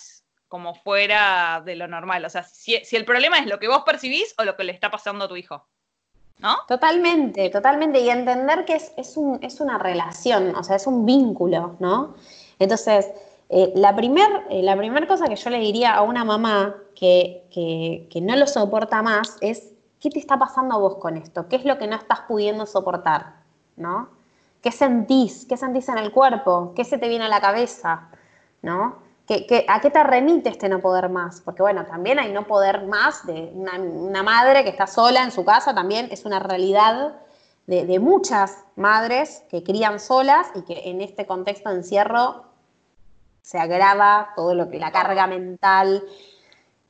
como 0.47 0.75
fuera 0.75 1.61
de 1.65 1.75
lo 1.75 1.87
normal. 1.87 2.25
O 2.25 2.29
sea, 2.29 2.43
si, 2.43 2.75
el 2.91 3.05
problema 3.05 3.39
es 3.39 3.47
lo 3.47 3.59
que 3.59 3.67
vos 3.67 3.83
percibís 3.85 4.33
o 4.37 4.43
lo 4.43 4.55
que 4.55 4.63
le 4.63 4.71
está 4.71 4.89
pasando 4.89 5.25
a 5.25 5.27
tu 5.27 5.35
hijo. 5.35 5.65
¿No? 6.39 6.55
Totalmente, 6.67 7.49
totalmente. 7.49 7.99
Y 7.99 8.09
entender 8.09 8.63
que 8.65 8.75
es, 8.75 8.91
es, 8.95 9.17
un, 9.17 9.39
es 9.41 9.59
una 9.59 9.79
relación, 9.79 10.55
o 10.55 10.63
sea, 10.63 10.75
es 10.75 10.85
un 10.85 11.03
vínculo, 11.03 11.77
¿no? 11.79 12.13
Entonces, 12.59 13.09
eh, 13.49 13.71
la 13.75 13.95
primera 13.95 14.43
eh, 14.49 15.07
cosa 15.07 15.27
que 15.27 15.35
yo 15.35 15.49
le 15.49 15.59
diría 15.59 15.95
a 15.95 16.03
una 16.03 16.23
mamá 16.23 16.75
que, 16.95 17.47
que, 17.51 18.07
que 18.11 18.21
no 18.21 18.35
lo 18.35 18.45
soporta 18.45 19.01
más 19.01 19.37
es, 19.41 19.73
¿qué 19.99 20.11
te 20.11 20.19
está 20.19 20.37
pasando 20.37 20.75
a 20.75 20.77
vos 20.77 20.97
con 20.97 21.17
esto? 21.17 21.47
¿Qué 21.47 21.55
es 21.55 21.65
lo 21.65 21.79
que 21.79 21.87
no 21.87 21.95
estás 21.95 22.21
pudiendo 22.27 22.67
soportar? 22.67 23.37
¿No? 23.75 24.09
¿Qué 24.61 24.71
sentís? 24.71 25.45
¿Qué 25.47 25.57
sentís 25.57 25.87
en 25.89 25.97
el 25.97 26.11
cuerpo? 26.11 26.73
¿Qué 26.75 26.83
se 26.83 26.97
te 26.97 27.07
viene 27.07 27.25
a 27.25 27.29
la 27.29 27.41
cabeza? 27.41 28.09
¿No? 28.61 29.06
A 29.67 29.81
qué 29.81 29.89
te 29.89 30.03
remite 30.03 30.49
este 30.49 30.69
no 30.69 30.79
poder 30.79 31.09
más? 31.09 31.41
Porque 31.41 31.61
bueno, 31.61 31.85
también 31.85 32.19
hay 32.19 32.31
no 32.31 32.47
poder 32.47 32.85
más 32.85 33.25
de 33.25 33.51
una, 33.53 34.23
madre 34.23 34.63
que 34.63 34.69
está 34.69 34.87
sola 34.87 35.23
en 35.23 35.31
su 35.31 35.43
casa, 35.43 35.75
también 35.75 36.07
es 36.11 36.25
una 36.25 36.39
realidad 36.39 37.15
de, 37.65 37.99
muchas 37.99 38.63
madres 38.77 39.43
que 39.49 39.63
crían 39.63 39.99
solas 39.99 40.47
y 40.55 40.61
que 40.61 40.89
en 40.89 41.01
este 41.01 41.25
contexto 41.25 41.69
de 41.69 41.75
encierro 41.75 42.45
se 43.41 43.59
agrava 43.59 44.31
todo 44.35 44.53
lo 44.55 44.69
que 44.69 44.79
la 44.79 44.91
carga 44.91 45.27
mental, 45.27 46.03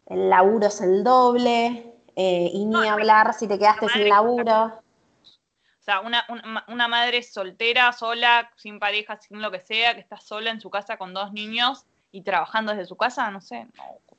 el 0.06 0.30
laburo 0.30 0.67
es 0.67 0.80
el 0.82 1.04
doble, 1.04 1.95
eh, 2.15 2.50
y 2.54 2.65
ni 2.65 2.88
hablar 2.88 3.34
si 3.34 3.47
te 3.47 3.58
quedaste 3.58 3.89
sin 3.89 4.10
laburo. 4.10 4.65
O 4.65 5.84
sea, 5.84 6.02
una, 6.02 6.26
una, 6.67 6.88
madre 6.88 7.23
soltera, 7.23 7.93
sola, 7.93 8.52
sin 8.58 8.80
pareja, 8.80 9.17
sin 9.21 9.41
lo 9.41 9.52
que 9.52 9.62
sea, 9.62 9.93
que 9.93 10.02
está 10.02 10.19
sola 10.19 10.52
en 10.52 10.60
su 10.60 10.69
casa 10.69 10.97
con 10.97 11.13
dos 11.13 11.32
niños, 11.32 11.86
y 12.17 12.21
trabajando 12.23 12.71
desde 12.71 12.88
su 12.88 12.95
casa, 12.95 13.30
no 13.30 13.41
sé, 13.41 13.67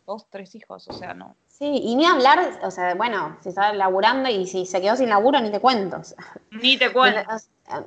dos, 0.07 0.27
tres 0.31 0.55
hijos, 0.55 0.87
o 0.87 0.93
sea, 0.93 1.15
no. 1.15 1.35
Sí, 1.49 1.67
y 1.67 1.97
ni 1.97 2.07
hablar, 2.07 2.61
o 2.63 2.71
sea, 2.71 2.95
bueno, 2.95 3.37
si 3.41 3.49
está 3.49 3.73
laburando 3.73 4.29
y 4.29 4.47
si 4.47 4.67
se 4.67 4.81
quedó 4.81 4.95
sin 4.95 5.09
laburo, 5.09 5.41
ni 5.41 5.51
te 5.51 5.59
cuento. 5.59 6.01
Ni 6.53 6.79
te 6.79 6.93
cuento. 6.93 7.21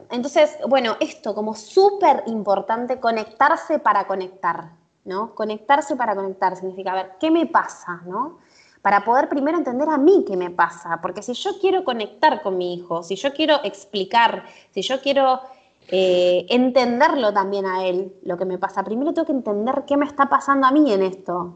Entonces, 0.09 0.57
bueno, 0.67 0.97
esto 0.99 1.33
como 1.33 1.55
súper 1.55 2.23
importante, 2.27 2.99
conectarse 2.99 3.79
para 3.79 4.05
conectar, 4.05 4.71
¿no? 5.05 5.33
Conectarse 5.33 5.95
para 5.95 6.13
conectar 6.13 6.57
significa, 6.57 6.91
a 6.91 6.95
ver, 6.95 7.11
¿qué 7.17 7.31
me 7.31 7.45
pasa, 7.45 8.01
no? 8.05 8.39
Para 8.81 9.05
poder 9.05 9.29
primero 9.29 9.57
entender 9.57 9.87
a 9.87 9.97
mí 9.97 10.25
qué 10.27 10.35
me 10.35 10.49
pasa, 10.49 10.99
porque 11.01 11.23
si 11.23 11.33
yo 11.33 11.57
quiero 11.61 11.85
conectar 11.85 12.41
con 12.41 12.57
mi 12.57 12.73
hijo, 12.73 13.01
si 13.01 13.15
yo 13.15 13.31
quiero 13.31 13.63
explicar, 13.63 14.43
si 14.73 14.81
yo 14.81 14.99
quiero 14.99 15.39
eh, 15.87 16.45
entenderlo 16.49 17.33
también 17.33 17.65
a 17.65 17.85
él, 17.85 18.15
lo 18.23 18.37
que 18.37 18.45
me 18.45 18.57
pasa. 18.57 18.83
Primero 18.83 19.13
tengo 19.13 19.25
que 19.25 19.31
entender 19.31 19.83
qué 19.85 19.97
me 19.97 20.05
está 20.05 20.29
pasando 20.29 20.67
a 20.67 20.71
mí 20.71 20.91
en 20.91 21.03
esto, 21.03 21.55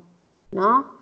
¿no? 0.51 0.95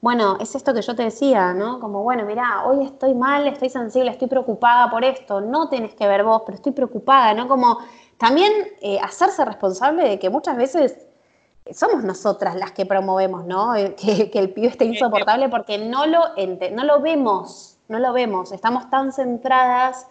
Bueno, 0.00 0.38
es 0.40 0.54
esto 0.54 0.72
que 0.72 0.80
yo 0.80 0.96
te 0.96 1.02
decía, 1.04 1.52
¿no? 1.52 1.78
Como, 1.78 2.02
bueno, 2.02 2.24
mira, 2.24 2.64
hoy 2.64 2.86
estoy 2.86 3.14
mal, 3.14 3.46
estoy 3.46 3.68
sensible, 3.68 4.10
estoy 4.10 4.28
preocupada 4.28 4.90
por 4.90 5.04
esto, 5.04 5.40
no 5.42 5.68
tenés 5.68 5.94
que 5.94 6.08
ver 6.08 6.24
vos, 6.24 6.42
pero 6.46 6.56
estoy 6.56 6.72
preocupada, 6.72 7.34
¿no? 7.34 7.48
Como 7.48 7.78
también 8.16 8.50
eh, 8.80 8.98
hacerse 8.98 9.44
responsable 9.44 10.08
de 10.08 10.18
que 10.18 10.30
muchas 10.30 10.56
veces 10.56 11.06
somos 11.72 12.02
nosotras 12.02 12.56
las 12.56 12.72
que 12.72 12.86
promovemos, 12.86 13.44
¿no? 13.44 13.74
Eh, 13.74 13.94
que, 13.94 14.30
el 14.38 14.52
pibe 14.52 14.68
esté 14.68 14.86
insoportable 14.86 15.48
porque 15.48 15.78
no 15.78 16.06
lo, 16.06 16.20
no 16.72 16.84
lo 16.84 17.00
vemos, 17.00 17.78
no 17.88 17.98
lo 17.98 18.12
vemos, 18.12 18.52
estamos 18.52 18.88
tan 18.90 19.12
centradas 19.12 20.06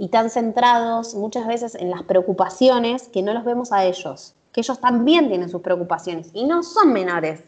y 0.00 0.08
tan 0.08 0.30
centrados 0.30 1.14
muchas 1.14 1.46
veces 1.46 1.74
en 1.74 1.90
las 1.90 2.02
preocupaciones 2.04 3.10
que 3.12 3.20
no 3.20 3.34
los 3.34 3.44
vemos 3.44 3.70
a 3.70 3.84
ellos, 3.84 4.34
que 4.50 4.62
ellos 4.62 4.80
también 4.80 5.28
tienen 5.28 5.50
sus 5.50 5.60
preocupaciones 5.60 6.30
y 6.32 6.44
no 6.44 6.62
son 6.62 6.94
menores. 6.94 7.44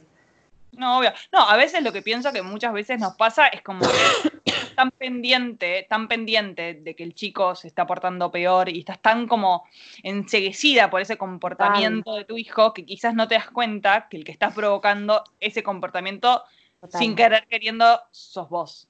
No, 0.73 0.99
obvio. 0.99 1.13
No, 1.33 1.41
a 1.41 1.57
veces 1.57 1.83
lo 1.83 1.95
que 1.95 2.03
pienso 2.03 2.31
que 2.31 2.43
muchas 2.43 2.75
veces 2.75 3.01
nos 3.01 3.15
pasa 3.15 3.47
es 3.47 3.63
como 3.63 3.81
que 3.81 4.51
tan 4.77 4.91
pendiente, 4.91 5.87
tan 5.89 6.09
pendiente 6.09 6.75
de 6.75 6.95
que 6.95 7.05
el 7.05 7.15
chico 7.15 7.55
se 7.55 7.69
está 7.69 7.87
portando 7.87 8.31
peor 8.31 8.69
y 8.69 8.81
estás 8.81 9.01
tan 9.01 9.27
como 9.27 9.65
enseguecida 10.03 10.91
por 10.91 11.01
ese 11.01 11.17
comportamiento 11.17 12.13
de 12.17 12.27
tu 12.27 12.37
hijo 12.37 12.75
que 12.75 12.85
quizás 12.85 13.15
no 13.15 13.29
te 13.29 13.37
das 13.37 13.51
cuenta 13.51 14.09
que 14.11 14.19
el 14.19 14.25
que 14.25 14.33
estás 14.33 14.53
provocando 14.53 15.25
ese 15.41 15.63
comportamiento 15.63 16.45
sin 16.91 17.17
querer 17.17 17.47
queriendo 17.49 17.99
sos 18.11 18.51
vos. 18.51 18.89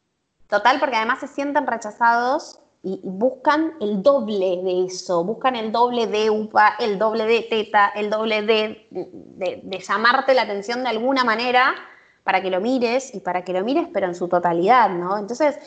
Total, 0.49 0.81
porque 0.81 0.97
además 0.97 1.21
se 1.21 1.29
sienten 1.29 1.65
rechazados 1.65 2.59
y, 2.83 3.01
buscan 3.03 3.75
el 3.81 4.03
doble 4.03 4.61
de 4.63 4.87
eso, 4.87 5.25
buscan 5.25 5.57
el 5.57 5.71
doble 5.71 6.07
de 6.07 6.31
upa, 6.31 6.75
el 6.81 6.99
doble 6.99 7.27
de 7.27 7.43
teta, 7.43 7.89
el 7.95 8.11
doble 8.11 8.43
de, 8.43 8.87
de, 8.91 9.79
llamarte 9.79 10.35
la 10.35 10.43
atención 10.43 10.83
de 10.83 10.89
alguna 10.89 11.25
manera 11.25 11.75
para 12.25 12.43
que 12.43 12.51
lo 12.51 12.61
mires 12.61 13.15
y 13.15 13.21
para 13.21 13.45
que 13.45 13.53
lo 13.53 13.65
mires 13.65 13.89
pero 13.93 14.07
en 14.07 14.15
su 14.15 14.29
totalidad, 14.29 14.91
¿no? 14.91 15.19
Entonces, 15.19 15.59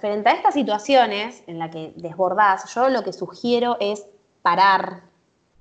frente 0.00 0.28
a 0.28 0.32
estas 0.32 0.54
situaciones 0.54 1.42
en 1.46 1.58
las 1.58 1.70
que 1.70 1.92
desbordás, 1.96 2.72
yo 2.74 2.88
lo 2.88 3.02
que 3.02 3.12
sugiero 3.12 3.76
es 3.80 4.06
parar, 4.42 5.02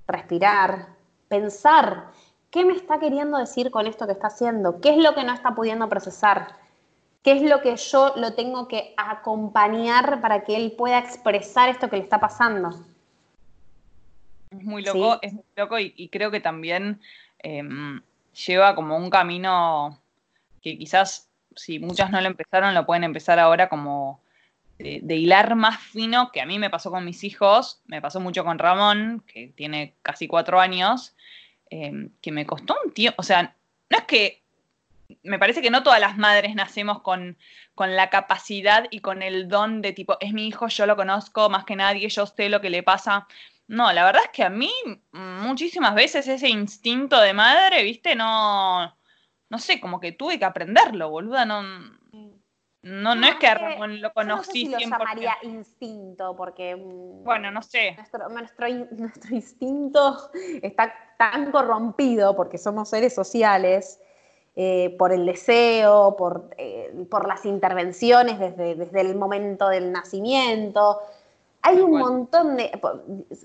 respirar, 0.08 0.90
pensar 1.28 2.12
qué 2.52 2.66
me 2.66 2.74
está 2.74 3.00
queriendo 3.00 3.38
decir 3.38 3.72
con 3.72 3.88
esto 3.88 4.06
que 4.06 4.12
está 4.12 4.28
haciendo, 4.28 4.82
qué 4.82 4.90
es 4.90 4.98
lo 4.98 5.16
que 5.16 5.24
no 5.24 5.34
está 5.34 5.56
pudiendo 5.56 5.88
procesar 5.90 6.63
¿Qué 7.24 7.32
es 7.32 7.42
lo 7.42 7.62
que 7.62 7.78
yo 7.78 8.14
lo 8.18 8.34
tengo 8.34 8.68
que 8.68 8.94
acompañar 8.98 10.20
para 10.20 10.44
que 10.44 10.58
él 10.58 10.74
pueda 10.74 11.00
expresar 11.00 11.70
esto 11.70 11.90
que 11.90 11.96
le 11.96 12.04
está 12.04 12.20
pasando? 12.20 12.84
Es 14.52 14.64
muy 14.64 14.84
loco, 14.84 15.20
es 15.22 15.34
muy 15.34 15.46
loco 15.56 15.80
y, 15.80 16.10
creo 16.10 16.32
que 16.32 16.42
también 16.42 17.00
em, 17.40 18.02
lleva 18.46 18.76
como 18.76 18.98
un 18.98 19.10
camino 19.10 20.00
que 20.62 20.78
quizás 20.78 21.30
si 21.56 21.80
muchas 21.80 22.12
no 22.12 22.20
lo 22.20 22.28
empezaron, 22.28 22.74
lo 22.74 22.86
pueden 22.86 23.06
empezar 23.06 23.40
ahora 23.40 23.70
como 23.70 24.22
de, 24.78 25.16
hilar 25.16 25.56
más 25.56 25.80
fino, 25.80 26.32
que 26.32 26.42
a 26.42 26.46
mí 26.46 26.60
me 26.60 26.70
pasó 26.70 26.92
con 26.92 27.06
mis 27.06 27.24
hijos, 27.24 27.82
me 27.86 28.02
pasó 28.02 28.20
mucho 28.20 28.44
con 28.44 28.60
Ramón, 28.60 29.24
que 29.28 29.48
tiene 29.56 29.96
casi 30.02 30.28
cuatro 30.28 30.60
años, 30.60 31.16
em, 31.70 32.10
que 32.22 32.32
me 32.34 32.46
costó 32.46 32.76
un 32.84 32.94
tiempo, 32.94 33.16
o 33.20 33.24
sea, 33.24 33.56
no 33.90 33.98
es 33.98 34.04
que 34.04 34.43
me 35.24 35.40
parece 35.40 35.62
que 35.62 35.70
no 35.70 35.84
todas 35.84 36.00
las 36.00 36.18
madres 36.18 36.56
nacemos 36.56 37.02
con, 37.02 37.38
la 37.78 38.10
capacidad 38.10 38.86
y 38.92 39.00
con 39.00 39.22
el 39.22 39.48
don 39.48 39.82
de 39.82 39.94
tipo, 39.94 40.18
es 40.20 40.34
mi 40.34 40.48
hijo, 40.48 40.68
yo 40.68 40.86
lo 40.86 40.96
conozco 40.96 41.50
más 41.50 41.66
que 41.66 41.76
nadie, 41.76 42.10
yo 42.10 42.26
sé 42.26 42.50
lo 42.50 42.62
que 42.62 42.70
le 42.70 42.84
pasa. 42.84 43.28
No, 43.68 43.92
la 43.94 44.06
verdad 44.06 44.24
es 44.26 44.32
que 44.32 44.44
a 44.44 44.50
mí 44.50 44.72
muchísimas 45.12 45.96
veces 45.96 46.28
ese 46.28 46.50
instinto 46.50 47.20
de 47.20 47.34
madre, 47.34 47.84
viste, 47.84 48.16
no, 48.16 48.96
no 49.50 49.60
sé, 49.60 49.80
como 49.80 50.00
que 50.00 50.12
tuve 50.12 50.40
que 50.40 50.46
aprenderlo, 50.46 51.10
boluda, 51.10 51.46
no... 51.46 51.64
No, 52.84 53.16
no, 53.16 53.28
es 53.28 53.36
que 53.36 53.48
lo 53.88 54.14
conocí 54.14 54.66
yo 54.66 54.72
no 54.72 54.78
sé 54.78 54.84
si 54.84 54.90
lo 54.90 54.98
llamaría 54.98 55.38
instinto, 55.44 56.36
porque. 56.36 56.76
Mm, 56.76 57.24
bueno, 57.24 57.50
no 57.50 57.62
sé. 57.62 57.94
Nuestro, 57.96 58.28
nuestro, 58.28 58.68
nuestro, 58.92 59.36
instinto 59.36 60.32
está 60.62 60.94
tan 61.18 61.50
corrompido 61.50 62.36
porque 62.36 62.58
somos 62.58 62.90
seres 62.90 63.16
sociales 63.16 64.02
eh, 64.56 64.96
por 65.00 65.12
el 65.12 65.26
deseo, 65.26 66.16
por, 66.16 66.50
eh, 66.58 67.06
por 67.10 67.28
las 67.28 67.46
intervenciones 67.46 68.40
desde, 68.40 68.76
desde, 68.76 69.02
el 69.02 69.16
momento 69.16 69.68
del 69.70 69.92
nacimiento. 69.92 71.00
Hay 71.62 71.80
un 71.80 71.98
montón 71.98 72.58
de, 72.58 72.72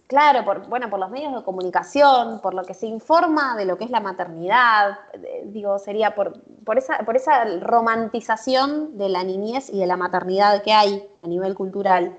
claro, 0.09 0.44
por, 0.44 0.66
bueno, 0.68 0.90
por 0.90 0.98
los 0.98 1.09
medios 1.11 1.32
de 1.34 1.44
comunicación, 1.44 2.40
por 2.40 2.52
lo 2.52 2.64
que 2.64 2.74
se 2.74 2.86
informa 2.86 3.56
de 3.56 3.64
lo 3.64 3.78
que 3.78 3.84
es 3.84 3.90
la 3.90 4.00
maternidad, 4.00 4.98
digo, 5.44 5.78
sería 5.78 6.16
por, 6.16 6.42
por, 6.64 6.78
esa, 6.78 6.98
por 7.04 7.14
esa 7.14 7.44
romantización 7.61 8.98
de 8.98 9.09
la 9.09 9.22
niñez 9.22 9.70
y 9.70 9.78
de 9.78 9.86
la 9.86 9.96
maternidad 9.96 10.62
que 10.62 10.72
hay 10.72 11.09
a 11.22 11.28
nivel 11.28 11.54
cultural, 11.54 12.18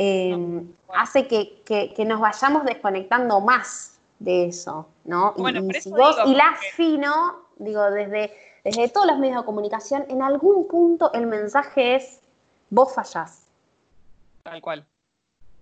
eh, 0.00 0.62
hace 0.94 1.26
que, 1.26 1.62
que, 1.64 2.04
nos 2.04 2.20
vayamos 2.20 2.64
desconectando 2.64 3.40
más 3.40 3.98
de 4.20 4.46
eso, 4.46 4.86
¿no? 5.04 5.34
y, 5.36 5.80
si 5.80 5.90
vos 5.90 6.16
hilás 6.26 6.60
fino, 6.74 7.47
digo, 7.58 7.90
desde, 7.90 8.32
desde 8.64 8.88
todos 8.88 9.06
los 9.06 9.18
medios 9.18 9.38
de 9.38 9.44
comunicación, 9.46 10.04
en 10.08 10.22
algún 10.22 10.66
punto 10.66 11.12
el 11.12 11.26
mensaje 11.26 11.96
es, 11.96 12.20
vos 12.70 12.94
fallás. 12.94 13.46
Tal 14.42 14.60
cual. 14.60 14.86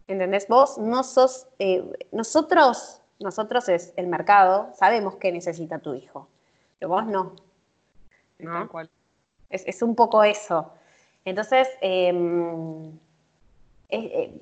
¿Entendés? 0.07 0.47
Vos 0.49 0.79
no 0.79 1.03
sos, 1.03 1.49
eh, 1.59 1.85
nosotros, 2.13 3.01
nosotros 3.19 3.69
es 3.69 3.93
el 3.97 4.07
mercado, 4.07 4.71
sabemos 4.75 5.17
qué 5.17 5.33
necesita 5.33 5.79
tu 5.79 5.95
hijo, 5.95 6.29
pero 6.79 6.91
vos 6.91 7.07
no. 7.07 7.35
Tal 8.39 8.69
cual. 8.69 8.91
Es, 9.49 9.83
un 9.83 9.95
poco 9.95 10.23
eso. 10.23 10.73
Entonces, 11.25 11.69
em, 11.81 12.99
eh, 13.89 14.33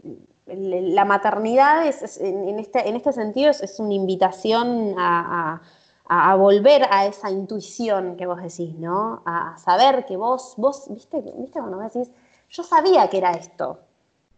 la 0.46 1.04
maternidad 1.04 1.86
es, 1.86 2.18
en, 2.20 2.58
este, 2.58 2.86
en 2.88 2.96
este 2.96 3.12
sentido 3.12 3.50
es, 3.50 3.78
una 3.78 3.94
invitación 3.94 4.94
a, 4.98 5.54
a, 5.54 5.62
volver 6.36 6.86
a 6.90 7.06
esa 7.06 7.30
intuición 7.30 8.16
que 8.16 8.26
vos 8.26 8.42
decís, 8.42 8.74
¿no? 8.78 9.22
A 9.24 9.56
saber 9.58 10.04
que 10.06 10.16
vos, 10.16 10.54
vos, 10.56 10.84
viste, 10.88 11.20
viste 11.20 11.58
cuando 11.58 11.78
vos 11.78 11.92
decís, 11.92 12.10
yo 12.50 12.62
sabía 12.62 13.08
que 13.08 13.18
era 13.18 13.32
esto, 13.32 13.78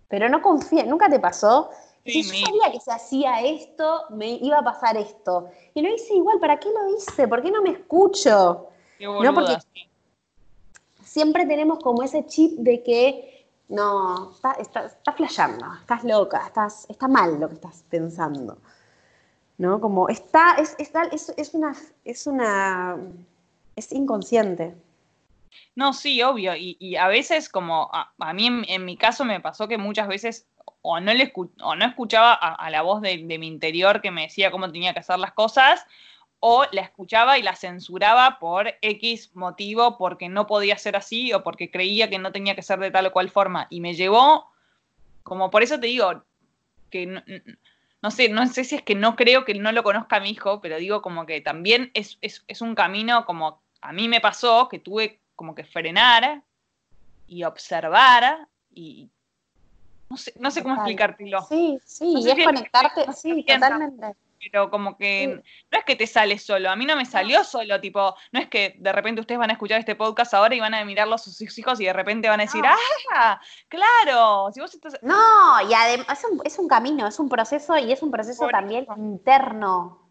pero 0.08 0.28
no 0.28 0.40
confía, 0.40 0.84
nunca 0.84 1.08
te 1.08 1.18
pasó. 1.18 1.70
si 2.04 2.22
yo 2.22 2.46
sabía 2.46 2.70
que 2.72 2.80
se 2.80 2.92
hacía 2.92 3.42
esto, 3.42 4.04
me 4.10 4.30
iba 4.30 4.58
a 4.58 4.64
pasar 4.64 4.96
esto. 4.96 5.48
Y 5.74 5.82
lo 5.82 5.92
hice 5.92 6.14
igual, 6.14 6.38
¿para 6.38 6.58
qué 6.58 6.68
lo 6.70 6.96
hice? 6.96 7.26
¿Por 7.26 7.42
qué 7.42 7.50
no 7.50 7.62
me 7.62 7.70
escucho? 7.70 8.68
no, 9.00 9.34
porque 9.34 9.58
siempre 11.02 11.46
tenemos 11.46 11.78
como 11.80 12.02
ese 12.02 12.26
chip 12.26 12.58
de 12.58 12.82
que 12.82 13.46
no, 13.68 14.30
estás 14.32 14.58
está, 14.58 14.86
está 14.86 15.12
flasheando, 15.12 15.66
estás 15.80 16.04
loca, 16.04 16.46
estás, 16.46 16.86
está 16.88 17.08
mal 17.08 17.40
lo 17.40 17.48
que 17.48 17.54
estás 17.54 17.84
pensando. 17.90 18.58
¿No? 19.59 19.80
Como 19.80 20.09
está, 20.09 20.57
es, 20.57 20.76
es, 20.78 21.32
es, 21.36 21.54
una, 21.54 21.74
es 22.04 22.26
una, 22.26 22.96
es 23.74 23.92
inconsciente. 23.92 24.74
No, 25.74 25.92
sí, 25.92 26.22
obvio, 26.22 26.52
y, 26.57 26.96
a 26.96 27.09
veces 27.09 27.48
como, 27.48 27.90
a, 27.92 28.32
mí 28.32 28.64
en, 28.68 28.84
mi 28.84 28.96
caso 28.96 29.24
me 29.24 29.40
pasó 29.40 29.68
que 29.68 29.78
muchas 29.78 30.09
veces 30.09 30.46
o 30.82 31.00
no, 31.00 31.12
le 31.12 31.32
o 31.34 31.74
no 31.76 31.84
escuchaba 31.84 32.32
a, 32.32 32.70
la 32.70 32.82
voz 32.82 33.02
de, 33.02 33.18
mi 33.18 33.46
interior 33.46 34.00
que 34.00 34.11
me 34.11 34.22
decía 34.22 34.50
cómo 34.50 34.70
tenía 34.70 34.92
que 34.92 35.00
hacer 35.00 35.18
las 35.18 35.32
cosas, 35.32 35.84
o 36.40 36.64
la 36.72 36.82
escuchaba 36.82 37.38
y 37.38 37.42
la 37.42 37.57
censuraba 37.57 38.38
por 38.38 38.74
X 38.82 39.34
motivo, 39.34 39.98
porque 39.98 40.28
no 40.28 40.46
podía 40.46 40.78
ser 40.78 40.96
así 40.96 41.32
o 41.32 41.42
porque 41.42 41.70
creía 41.70 42.09
que 42.09 42.18
no 42.18 42.30
tenía 42.32 42.54
que 42.54 42.62
ser 42.62 42.78
de 42.78 42.90
tal 42.90 43.07
o 43.07 43.12
cual 43.12 43.30
forma. 43.30 43.66
Y 43.70 43.80
me 43.80 43.94
llevó, 43.94 44.50
como 45.22 45.50
por 45.50 45.62
eso 45.62 45.80
te 45.80 45.88
digo, 45.88 46.22
que 46.90 47.22
sé, 48.11 48.28
no 48.28 48.46
sé 48.46 48.64
si 48.64 48.76
es 48.76 48.82
que 48.82 48.94
no 48.94 49.16
creo 49.16 49.44
que 49.44 49.54
no 49.54 49.72
lo 49.72 49.82
conozca 49.82 50.20
mi 50.20 50.30
hijo, 50.30 50.61
pero 50.61 50.76
digo 50.76 51.02
como 51.02 51.26
que 51.26 51.40
también 51.40 51.90
es, 51.94 52.18
un 52.61 52.74
camino 52.74 53.24
como 53.24 53.62
a 53.80 53.92
mí 53.92 54.09
me 54.09 54.20
pasó, 54.20 54.68
que 54.68 54.78
tuve 54.78 55.20
como 55.34 55.54
que 55.54 55.64
frenar 55.64 56.42
y 57.26 57.44
observar 57.44 58.48
y 58.72 59.11
no 60.09 60.16
sé, 60.16 60.32
no 60.38 60.50
sé 60.50 60.62
cómo 60.62 60.76
explicártelo. 60.76 61.42
Sí, 61.48 61.78
sí, 61.84 62.14
y 62.18 62.30
es 62.30 62.44
conectarte, 62.44 63.12
sí, 63.12 63.44
totalmente 63.44 64.14
pero 64.39 64.70
como 64.70 64.97
que 64.97 65.43
no 65.70 65.78
es 65.78 65.84
que 65.84 65.97
te 65.97 66.07
sale 66.07 66.39
solo, 66.39 66.70
a 66.70 66.76
mí 66.76 66.87
no 66.87 66.97
me 66.97 67.05
salió 67.05 67.45
solo, 67.45 67.80
tipo, 67.80 68.14
no 68.32 68.41
es 68.41 68.49
que 68.49 68.76
de 68.78 68.93
repente 68.93 69.20
ustedes 69.20 69.39
van 69.39 69.51
a 69.51 69.55
escuchar 69.55 69.78
este 69.78 69.95
podcast 69.95 70.34
ahora 70.34 70.55
y 70.55 70.61
van 70.61 70.74
a 70.74 70.84
mirarlo 70.84 71.14
a 71.14 71.18
sus 71.18 71.41
hijos 71.59 71.80
y 71.80 71.84
de 71.84 71.93
repente 71.93 72.28
van 72.28 72.41
a 72.41 72.45
decir, 72.45 72.62
ah, 73.14 73.41
claro, 73.68 74.51
si 74.53 74.61
vos 74.61 74.74
estás... 74.74 74.99
No, 75.03 75.61
y 75.68 75.74
además 75.74 76.18
es 76.18 76.24
un, 76.30 76.41
es 76.45 76.59
un 76.59 76.68
camino, 76.68 77.07
es 77.07 77.18
un 77.18 77.28
proceso 77.28 77.76
y 77.76 77.93
es 77.93 78.03
un 78.03 78.11
proceso 78.11 78.49
también 78.49 78.87
interno. 78.97 80.07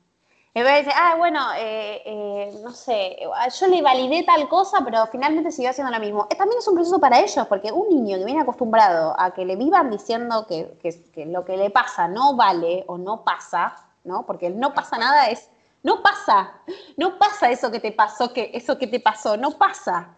Y 0.58 0.62
vez 0.62 0.86
decir, 0.86 0.94
ah, 0.96 1.16
bueno, 1.18 1.42
eh, 1.58 2.02
eh, 2.06 2.60
no 2.64 2.72
sé, 2.72 3.18
yo 3.60 3.68
le 3.68 3.82
validé 3.82 4.24
tal 4.24 4.48
cosa, 4.48 4.78
pero 4.86 5.06
finalmente 5.08 5.52
siguió 5.52 5.72
haciendo 5.72 5.92
lo 5.92 6.00
mismo. 6.00 6.28
Eh, 6.30 6.36
también 6.38 6.60
es 6.60 6.68
un 6.70 6.76
proceso 6.76 6.98
para 6.98 7.20
ellos, 7.20 7.46
porque 7.48 7.74
un 7.74 7.90
niño 7.90 8.18
que 8.18 8.24
viene 8.24 8.40
acostumbrado 8.40 9.14
a 9.20 9.34
que 9.34 9.44
le 9.44 9.58
vivan 9.58 9.90
diciendo 9.90 10.48
que, 10.48 10.78
que 11.14 11.26
lo 11.26 11.44
que 11.44 11.58
le 11.58 11.72
pasa 11.72 12.08
no 12.08 12.38
vale 12.38 12.86
o 12.88 12.98
no 12.98 13.26
pasa, 13.26 13.76
¿no? 14.06 14.26
Porque 14.26 14.50
no 14.50 14.74
pasa 14.74 14.98
nada 14.98 15.30
es, 15.30 15.50
no 15.84 16.02
pasa, 16.02 16.62
no 16.98 17.18
pasa 17.18 17.52
eso 17.52 17.72
que 17.72 17.80
te 17.80 17.92
pasó, 17.92 18.34
que 18.34 18.52
eso 18.54 18.78
que 18.78 18.88
te 18.88 19.00
pasó, 19.00 19.38
no 19.38 19.52
pasa. 19.52 20.16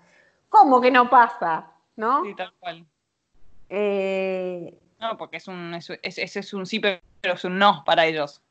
¿Cómo 0.50 0.80
que 0.80 0.92
no 0.92 1.10
pasa? 1.10 1.72
¿No? 1.96 2.24
Sí, 2.24 2.36
tal 2.36 2.54
cual. 2.60 2.86
Eh, 3.70 4.80
no, 5.00 5.18
porque 5.18 5.38
es 5.38 5.48
un, 5.48 5.74
ese 5.74 6.00
es, 6.04 6.54
un 6.54 6.66
sí, 6.66 6.80
pero 6.80 7.02
es 7.22 7.44
un 7.44 7.58
no 7.58 7.84
para 7.86 8.06
ellos. 8.06 8.42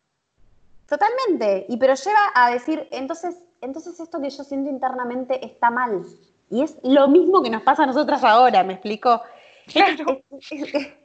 Totalmente, 0.88 1.66
y 1.68 1.76
pero 1.78 1.94
lleva 1.94 2.32
a 2.34 2.50
decir, 2.50 2.86
entonces, 2.92 3.42
entonces 3.60 3.98
esto 3.98 4.20
que 4.20 4.30
yo 4.30 4.44
siento 4.44 4.70
internamente 4.70 5.44
está 5.44 5.70
mal. 5.70 6.04
Y 6.50 6.62
es 6.62 6.76
lo 6.84 7.08
mismo 7.08 7.42
que 7.42 7.50
nos 7.50 7.62
pasa 7.62 7.82
a 7.82 7.86
nosotras 7.86 8.22
ahora, 8.22 8.62
¿me 8.62 8.74
explico? 8.74 9.22
Es 9.66 10.96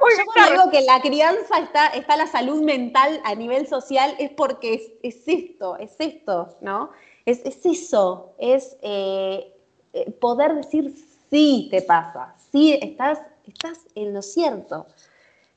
muy 0.00 0.12
Yo 0.36 0.50
digo 0.50 0.70
que 0.70 0.82
la 0.82 1.00
crianza 1.00 1.58
está, 1.58 1.86
está 1.88 2.16
la 2.16 2.26
salud 2.26 2.62
mental 2.62 3.20
a 3.24 3.34
nivel 3.34 3.66
social, 3.66 4.14
es 4.18 4.30
porque 4.30 4.98
es, 5.02 5.16
esto, 5.26 5.76
es 5.78 5.94
esto, 5.98 6.56
¿no? 6.60 6.90
Es, 7.24 7.42
eso, 7.64 8.34
es 8.38 8.76
eh, 8.82 9.54
eh, 9.92 10.10
poder 10.12 10.54
decir 10.54 10.94
sí 11.30 11.68
te 11.70 11.82
pasa, 11.82 12.34
sí 12.50 12.78
estás, 12.80 13.20
estás 13.46 13.78
en 13.94 14.12
lo 14.12 14.22
cierto. 14.22 14.86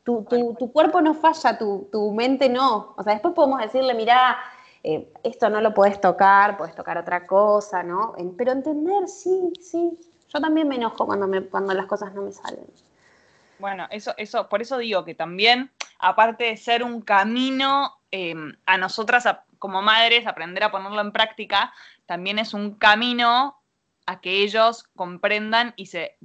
Tu, 0.03 0.25
cuerpo 0.73 0.99
no 0.99 1.13
falla, 1.13 1.57
tu, 1.57 2.11
mente 2.13 2.49
no. 2.49 2.93
O 2.97 3.03
sea, 3.03 3.13
después 3.13 3.33
podemos 3.33 3.61
decirle, 3.61 3.93
mira, 3.93 4.37
eh, 4.83 5.11
esto 5.23 5.49
no 5.49 5.61
lo 5.61 5.73
puedes 5.73 6.01
tocar, 6.01 6.57
puedes 6.57 6.75
tocar 6.75 6.97
otra 6.97 7.25
cosa, 7.25 7.83
¿no? 7.83 8.13
Pero 8.37 8.51
entender, 8.51 9.07
sí, 9.07 9.53
sí, 9.61 9.97
yo 10.33 10.41
también 10.41 10.67
me 10.67 10.75
enojo 10.75 11.05
cuando, 11.05 11.27
me, 11.27 11.43
cuando 11.43 11.73
las 11.73 11.85
cosas 11.85 12.13
no 12.13 12.23
me 12.23 12.31
salen. 12.31 12.65
Bueno, 13.59 13.87
eso, 13.91 14.13
eso, 14.17 14.49
por 14.49 14.61
eso 14.61 14.77
digo 14.77 15.05
que 15.05 15.15
también, 15.15 15.71
aparte 15.99 16.45
de 16.45 16.57
ser 16.57 16.83
un 16.83 17.01
camino 17.01 17.93
em, 18.11 18.55
a 18.65 18.77
nosotras 18.77 19.27
como 19.59 19.81
madres, 19.81 20.27
aprender 20.27 20.63
a 20.63 20.71
ponerlo 20.71 21.01
en 21.01 21.11
práctica, 21.11 21.71
también 22.05 22.39
es 22.39 22.53
un 22.53 22.75
camino 22.75 23.57
a 24.05 24.19
que 24.19 24.43
ellos 24.43 24.83
comprendan 24.95 25.73
y, 25.77 25.85
se, 25.85 26.17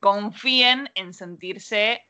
confíen 0.00 0.90
en 0.94 1.12
sentirse 1.12 2.06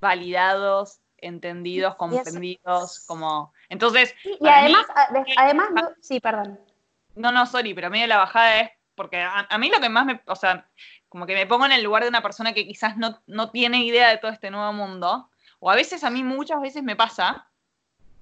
validados, 0.00 1.00
entendidos, 1.16 1.96
comprendidos, 1.96 3.00
como... 3.06 3.52
Entonces... 3.70 4.14
y 4.22 4.46
además, 4.46 4.86
además, 5.36 5.68
sí, 6.00 6.20
perdón. 6.20 6.60
No, 7.16 7.32
no, 7.32 7.46
sorry, 7.46 7.74
pero 7.74 7.90
medio 7.90 8.06
la 8.06 8.18
bajada 8.18 8.60
es 8.60 8.70
porque 8.94 9.20
a, 9.20 9.58
mí 9.58 9.70
lo 9.70 9.80
que 9.80 9.88
más 9.88 10.06
me, 10.06 10.20
o 10.26 10.36
sea, 10.36 10.68
como 11.08 11.26
que 11.26 11.34
me 11.34 11.46
pongo 11.46 11.66
en 11.66 11.72
el 11.72 11.82
lugar 11.82 12.02
de 12.02 12.08
una 12.08 12.22
persona 12.22 12.52
que 12.52 12.66
quizás 12.66 12.96
no, 12.96 13.22
no 13.26 13.50
tiene 13.50 13.84
idea 13.84 14.08
de 14.08 14.18
todo 14.18 14.30
este 14.30 14.50
nuevo 14.50 14.72
mundo, 14.72 15.30
o 15.58 15.70
a 15.70 15.76
veces 15.76 16.04
a 16.04 16.10
mí 16.10 16.22
muchas 16.22 16.60
veces 16.60 16.82
me 16.82 16.96
pasa 16.96 17.48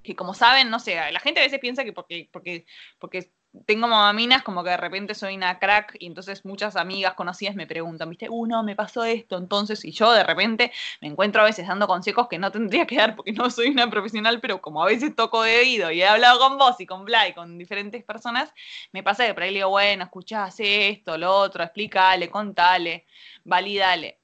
que 0.02 0.16
como 0.16 0.34
saben, 0.34 0.70
no 0.70 0.78
sé, 0.80 0.96
la 1.12 1.20
gente 1.20 1.40
a 1.40 1.44
veces 1.44 1.60
piensa 1.60 1.84
que 1.84 1.92
porque, 1.92 2.28
porque, 2.32 2.66
porque 2.98 3.30
tengo 3.66 3.86
mamaminas 3.86 4.42
como 4.42 4.64
que 4.64 4.70
de 4.70 4.76
repente 4.78 5.14
soy 5.14 5.36
una 5.36 5.58
crack 5.58 5.96
y 5.98 6.06
entonces 6.06 6.44
muchas 6.44 6.74
amigas 6.76 7.14
conocidas 7.14 7.54
me 7.54 7.66
preguntan, 7.66 8.08
viste, 8.08 8.28
uh, 8.30 8.46
no, 8.46 8.62
me 8.62 8.74
pasó 8.74 9.04
esto, 9.04 9.36
entonces, 9.36 9.84
y 9.84 9.92
yo 9.92 10.10
de 10.12 10.24
repente 10.24 10.72
me 11.00 11.08
encuentro 11.08 11.42
a 11.42 11.44
veces 11.44 11.66
dando 11.66 11.86
consejos 11.86 12.28
que 12.28 12.38
no 12.38 12.50
tendría 12.50 12.86
que 12.86 12.96
dar 12.96 13.14
porque 13.14 13.32
no 13.32 13.50
soy 13.50 13.68
una 13.68 13.90
profesional, 13.90 14.40
pero 14.40 14.62
como 14.62 14.82
a 14.82 14.86
veces 14.86 15.14
toco 15.14 15.42
de 15.42 15.58
oído 15.58 15.90
y 15.90 16.00
he 16.00 16.06
hablado 16.06 16.38
con 16.38 16.56
vos 16.56 16.80
y 16.80 16.86
con 16.86 17.04
Bla 17.04 17.28
y 17.28 17.34
con 17.34 17.58
diferentes 17.58 18.02
personas, 18.04 18.52
me 18.92 19.02
pasa 19.02 19.26
que 19.26 19.34
por 19.34 19.42
ahí 19.42 19.50
le 19.50 19.58
digo, 19.58 19.70
bueno, 19.70 20.04
escuchá, 20.04 20.44
hace 20.44 20.88
esto, 20.88 21.18
lo 21.18 21.34
otro, 21.34 21.62
explícale, 21.62 22.30
contale, 22.30 23.06
validale. 23.44 24.18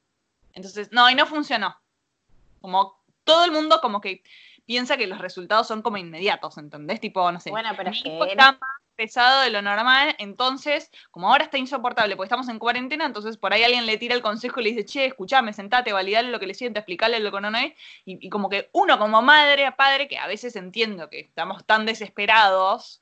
Entonces, 0.55 0.91
no, 0.91 1.09
y 1.11 1.14
no 1.14 1.26
funcionó. 1.26 1.76
Como 2.61 2.99
todo 3.24 3.45
el 3.45 3.53
mundo 3.53 3.81
como 3.81 4.01
que 4.01 4.22
piensa 4.64 4.97
que 4.97 5.07
los 5.07 5.18
resultados 5.18 5.68
son 5.68 5.83
como 5.83 5.99
inmediatos, 5.99 6.57
¿entendés? 6.59 7.01
Tipo, 7.01 7.31
no 7.31 7.41
sé, 7.41 7.51
Bueno, 7.51 7.70
pero 7.76 7.91
es 7.91 8.03
que 8.03 8.35
más 8.37 8.57
pesado 8.99 9.42
de 9.42 9.51
lo 9.51 9.62
normal, 9.62 10.16
entonces, 10.18 10.90
como 11.12 11.30
ahora 11.30 11.44
está 11.44 11.57
insoportable 11.57 12.16
porque 12.16 12.26
estamos 12.26 12.49
en 12.49 12.59
cuarentena, 12.59 13.07
entonces 13.07 13.36
por 13.36 13.53
ahí 13.53 13.62
alguien 13.62 13.86
le 13.86 13.96
tira 13.96 14.12
el 14.16 14.22
consejo 14.22 14.59
y 14.59 14.64
le 14.64 14.70
dice, 14.70 14.84
che, 14.84 15.07
escuchame, 15.07 15.53
sentate, 15.53 15.92
validale 15.92 16.30
lo 16.30 16.40
que 16.40 16.49
le 16.49 16.55
siente, 16.55 16.80
explicarle 16.80 17.20
lo 17.20 17.30
que 17.30 17.40
no 17.40 17.57
es, 17.57 17.74
y, 18.05 18.26
y 18.26 18.28
como 18.28 18.49
que 18.49 18.70
uno 18.72 18.99
como 18.99 19.22
madre, 19.22 19.70
padre, 19.70 20.09
que 20.09 20.18
a 20.18 20.26
veces 20.26 20.57
entiendo 20.57 21.09
que 21.09 21.20
estamos 21.20 21.64
tan 21.64 21.86
desesperados 21.86 23.01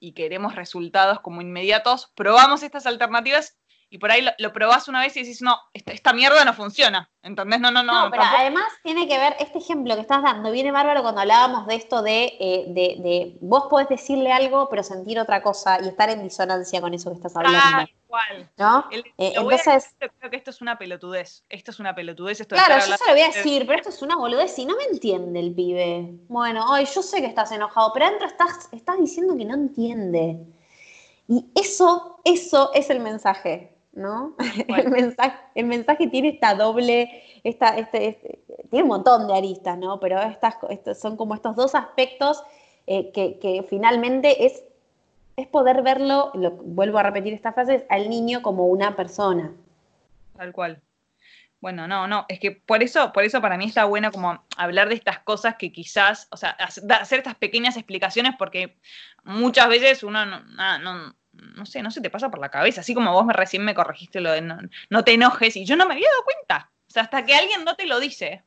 y 0.00 0.12
queremos 0.12 0.54
resultados 0.54 1.20
como 1.20 1.42
inmediatos, 1.42 2.10
probamos 2.14 2.62
estas 2.62 2.86
alternativas 2.86 3.58
y 3.90 3.98
por 3.98 4.10
ahí 4.10 4.22
lo, 4.22 4.30
lo 4.38 4.52
probás 4.52 4.88
una 4.88 5.00
vez 5.00 5.16
y 5.16 5.20
decís, 5.22 5.40
no, 5.42 5.56
esta, 5.72 5.92
esta 5.92 6.12
mierda 6.12 6.44
no 6.44 6.52
funciona, 6.54 7.08
¿entendés? 7.22 7.60
No, 7.60 7.70
no, 7.70 7.82
no. 7.82 8.04
No, 8.04 8.10
pero 8.10 8.22
tampoco- 8.22 8.40
además 8.42 8.64
tiene 8.82 9.06
que 9.08 9.18
ver, 9.18 9.36
este 9.38 9.58
ejemplo 9.58 9.94
que 9.94 10.00
estás 10.00 10.22
dando, 10.22 10.50
viene 10.50 10.72
bárbaro 10.72 11.02
cuando 11.02 11.20
hablábamos 11.20 11.66
de 11.66 11.74
esto 11.76 12.02
de, 12.02 12.36
eh, 12.40 12.64
de, 12.68 12.96
de 13.02 13.36
vos 13.40 13.64
podés 13.70 13.88
decirle 13.88 14.32
algo, 14.32 14.68
pero 14.68 14.82
sentir 14.82 15.18
otra 15.20 15.42
cosa 15.42 15.78
y 15.82 15.88
estar 15.88 16.10
en 16.10 16.22
disonancia 16.22 16.80
con 16.80 16.92
eso 16.94 17.10
que 17.10 17.16
estás 17.16 17.36
hablando. 17.36 17.58
Tal 17.60 17.90
cual. 18.08 18.48
¿No? 18.56 18.86
El- 18.92 19.00
Eh, 19.18 19.32
entonces, 19.36 19.64
decir, 19.98 20.12
creo 20.18 20.30
que 20.30 20.36
esto 20.36 20.50
es 20.50 20.60
una 20.60 20.78
pelotudez. 20.78 21.44
Esto 21.48 21.70
es 21.72 21.80
una 21.80 21.94
pelotudez. 21.94 22.40
Esto 22.40 22.54
claro, 22.54 22.74
yo 22.86 22.96
se 22.96 23.04
lo 23.06 23.12
voy 23.12 23.22
a 23.22 23.28
de- 23.28 23.32
decir, 23.34 23.66
pero 23.66 23.78
esto 23.78 23.88
es 23.90 24.02
una 24.02 24.16
boludez 24.16 24.56
y 24.58 24.66
no 24.66 24.76
me 24.76 24.84
entiende 24.84 25.40
el 25.40 25.52
pibe. 25.54 26.10
Bueno, 26.28 26.64
ay, 26.72 26.86
yo 26.94 27.02
sé 27.02 27.20
que 27.20 27.26
estás 27.26 27.50
enojado, 27.52 27.92
pero 27.92 28.06
adentro 28.06 28.26
estás, 28.28 28.68
estás 28.72 28.98
diciendo 28.98 29.36
que 29.36 29.44
no 29.44 29.54
entiende. 29.54 30.38
Y 31.26 31.46
eso, 31.54 32.20
eso 32.24 32.70
es 32.74 32.90
el 32.90 33.00
mensaje, 33.00 33.73
¿no? 33.94 34.34
El 34.68 34.90
mensaje, 34.90 35.38
el 35.54 35.66
mensaje 35.66 36.08
tiene 36.08 36.28
esta 36.28 36.54
doble, 36.54 37.22
esta, 37.44 37.76
este, 37.76 38.08
este- 38.08 38.38
tiene 38.70 38.82
un 38.82 38.88
montón 38.88 39.26
de 39.28 39.36
aristas, 39.36 39.78
¿no? 39.78 40.00
Pero 40.00 40.20
estas, 40.20 40.56
estos 40.70 40.98
son 40.98 41.16
como 41.16 41.34
estos 41.34 41.54
dos 41.56 41.74
aspectos 41.74 42.42
eh, 42.86 43.12
que, 43.12 43.38
que 43.38 43.64
finalmente 43.68 44.46
es, 44.46 44.64
es 45.36 45.46
poder 45.46 45.82
verlo, 45.82 46.32
lo, 46.34 46.50
vuelvo 46.50 46.98
a 46.98 47.02
repetir 47.04 47.32
esta 47.32 47.52
frase, 47.52 47.86
al 47.88 48.10
niño 48.10 48.42
como 48.42 48.66
una 48.66 48.96
persona. 48.96 49.52
Tal 50.36 50.52
cual. 50.52 50.82
Bueno, 51.60 51.88
no, 51.88 52.06
no, 52.06 52.26
es 52.28 52.40
que 52.40 52.50
por 52.52 52.82
eso, 52.82 53.10
por 53.12 53.24
eso 53.24 53.40
para 53.40 53.56
mí 53.56 53.64
está 53.64 53.86
bueno 53.86 54.12
como 54.12 54.44
hablar 54.58 54.90
de 54.90 54.96
estas 54.96 55.20
cosas 55.20 55.56
que 55.56 55.72
quizás, 55.72 56.28
o 56.30 56.36
sea, 56.36 56.50
hacer 56.50 57.20
estas 57.20 57.36
pequeñas 57.36 57.78
explicaciones 57.78 58.34
porque 58.38 58.76
muchas 59.22 59.68
veces 59.68 60.02
uno 60.02 60.26
no, 60.26 60.44
nada, 60.44 60.78
no, 60.78 61.16
no 61.56 61.66
sé, 61.66 61.82
no 61.82 61.90
se 61.90 62.00
te 62.00 62.10
pasa 62.10 62.30
por 62.30 62.38
la 62.40 62.50
cabeza, 62.50 62.80
así 62.80 62.94
como 62.94 63.12
vos 63.12 63.24
me 63.26 63.32
recién 63.32 63.64
me 63.64 63.74
corregiste 63.74 64.20
lo 64.20 64.32
de 64.32 64.40
no, 64.40 64.58
no 64.90 65.04
te 65.04 65.12
enojes 65.14 65.56
y 65.56 65.64
yo 65.64 65.76
no 65.76 65.86
me 65.86 65.94
había 65.94 66.08
dado 66.10 66.24
cuenta. 66.24 66.70
O 66.88 66.90
sea, 66.90 67.02
hasta 67.04 67.24
que 67.24 67.34
alguien 67.34 67.64
no 67.64 67.74
te 67.76 67.86
lo 67.86 67.98
dice, 68.00 68.42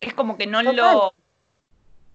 es 0.00 0.14
como 0.14 0.36
que 0.36 0.46
no 0.46 0.58
Total. 0.60 0.76
lo, 0.76 1.14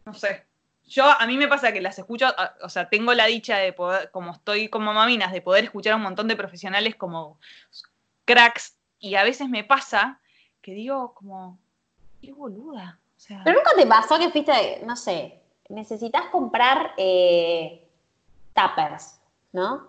no 0.06 0.14
sé. 0.14 0.46
Yo, 0.88 1.06
a 1.10 1.26
mí 1.26 1.38
me 1.38 1.48
pasa 1.48 1.72
que 1.72 1.80
las 1.80 1.98
escucho, 1.98 2.26
a- 2.28 2.56
o 2.62 2.68
sea, 2.70 2.90
tengo 2.90 3.14
la 3.14 3.26
dicha 3.28 3.58
de 3.58 3.72
poder, 3.72 4.12
como 4.12 4.34
estoy 4.34 4.68
como 4.68 4.94
maminas, 4.94 5.32
de 5.32 5.42
poder 5.42 5.64
escuchar 5.64 5.94
a 5.94 5.96
un 5.96 6.02
montón 6.02 6.28
de 6.28 6.36
profesionales 6.36 6.96
como 6.96 7.40
cracks 8.26 8.76
y 9.00 9.16
a 9.16 9.24
veces 9.24 9.48
me 9.50 9.64
pasa 9.64 10.20
que 10.62 10.74
digo 10.74 11.14
como, 11.14 11.58
qué 12.22 12.34
boluda. 12.34 13.00
O 13.16 13.20
sea, 13.20 13.42
Pero 13.46 13.58
nunca 13.58 13.72
te 13.76 13.86
pasó 13.88 14.20
que 14.20 14.30
fuiste, 14.32 14.82
no 14.86 14.96
sé, 14.98 15.40
necesitas 15.70 16.26
comprar 16.26 16.94
eh, 16.98 17.88
tuppers, 18.54 19.20
¿no? 19.54 19.88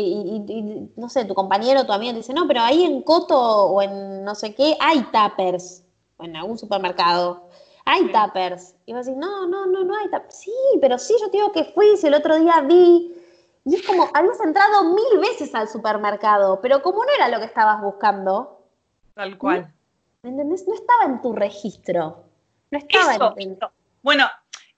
Y, 0.00 0.44
y- 0.46 0.52
y, 0.52 0.92
no 0.96 1.08
sé, 1.08 1.24
tu 1.24 1.34
compañero 1.34 1.80
o 1.80 1.86
tu 1.86 1.92
amigo 1.92 2.12
te 2.12 2.18
dice, 2.18 2.32
no, 2.32 2.46
pero 2.46 2.60
ahí 2.60 2.84
en 2.84 3.02
Coto 3.02 3.38
o 3.38 3.82
en 3.82 4.24
no 4.24 4.34
sé 4.34 4.54
qué 4.54 4.76
hay 4.80 5.02
tuppers, 5.12 5.84
o 6.16 6.24
en 6.24 6.36
algún 6.36 6.58
supermercado, 6.58 7.48
hay 7.84 8.02
Sí. 8.02 8.12
tuppers. 8.12 8.74
Y 8.86 8.92
vas 8.92 9.06
a 9.06 9.10
decir, 9.10 9.20
no, 9.20 9.46
no, 9.46 9.66
no, 9.66 9.84
no 9.84 9.96
hay 9.96 10.06
tuppers. 10.10 10.34
Sí, 10.36 10.52
pero 10.80 10.98
sí, 10.98 11.14
yo 11.20 11.30
te 11.30 11.38
digo 11.38 11.52
que 11.52 11.64
fui, 11.64 11.96
si 11.96 12.06
el 12.06 12.14
otro 12.14 12.38
día 12.38 12.60
vi. 12.60 13.14
Y 13.64 13.74
es 13.74 13.82
como, 13.86 14.08
habías 14.14 14.40
entrado 14.40 14.94
mil 14.94 15.18
veces 15.20 15.54
al 15.54 15.68
supermercado, 15.68 16.60
pero 16.60 16.82
como 16.82 17.04
no 17.04 17.10
era 17.16 17.28
lo 17.28 17.38
que 17.38 17.44
estabas 17.46 17.82
buscando, 17.82 18.64
tal 19.14 19.36
cual. 19.36 19.74
¿me 20.22 20.30
entendés? 20.30 20.66
No 20.66 20.74
estaba 20.74 21.04
en 21.04 21.20
tu 21.20 21.32
registro. 21.34 22.24
No 22.70 22.78
estaba 22.78 23.14
Eso, 23.14 23.34
en, 23.36 23.52
eso. 23.52 23.70
Bueno, 24.02 24.26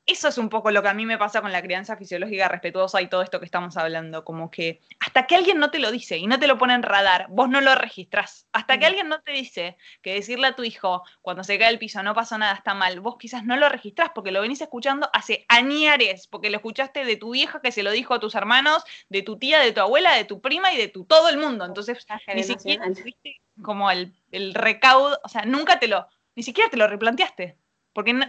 eso 0.07 0.29
es 0.29 0.39
un 0.39 0.49
poco 0.49 0.71
lo 0.71 0.83
que 0.83 0.89
a 0.89 0.95
mí 0.95 1.07
me 1.07 1.19
pasa 1.19 1.41
con 1.41 1.53
la 1.53 1.63
crianza 1.63 1.97
fisiológica 1.97 2.49
respetuosa 2.49 3.01
y 3.01 3.09
todo 3.09 3.23
esto 3.23 3.39
que 3.39 3.45
estamos 3.45 3.77
hablando, 3.77 4.25
como 4.25 4.51
que 4.51 4.81
hasta 5.11 5.27
que 5.27 5.35
alguien 5.35 5.59
no 5.59 5.73
te 5.73 5.81
lo 5.81 5.91
dice 5.91 6.19
y 6.19 6.29
no 6.29 6.39
te 6.39 6.47
lo 6.47 6.57
pone 6.57 6.73
en 6.73 6.85
radar, 6.85 7.27
vos 7.31 7.49
no 7.49 7.61
lo 7.61 7.75
registrás. 7.75 8.47
Hasta 8.53 8.79
que 8.79 8.85
Mm. 8.87 8.89
alguien 8.89 9.09
no 9.09 9.21
te 9.23 9.33
dice 9.33 9.77
que 10.03 10.15
decirle 10.15 10.47
a 10.47 10.55
tu 10.55 10.63
hijo 10.63 11.03
cuando 11.21 11.43
se 11.43 11.59
cae 11.59 11.69
el 11.71 11.81
piso 11.81 12.01
no 12.05 12.15
pasó 12.15 12.39
nada, 12.39 12.55
está 12.55 12.75
mal, 12.75 13.01
vos 13.01 13.17
quizás 13.19 13.45
no 13.45 13.57
lo 13.57 13.69
registrás 13.69 14.11
porque 14.15 14.31
lo 14.31 14.41
venís 14.41 14.61
escuchando 14.61 15.11
hace 15.13 15.47
añares, 15.49 16.29
porque 16.29 16.49
lo 16.49 16.59
escuchaste 16.59 17.05
de 17.05 17.17
tu 17.17 17.33
vieja 17.33 17.61
que 17.61 17.73
se 17.73 17.83
lo 17.83 17.91
dijo 17.91 18.15
a 18.15 18.21
tus 18.21 18.37
hermanos, 18.37 18.85
de 19.09 19.23
tu 19.23 19.37
tía, 19.37 19.59
de 19.59 19.73
tu 19.73 19.81
abuela, 19.81 20.15
de 20.15 20.25
tu 20.27 20.41
prima 20.41 20.73
y 20.73 20.77
de 20.77 20.87
tu 20.87 21.05
todo 21.07 21.29
el 21.29 21.39
mundo. 21.39 21.65
Entonces, 21.65 22.07
ni 22.33 22.45
siquiera 22.45 22.85
tuviste 22.95 23.41
como 23.63 23.91
el, 23.91 24.15
el 24.31 24.55
recaudo, 24.55 25.19
o 25.25 25.29
sea, 25.29 25.45
nunca 25.45 25.81
te 25.81 25.89
lo, 25.89 26.07
ni 26.37 26.45
siquiera 26.45 26.71
te 26.71 26.77
lo 26.77 26.87
replanteaste. 26.87 27.57
Porque, 27.93 28.13
no- 28.13 28.27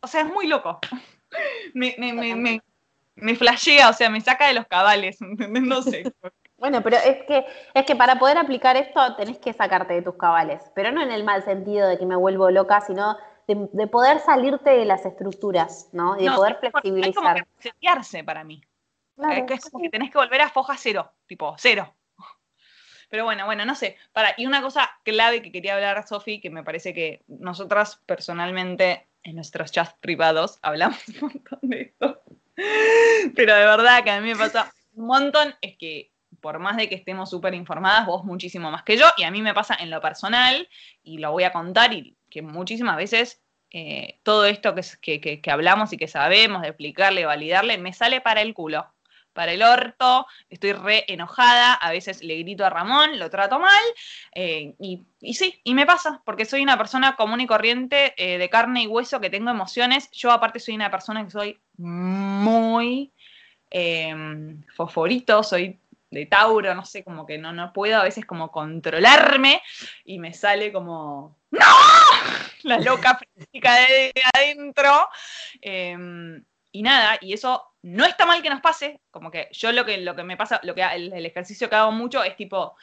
o 0.00 0.06
sea, 0.06 0.22
es 0.22 0.28
muy 0.28 0.46
loco. 0.46 0.78
Me, 1.74 1.94
me, 1.98 2.12
me, 2.14 2.34
me, 2.36 2.62
me 3.16 3.36
flashea, 3.36 3.88
o 3.88 3.92
sea, 3.92 4.10
me 4.10 4.20
saca 4.20 4.46
de 4.48 4.54
los 4.54 4.66
cabales. 4.66 5.18
No 5.50 5.82
sé. 5.82 6.04
Bueno, 6.56 6.82
pero 6.82 6.96
es 6.96 7.22
que, 7.26 7.44
es 7.74 7.84
que 7.84 7.96
para 7.96 8.18
poder 8.18 8.38
aplicar 8.38 8.76
esto 8.76 9.16
tenés 9.16 9.38
que 9.38 9.52
sacarte 9.52 9.92
de 9.94 10.02
tus 10.02 10.14
cabales, 10.16 10.62
pero 10.74 10.92
no 10.92 11.02
en 11.02 11.10
el 11.10 11.24
mal 11.24 11.44
sentido 11.44 11.86
de 11.88 11.98
que 11.98 12.06
me 12.06 12.16
vuelvo 12.16 12.50
loca, 12.50 12.80
sino 12.80 13.18
de, 13.46 13.68
de 13.72 13.86
poder 13.86 14.20
salirte 14.20 14.70
de 14.70 14.84
las 14.86 15.04
estructuras, 15.04 15.90
¿no? 15.92 16.16
Y 16.18 16.22
de 16.24 16.30
No, 16.30 16.36
poder 16.36 16.56
como- 16.56 16.66
Es 16.66 16.72
como 16.72 16.80
flexibilizar. 16.82 17.34
que 17.36 17.46
resetearse 17.56 18.24
para 18.24 18.44
mí. 18.44 18.62
Claro, 19.16 19.34
es 19.34 19.44
que 19.44 19.54
es 19.54 19.64
como 19.64 19.78
sí. 19.78 19.84
que 19.84 19.90
tenés 19.90 20.10
que 20.10 20.18
volver 20.18 20.40
a 20.40 20.48
foja 20.48 20.74
cero, 20.78 21.12
tipo, 21.26 21.54
cero. 21.58 21.92
Pero 23.10 23.24
bueno, 23.24 23.44
bueno, 23.46 23.64
no 23.66 23.74
sé. 23.74 23.96
Para, 24.12 24.34
y 24.36 24.46
una 24.46 24.62
cosa 24.62 24.90
clave 25.04 25.42
que 25.42 25.52
quería 25.52 25.74
hablar, 25.74 26.06
Sofi, 26.08 26.40
que 26.40 26.50
me 26.50 26.64
parece 26.64 26.94
que 26.94 27.22
nosotras 27.28 28.00
personalmente 28.06 29.06
en 29.22 29.36
nuestros 29.36 29.70
chats 29.70 29.94
privados 30.00 30.58
hablamos 30.62 30.98
un 31.22 31.28
montón 31.28 31.58
de 31.62 31.80
esto. 31.82 32.22
Pero 33.34 33.54
de 33.54 33.64
verdad 33.64 34.04
que 34.04 34.10
a 34.10 34.20
mí 34.20 34.28
me 34.28 34.36
pasa 34.36 34.72
un 34.94 35.06
montón, 35.06 35.54
es 35.60 35.76
que 35.78 36.10
por 36.40 36.58
más 36.58 36.76
de 36.76 36.88
que 36.88 36.94
estemos 36.94 37.30
súper 37.30 37.54
informadas, 37.54 38.06
vos 38.06 38.24
muchísimo 38.24 38.70
más 38.70 38.82
que 38.82 38.96
yo, 38.98 39.06
y 39.16 39.22
a 39.24 39.30
mí 39.30 39.40
me 39.42 39.54
pasa 39.54 39.76
en 39.80 39.90
lo 39.90 40.00
personal, 40.00 40.68
y 41.02 41.18
lo 41.18 41.32
voy 41.32 41.44
a 41.44 41.52
contar, 41.52 41.92
y 41.92 42.16
que 42.30 42.42
muchísimas 42.42 42.96
veces 42.96 43.42
eh, 43.70 44.20
todo 44.22 44.44
esto 44.46 44.74
que, 45.00 45.20
que- 45.20 45.40
que 45.40 45.50
hablamos 45.50 45.92
y 45.92 45.96
que 45.96 46.06
sabemos 46.08 46.62
de 46.62 46.68
explicarle, 46.68 47.24
validarle, 47.26 47.78
me 47.78 47.92
sale 47.92 48.20
para 48.20 48.42
el 48.42 48.54
culo, 48.54 48.93
para 49.34 49.52
el 49.52 49.62
orto, 49.62 50.26
estoy 50.48 50.72
re 50.72 51.04
enojada, 51.08 51.74
a 51.74 51.90
veces 51.90 52.22
le 52.22 52.38
grito 52.38 52.64
a 52.64 52.70
Ramón, 52.70 53.18
lo 53.18 53.28
trato 53.28 53.58
mal, 53.58 53.82
eh, 54.34 54.74
y, 54.78 55.04
sí, 55.34 55.60
y 55.62 55.74
me 55.74 55.84
pasa, 55.84 56.22
porque 56.24 56.46
soy 56.46 56.62
una 56.62 56.78
persona 56.78 57.16
común 57.16 57.42
y 57.42 57.46
corriente, 57.46 58.14
eh, 58.16 58.38
de 58.38 58.48
carne 58.48 58.84
y 58.84 58.86
hueso, 58.86 59.20
que 59.20 59.30
tengo 59.30 59.50
emociones, 59.50 60.10
yo 60.12 60.30
aparte 60.30 60.60
soy 60.60 60.74
una 60.74 60.90
persona 60.90 61.24
que 61.24 61.30
soy 61.30 61.58
muy 61.76 63.12
eh, 63.70 64.14
fosforito, 64.74 65.42
soy 65.42 65.78
de 66.10 66.26
Tauro, 66.26 66.74
no 66.74 66.84
sé, 66.84 67.02
como 67.02 67.26
que 67.26 67.38
no, 67.38 67.52
no 67.52 67.72
puedo 67.72 67.98
a 67.98 68.04
veces 68.04 68.24
como 68.24 68.52
controlarme 68.52 69.60
y 70.04 70.20
me 70.20 70.32
sale 70.32 70.72
como 70.72 71.36
¡No! 71.54 71.60
La 72.62 72.78
loca 72.78 73.18
física 73.18 73.74
de 73.74 74.12
adentro. 74.32 75.08
Y 76.76 76.82
nada, 76.82 77.18
y 77.20 77.32
eso 77.32 77.62
no 77.82 78.04
está 78.04 78.26
mal 78.26 78.42
que 78.42 78.50
nos 78.50 78.60
pase, 78.60 79.00
como 79.12 79.30
que 79.30 79.48
yo 79.52 79.70
lo 79.70 79.84
que, 79.84 79.98
lo 79.98 80.16
que 80.16 80.24
me 80.24 80.36
pasa, 80.36 80.58
lo 80.64 80.74
que 80.74 80.82
el, 80.82 81.12
el 81.12 81.24
ejercicio 81.24 81.68
que 81.70 81.76
hago 81.76 81.92
mucho 81.92 82.24
es 82.24 82.34
tipo, 82.34 82.74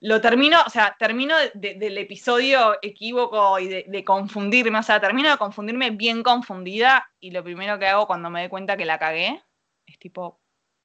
lo 0.00 0.20
termino, 0.20 0.58
o 0.66 0.68
sea, 0.68 0.94
termino 0.98 1.34
de- 1.54 1.74
del 1.74 1.96
episodio 1.96 2.76
equívoco 2.82 3.58
y 3.60 3.68
de, 3.68 3.84
de 3.88 4.04
confundirme, 4.04 4.78
o 4.78 4.82
sea, 4.82 5.00
termino 5.00 5.30
de 5.30 5.38
confundirme 5.38 5.88
bien 5.90 6.22
confundida 6.22 7.10
y 7.18 7.30
lo 7.30 7.42
primero 7.42 7.78
que 7.78 7.86
hago 7.88 8.06
cuando 8.06 8.28
me 8.28 8.40
doy 8.40 8.50
cuenta 8.50 8.76
que 8.76 8.84
la 8.84 8.98
cagué 8.98 9.42
es 9.86 9.98
tipo, 9.98 10.38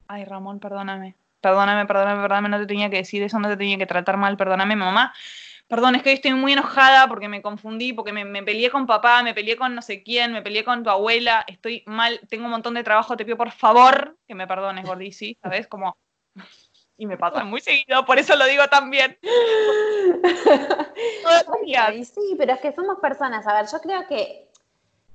ay 0.07 0.23
Ramón, 0.23 0.61
perdóname, 0.61 1.17
perdóname, 1.41 1.85
perdóname, 1.85 2.21
perdóname, 2.21 2.49
no 2.49 2.59
te 2.59 2.67
tenía 2.67 2.89
que 2.89 2.97
decir 2.97 3.21
eso, 3.21 3.37
no 3.37 3.49
te 3.49 3.57
tenía 3.57 3.77
que 3.77 3.85
tratar 3.85 4.15
mal, 4.15 4.37
perdóname 4.37 4.77
mamá. 4.77 5.13
Perdón, 5.67 5.95
es 5.95 6.03
que 6.03 6.09
hoy 6.09 6.15
estoy 6.15 6.33
muy 6.33 6.53
enojada 6.53 7.07
porque 7.07 7.29
me 7.29 7.41
confundí, 7.41 7.93
porque 7.93 8.13
me, 8.13 8.25
me 8.25 8.43
peleé 8.43 8.69
con 8.69 8.85
papá, 8.85 9.23
me 9.23 9.33
peleé 9.33 9.57
con 9.57 9.73
no 9.73 9.81
sé 9.81 10.03
quién, 10.03 10.31
me 10.33 10.41
peleé 10.41 10.63
con 10.63 10.83
tu 10.83 10.89
abuela, 10.89 11.43
estoy 11.47 11.83
mal, 11.87 12.19
tengo 12.29 12.45
un 12.45 12.51
montón 12.51 12.73
de 12.75 12.83
trabajo, 12.83 13.17
te 13.17 13.25
pido 13.25 13.37
por 13.37 13.51
favor 13.51 14.17
que 14.27 14.35
me 14.35 14.45
perdones, 14.47 14.85
Gordici, 14.85 15.37
¿sabes? 15.41 15.67
Como... 15.67 15.97
Y 16.95 17.07
me 17.07 17.17
pasa 17.17 17.43
muy 17.43 17.59
seguido, 17.59 18.05
por 18.05 18.19
eso 18.19 18.35
lo 18.35 18.45
digo 18.45 18.67
también. 18.69 19.17
Sí, 22.05 22.35
pero 22.37 22.53
es 22.53 22.59
que 22.59 22.71
somos 22.71 22.99
personas. 22.99 23.47
A 23.47 23.53
ver, 23.53 23.65
yo 23.69 23.79
creo 23.79 24.07
que 24.07 24.47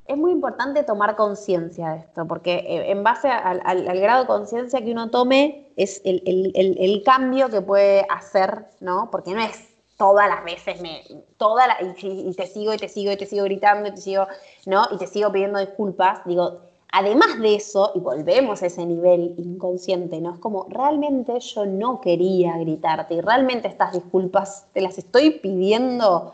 es 0.06 0.16
muy 0.16 0.32
importante 0.32 0.82
tomar 0.82 1.14
conciencia 1.14 1.90
de 1.90 1.98
esto, 2.00 2.26
porque 2.26 2.54
eh, 2.54 2.90
en 2.90 3.04
base 3.04 3.28
al, 3.28 3.62
al- 3.64 3.88
al 3.88 4.00
grado 4.00 4.22
de 4.22 4.26
conciencia 4.26 4.80
que 4.84 4.90
uno 4.90 5.08
tome, 5.10 5.68
es 5.76 6.02
el, 6.04 6.20
el- 6.26 6.52
el- 6.56 6.76
el 6.80 7.02
cambio 7.04 7.48
que 7.48 7.60
puede 7.60 8.04
hacer, 8.10 8.64
¿no? 8.80 9.08
Porque 9.12 9.30
no 9.32 9.40
es 9.40 9.67
todas 9.98 10.28
las 10.28 10.44
veces 10.44 10.80
me, 10.80 11.02
toda 11.36 11.66
la, 11.66 11.76
y, 11.82 12.32
te 12.32 12.46
sigo 12.46 12.72
y 12.72 12.78
te 12.78 12.88
sigo 12.88 13.12
y 13.12 13.16
te 13.16 13.26
sigo 13.26 13.44
gritando 13.44 13.88
y 13.88 13.92
te 13.92 14.00
sigo, 14.00 14.26
¿no? 14.64 14.84
Y 14.92 14.96
te 14.96 15.06
sigo 15.06 15.30
pidiendo 15.30 15.58
disculpas, 15.58 16.20
digo, 16.24 16.60
además 16.92 17.38
de 17.40 17.56
eso, 17.56 17.90
y 17.94 18.00
volvemos 18.00 18.62
a 18.62 18.66
ese 18.66 18.86
nivel 18.86 19.34
inconsciente, 19.36 20.20
¿no? 20.20 20.34
Es 20.34 20.40
como, 20.40 20.66
realmente 20.70 21.38
yo 21.40 21.66
no 21.66 22.00
quería 22.00 22.56
gritarte 22.58 23.14
y 23.14 23.20
realmente 23.20 23.66
estas 23.68 23.92
disculpas 23.92 24.66
te 24.72 24.80
las 24.80 24.96
estoy 24.98 25.40
pidiendo 25.40 26.32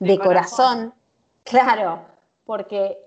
de, 0.00 0.18
corazón. 0.18 0.92
Claro, 1.44 2.00
porque 2.44 2.98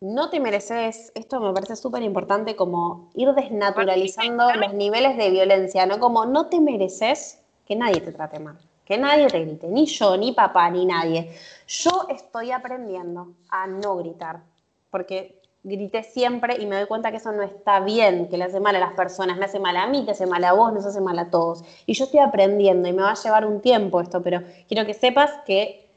no 0.00 0.30
te 0.30 0.40
mereces, 0.40 1.12
esto 1.14 1.40
me 1.40 1.52
parece 1.52 1.76
súper 1.76 2.02
importante, 2.02 2.56
como 2.56 3.10
ir 3.14 3.30
desnaturalizando 3.34 4.50
los 4.54 4.72
niveles 4.72 5.18
de 5.18 5.30
violencia, 5.30 5.84
¿no? 5.84 6.00
Como 6.00 6.24
no 6.24 6.46
te 6.46 6.58
mereces 6.58 7.38
que 7.66 7.76
nadie 7.76 8.00
te 8.00 8.12
trate 8.12 8.40
mal, 8.40 8.58
que 8.92 8.98
nadie 8.98 9.26
te 9.28 9.40
grite, 9.40 9.68
ni 9.68 9.86
yo, 9.86 10.18
ni 10.18 10.32
papá, 10.32 10.68
ni 10.68 10.84
nadie. 10.84 11.34
Yo 11.66 12.06
estoy 12.10 12.50
aprendiendo 12.50 13.32
a 13.48 13.66
no 13.66 13.96
gritar, 13.96 14.42
porque 14.90 15.40
grité 15.62 16.02
siempre 16.02 16.60
y 16.60 16.66
me 16.66 16.76
doy 16.76 16.86
cuenta 16.86 17.10
que 17.10 17.16
eso 17.16 17.32
no 17.32 17.42
está 17.42 17.80
bien, 17.80 18.28
que 18.28 18.36
le 18.36 18.44
hace 18.44 18.60
mal 18.60 18.76
a 18.76 18.80
las 18.80 18.92
personas, 18.92 19.38
me 19.38 19.46
hace 19.46 19.58
mal 19.58 19.78
a 19.78 19.86
mí, 19.86 20.04
te 20.04 20.10
hace 20.10 20.26
mal 20.26 20.44
a 20.44 20.52
vos, 20.52 20.74
nos 20.74 20.84
hace 20.84 21.00
mal 21.00 21.18
a 21.18 21.30
todos. 21.30 21.64
Y 21.86 21.94
yo 21.94 22.04
estoy 22.04 22.20
aprendiendo 22.20 22.86
y 22.86 22.92
me 22.92 23.00
va 23.00 23.12
a 23.12 23.14
llevar 23.14 23.46
un 23.46 23.62
tiempo 23.62 23.98
esto, 24.02 24.22
pero 24.22 24.42
quiero 24.68 24.84
que 24.84 24.92
sepas 24.92 25.30
que 25.46 25.88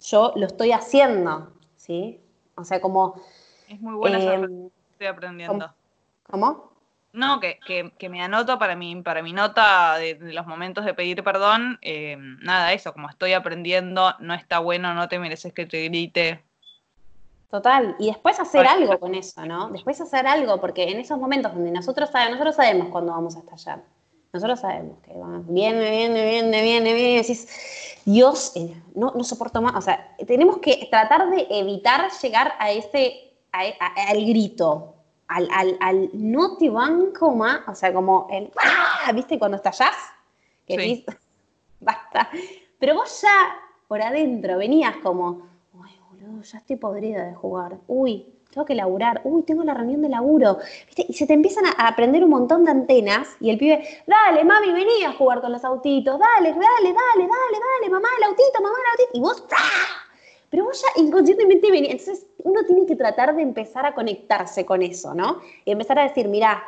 yo 0.00 0.32
lo 0.36 0.46
estoy 0.46 0.70
haciendo, 0.70 1.50
¿sí? 1.74 2.20
O 2.54 2.62
sea, 2.62 2.80
como 2.80 3.20
es 3.68 3.80
muy 3.80 3.94
buena 3.94 4.18
esa 4.18 4.34
em, 4.34 4.70
estoy 4.92 5.08
aprendiendo. 5.08 5.74
¿Cómo? 6.30 6.70
No, 7.18 7.40
que, 7.40 8.08
me 8.08 8.22
anoto 8.22 8.60
para 8.60 8.76
mi, 8.76 9.02
para 9.02 9.24
mi 9.24 9.32
nota 9.32 9.96
de, 9.96 10.16
los 10.20 10.46
momentos 10.46 10.84
de 10.84 10.94
pedir 10.94 11.24
perdón. 11.24 11.76
Em, 11.82 12.38
nada, 12.42 12.72
eso, 12.72 12.92
como 12.92 13.10
estoy 13.10 13.32
aprendiendo, 13.32 14.14
no 14.20 14.34
está 14.34 14.60
bueno, 14.60 14.94
no 14.94 15.08
te 15.08 15.18
mereces 15.18 15.52
que 15.52 15.66
te 15.66 15.88
grite. 15.88 16.44
Total, 17.50 17.96
y 17.98 18.06
después 18.06 18.38
hacer 18.38 18.64
algo 18.68 19.00
con 19.00 19.16
eso, 19.16 19.44
¿no? 19.46 19.68
Después 19.70 20.00
hacer 20.00 20.28
algo, 20.28 20.60
porque 20.60 20.84
en 20.84 21.00
esos 21.00 21.18
momentos 21.18 21.52
donde 21.52 21.72
nosotros 21.72 22.08
sabemos, 22.10 22.34
nosotros 22.34 22.54
sabemos 22.54 22.88
cuándo 22.90 23.10
vamos 23.10 23.34
a 23.34 23.40
estallar. 23.40 23.82
Nosotros 24.32 24.60
sabemos 24.60 24.98
que 25.00 25.12
viene, 25.48 25.90
viene, 25.90 26.24
viene, 26.24 26.62
viene, 26.62 26.94
viene, 26.94 27.12
y 27.14 27.16
decís, 27.16 28.00
Dios, 28.04 28.52
eh, 28.54 28.80
no, 28.94 29.10
no 29.10 29.24
soporto 29.24 29.60
más. 29.60 29.74
O 29.74 29.80
sea, 29.80 30.14
tenemos 30.24 30.58
que 30.58 30.86
tratar 30.88 31.28
de 31.30 31.48
evitar 31.50 32.08
llegar 32.22 32.54
a 32.60 32.70
ese 32.70 33.32
al 33.50 34.24
grito, 34.24 34.97
al, 35.28 35.76
al, 35.80 36.10
no 36.14 36.56
te 36.56 36.70
banco 36.70 37.34
más, 37.34 37.60
o 37.68 37.74
sea, 37.74 37.92
como 37.92 38.26
el, 38.30 38.50
¡ah! 38.62 39.12
¿viste? 39.12 39.38
Cuando 39.38 39.56
estallás, 39.56 39.94
que 40.66 40.78
sí. 40.78 41.06
basta. 41.80 42.28
Pero 42.78 42.94
vos 42.94 43.20
ya 43.22 43.56
por 43.86 44.02
adentro 44.02 44.58
venías 44.58 44.96
como, 44.96 45.48
uy, 45.74 45.90
boludo, 46.10 46.42
ya 46.42 46.58
estoy 46.58 46.76
podrida 46.76 47.24
de 47.24 47.34
jugar, 47.34 47.78
uy, 47.86 48.26
tengo 48.50 48.64
que 48.64 48.74
laburar, 48.74 49.20
uy, 49.24 49.42
tengo 49.42 49.62
la 49.62 49.74
reunión 49.74 50.00
de 50.00 50.08
laburo, 50.08 50.58
¿viste? 50.86 51.04
Y 51.08 51.12
se 51.12 51.26
te 51.26 51.34
empiezan 51.34 51.66
a 51.66 51.86
aprender 51.86 52.24
un 52.24 52.30
montón 52.30 52.64
de 52.64 52.70
antenas 52.70 53.36
y 53.40 53.50
el 53.50 53.58
pibe, 53.58 54.02
dale, 54.06 54.44
mami, 54.44 54.72
vení 54.72 55.04
a 55.04 55.12
jugar 55.12 55.40
con 55.40 55.52
los 55.52 55.64
autitos, 55.64 56.18
dale, 56.18 56.50
dale, 56.50 56.60
dale, 56.60 56.94
dale, 56.94 57.28
dale, 57.28 57.90
mamá, 57.90 58.08
el 58.16 58.24
autito, 58.24 58.62
mamá, 58.62 58.76
el 58.78 59.00
autito, 59.00 59.18
y 59.18 59.20
vos, 59.20 59.44
¡ah! 59.52 60.07
Pero 60.50 60.64
vos 60.64 60.82
ya 60.82 61.02
inconscientemente 61.02 61.70
venís. 61.70 61.90
Entonces 61.90 62.26
uno 62.42 62.64
tiene 62.64 62.86
que 62.86 62.96
tratar 62.96 63.34
de 63.34 63.42
empezar 63.42 63.84
a 63.86 63.94
conectarse 63.94 64.64
con 64.64 64.82
eso, 64.82 65.14
¿no? 65.14 65.40
Y 65.64 65.72
empezar 65.72 65.98
a 65.98 66.02
decir, 66.04 66.28
mira, 66.28 66.62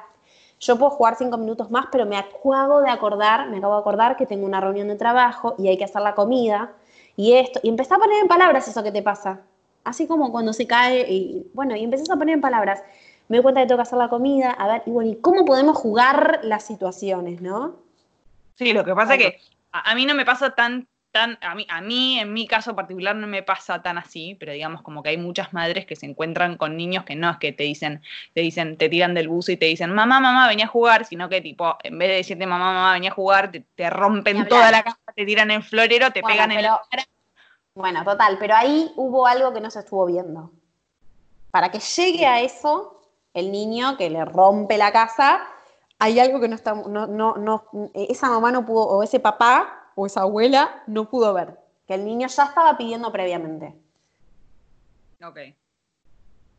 yo 0.61 0.79
puedo 0.79 0.91
jugar 0.91 1.17
cinco 1.17 1.39
minutos 1.39 1.71
más, 1.71 1.87
pero 1.91 2.05
me 2.05 2.17
acabo 2.17 2.83
de 2.83 2.91
acordar, 2.91 3.49
me 3.49 3.59
acabo 3.59 3.75
de 3.75 3.81
acordar 3.81 4.17
que 4.17 4.27
tengo 4.27 4.45
una 4.45 4.61
reunión 4.61 4.89
de 4.89 4.97
trabajo 4.97 5.55
y 5.59 5.69
hay 5.69 5.79
que 5.79 5.85
hacer 5.85 6.03
la 6.03 6.15
comida 6.15 6.73
y 7.17 7.33
esto. 7.33 7.61
Y 7.63 7.71
empezar 7.71 7.97
a 7.97 8.01
poner 8.01 8.21
en 8.21 8.29
palabras 8.29 8.69
eso 8.69 8.83
que 8.83 8.93
te 8.93 9.03
pasa. 9.03 9.41
Así 9.85 10.07
como 10.07 10.31
cuando 10.31 10.53
se 10.53 10.67
cae 10.67 11.11
y, 11.11 11.51
bueno, 11.55 11.75
y 11.75 11.83
empezás 11.83 12.11
a 12.11 12.17
poner 12.17 12.35
en 12.35 12.43
palabras. 12.43 12.83
Me 13.29 13.39
doy 13.39 13.43
cuenta 13.43 13.63
que 13.63 13.69
tengo 13.69 13.79
que 13.79 13.83
hacer 13.83 13.99
la 13.99 14.09
comida, 14.09 14.51
a 14.51 14.67
ver, 14.67 14.83
y 14.87 14.91
bueno, 14.91 15.11
¿y 15.11 15.17
cómo 15.17 15.45
podemos 15.45 15.77
jugar 15.77 16.41
las 16.43 16.65
situaciones, 16.65 17.41
no? 17.41 17.77
Sí, 18.57 18.73
lo 18.73 18.85
que 18.85 18.95
pasa 18.95 19.15
es 19.15 19.19
que 19.21 19.37
a, 19.73 19.95
mí 19.95 20.05
no 20.05 20.15
me 20.15 20.27
pasa 20.27 20.51
tan 20.51 20.87
a 21.13 21.55
mí, 21.55 21.67
a 21.69 21.81
mí, 21.81 22.21
en 22.21 22.33
mi 22.33 22.47
caso 22.47 22.77
particular, 22.77 23.17
no 23.17 23.27
me 23.27 23.43
pasa 23.43 23.83
tan 23.83 23.99
así, 23.99 24.37
pero 24.39 24.53
digamos 24.53 24.83
como 24.83 25.03
que 25.03 25.11
hay 25.11 25.17
muchas 25.17 25.53
madres 25.53 25.85
que 25.85 25.97
se 25.97 26.07
encuentran 26.07 26.57
con 26.57 26.77
niños 26.77 27.05
que 27.05 27.17
no 27.17 27.31
es 27.31 27.39
que 27.39 27.53
te 27.53 27.65
dicen, 27.65 28.03
te 28.33 28.43
dicen, 28.43 28.77
te 28.77 28.89
tiran 28.89 29.15
del 29.15 29.29
bus 29.29 29.49
y 29.49 29.57
te 29.57 29.67
dicen, 29.67 29.93
mamá, 29.93 30.21
mamá, 30.21 30.47
venía 30.47 30.67
a 30.67 30.69
jugar, 30.69 31.05
sino 31.05 31.29
que 31.29 31.41
tipo, 31.41 31.77
en 31.83 31.99
vez 31.99 32.09
de 32.11 32.15
decirte 32.17 32.47
mamá, 32.47 32.73
mamá, 32.73 32.93
venía 32.93 33.11
a 33.11 33.15
jugar, 33.15 33.51
te, 33.51 33.91
rompen 33.91 34.47
toda 34.47 34.71
la 34.71 34.83
casa, 34.85 34.99
te 35.15 35.27
tiran 35.27 35.51
en 35.51 35.63
florero, 35.63 36.13
te 36.13 36.23
pegan 36.23 36.53
en 36.53 36.63
la 36.63 36.81
cara. 36.91 37.05
Bueno, 37.75 38.05
total, 38.05 38.37
pero 38.39 38.55
ahí 38.55 38.93
hubo 38.97 39.27
algo 39.27 39.53
que 39.53 39.61
no 39.61 39.71
se 39.71 39.81
estuvo 39.81 40.07
viendo. 40.07 40.53
Para 41.51 41.71
que 41.71 41.81
llegue 41.81 42.27
a 42.27 42.41
eso, 42.41 43.03
el 43.35 43.51
niño 43.51 43.97
que 43.97 44.11
le 44.11 44.25
rompe 44.25 44.79
la 44.79 44.93
casa, 44.93 45.41
hay 45.99 46.21
algo 46.21 46.41
que 46.41 46.49
no 46.49 46.55
está, 46.55 46.75
no, 46.75 47.07
no, 47.09 47.35
no, 47.35 47.65
esa 47.95 48.29
mamá 48.29 48.53
no 48.53 48.65
pudo, 48.65 48.87
o 48.87 49.03
ese 49.03 49.19
papá 49.19 49.80
o 50.01 50.07
esa 50.07 50.23
abuela 50.23 50.83
no 50.87 51.11
pudo 51.11 51.35
ver, 51.35 51.59
que 51.87 51.95
el 51.95 52.07
niño 52.07 52.27
ya 52.27 52.45
estaba 52.45 52.79
pidiendo 52.79 53.13
previamente. 53.13 53.75
Ok. 55.23 55.39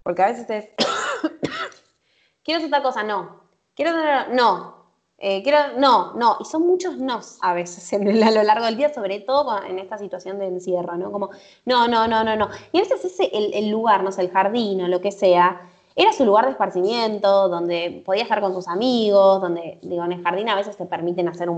Porque 0.03 0.21
a 0.21 0.27
veces 0.27 0.49
es, 0.49 0.69
quiero 2.43 2.59
hacer 2.59 2.67
otra 2.67 2.83
cosa, 2.83 3.01
no. 3.01 3.41
Quiero 3.75 3.93
tener, 3.93 4.29
no. 4.35 4.81
Eh, 5.17 5.41
quiero, 5.41 5.79
no, 5.79 6.13
no. 6.13 6.37
Y 6.39 6.45
son 6.45 6.67
muchos 6.67 6.97
nos 6.97 7.39
a 7.41 7.53
veces 7.53 7.91
en, 7.93 8.23
a 8.23 8.29
lo 8.29 8.43
largo 8.43 8.65
del 8.65 8.77
día, 8.77 8.93
sobre 8.93 9.19
todo 9.19 9.63
en 9.63 9.79
esta 9.79 9.97
situación 9.97 10.37
de 10.37 10.45
encierro, 10.45 10.95
¿no? 10.97 11.11
Como, 11.11 11.31
no, 11.65 11.87
no, 11.87 12.07
no, 12.07 12.23
no, 12.23 12.35
no. 12.35 12.49
Y 12.71 12.77
a 12.77 12.81
veces 12.81 13.05
ese, 13.05 13.35
el, 13.35 13.53
el 13.55 13.69
lugar, 13.71 14.03
no 14.03 14.11
sé, 14.11 14.21
el 14.21 14.31
jardín 14.31 14.81
o 14.81 14.87
lo 14.87 15.01
que 15.01 15.11
sea, 15.11 15.67
era 15.95 16.13
su 16.13 16.25
lugar 16.25 16.45
de 16.45 16.51
esparcimiento, 16.51 17.49
donde 17.49 18.01
podía 18.05 18.23
estar 18.23 18.39
con 18.41 18.53
sus 18.53 18.67
amigos, 18.67 19.41
donde, 19.41 19.79
digo, 19.81 20.03
en 20.05 20.13
el 20.13 20.23
jardín 20.23 20.49
a 20.49 20.55
veces 20.55 20.77
te 20.77 20.85
permiten 20.85 21.27
hacer 21.27 21.49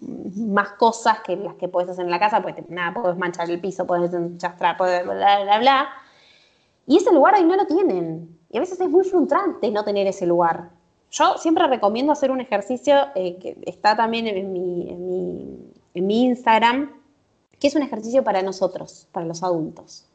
más 0.00 0.70
cosas 0.72 1.20
que 1.20 1.36
las 1.36 1.54
que 1.54 1.68
puedes 1.68 1.90
hacer 1.90 2.04
en 2.04 2.10
la 2.10 2.18
casa, 2.18 2.42
pues 2.42 2.56
nada, 2.68 3.00
puedes 3.00 3.16
manchar 3.16 3.48
el 3.50 3.60
piso, 3.60 3.86
puedes 3.86 4.12
enchastrar, 4.12 4.76
puedes 4.76 5.04
bla, 5.04 5.42
bla, 5.42 5.58
bla. 5.58 5.88
Y 6.86 6.96
ese 6.96 7.12
lugar 7.12 7.34
ahí 7.34 7.44
no 7.44 7.56
lo 7.56 7.66
tienen. 7.66 8.38
Y 8.50 8.56
a 8.56 8.60
veces 8.60 8.80
es 8.80 8.88
muy 8.88 9.04
frustrante 9.04 9.70
no 9.70 9.84
tener 9.84 10.06
ese 10.06 10.26
lugar. 10.26 10.70
Yo 11.10 11.36
siempre 11.38 11.66
recomiendo 11.66 12.12
hacer 12.12 12.30
un 12.30 12.40
ejercicio 12.40 12.96
eh, 13.14 13.38
que 13.38 13.58
está 13.64 13.96
también 13.96 14.26
en 14.26 14.52
mi 16.06 16.24
Instagram, 16.24 16.90
que 17.60 17.68
es 17.68 17.74
un 17.74 17.82
ejercicio 17.82 18.24
para 18.24 18.42
nosotros, 18.42 19.06
para 19.12 19.26
los 19.26 19.42
adultos. 19.42 20.07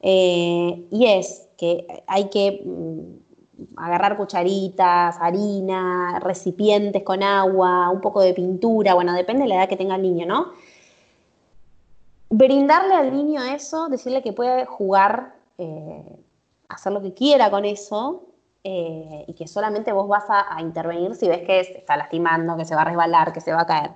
Eh, 0.00 0.86
y 0.90 1.06
es 1.06 1.48
que 1.56 2.04
hay 2.06 2.30
que 2.30 2.62
mm, 2.64 3.76
agarrar 3.76 4.16
cucharitas, 4.16 5.16
harina, 5.20 6.18
recipientes 6.20 7.02
con 7.02 7.22
agua, 7.22 7.90
un 7.90 8.00
poco 8.00 8.20
de 8.20 8.34
pintura, 8.34 8.94
bueno, 8.94 9.12
depende 9.12 9.42
de 9.42 9.48
la 9.48 9.56
edad 9.56 9.68
que 9.68 9.76
tenga 9.76 9.96
el 9.96 10.02
niño, 10.02 10.26
¿no? 10.26 10.52
Brindarle 12.30 12.94
al 12.94 13.14
niño 13.14 13.42
eso, 13.42 13.88
decirle 13.88 14.22
que 14.22 14.32
puede 14.32 14.64
jugar, 14.64 15.34
eh, 15.58 16.16
hacer 16.68 16.92
lo 16.92 17.02
que 17.02 17.12
quiera 17.12 17.50
con 17.50 17.64
eso, 17.64 18.30
eh, 18.62 19.24
y 19.26 19.32
que 19.32 19.48
solamente 19.48 19.90
vos 19.92 20.06
vas 20.06 20.24
a, 20.28 20.60
intervenir 20.60 21.14
si 21.14 21.28
ves 21.28 21.40
que 21.46 21.64
se 21.64 21.78
está 21.78 21.96
lastimando, 21.96 22.56
que 22.58 22.66
se 22.66 22.74
va 22.74 22.82
a 22.82 22.84
resbalar, 22.84 23.32
que 23.32 23.40
se 23.40 23.52
va 23.52 23.62
a 23.62 23.66
caer. 23.66 23.92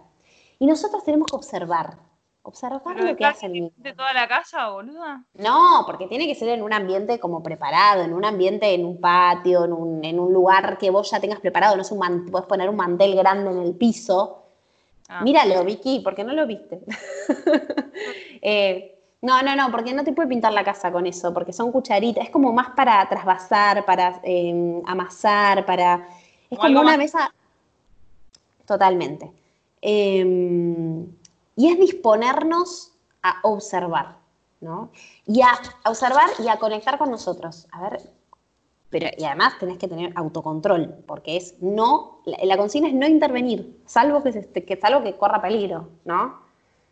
Y 0.59 0.67
nosotros 0.67 1.05
tenemos 1.05 1.27
que 1.27 1.37
observar, 1.37 1.99
observar 2.45 3.01
lo 3.01 3.17
que 3.17 3.25
hace 3.25 3.47
el 3.47 3.53
niño. 3.53 3.71
¿De 3.77 3.95
toda 3.95 4.13
la 4.13 4.29
casa, 4.29 4.69
boluda? 4.69 5.25
No, 5.35 5.83
porque 5.87 6.07
tiene 6.07 6.27
que 6.27 6.35
ser 6.35 6.51
en 6.51 6.63
un 6.63 6.73
ambiente 6.73 7.19
como 7.19 7.43
preparado, 7.43 8.03
en 8.03 8.13
un 8.13 8.25
ambiente, 8.25 8.73
en 8.75 8.85
un 8.85 9.01
patio, 9.01 9.65
en 9.65 9.73
un, 9.73 10.05
en 10.05 10.21
un 10.21 10.33
lugar 10.33 10.77
que 10.79 10.91
vos 10.91 11.11
ya 11.11 11.21
tengas 11.21 11.41
preparado, 11.41 11.77
no 11.77 11.85
sé, 11.85 11.95
un 11.95 12.27
puedes 12.31 12.47
poner 12.47 12.69
un 12.69 12.77
mantel 12.77 13.17
grande 13.17 13.51
en 13.51 13.59
el 13.59 13.75
piso. 13.75 14.43
Ah. 15.09 15.23
Míralo, 15.23 15.65
Vicky, 15.65 16.01
porque 16.01 16.23
no 16.23 16.33
lo 16.33 16.47
viste. 16.47 16.81
Eh, 18.47 18.99
no, 19.23 19.43
no, 19.43 19.57
no, 19.57 19.71
porque 19.71 19.95
no 19.95 20.05
te 20.05 20.13
puede 20.13 20.29
pintar 20.29 20.53
la 20.53 20.65
casa 20.65 20.93
con 20.93 21.07
eso, 21.07 21.33
porque 21.33 21.55
son 21.55 21.73
cucharitas, 21.73 22.25
es 22.25 22.31
como 22.31 22.53
más 22.53 22.73
para 22.77 23.09
trasvasar, 23.09 23.87
para 23.87 24.21
em, 24.23 24.83
amasar, 24.85 25.65
para... 25.65 26.07
Es 26.51 26.59
como 26.59 26.83
una 26.83 26.99
mesa... 26.99 27.33
Totalmente. 28.67 29.33
Eh, 29.81 31.07
y 31.57 31.71
es 31.71 31.79
disponernos 31.79 32.93
a 33.23 33.37
observar, 33.43 34.17
¿no? 34.61 34.91
Y 35.27 35.43
a, 35.43 35.53
observar 35.87 36.29
y 36.39 36.49
a 36.49 36.59
conectar 36.59 36.99
con 36.99 37.11
nosotros. 37.11 37.67
A 37.73 37.83
ver, 37.83 38.01
pero 38.91 39.09
y 39.17 39.25
además 39.25 39.59
tenés 39.59 39.79
que 39.79 39.89
tener 39.89 40.13
autocontrol, 40.15 41.03
porque 41.07 41.37
es 41.37 41.57
no, 41.61 42.21
la, 42.25 42.57
consigna 42.57 42.89
es 42.89 42.95
no 42.95 43.07
intervenir, 43.07 43.81
salvo 43.87 44.23
que, 44.23 44.65
que, 44.65 44.77
salvo 44.77 45.03
que 45.03 45.17
corra 45.17 45.43
peligro, 45.43 45.89
¿no? 46.05 46.39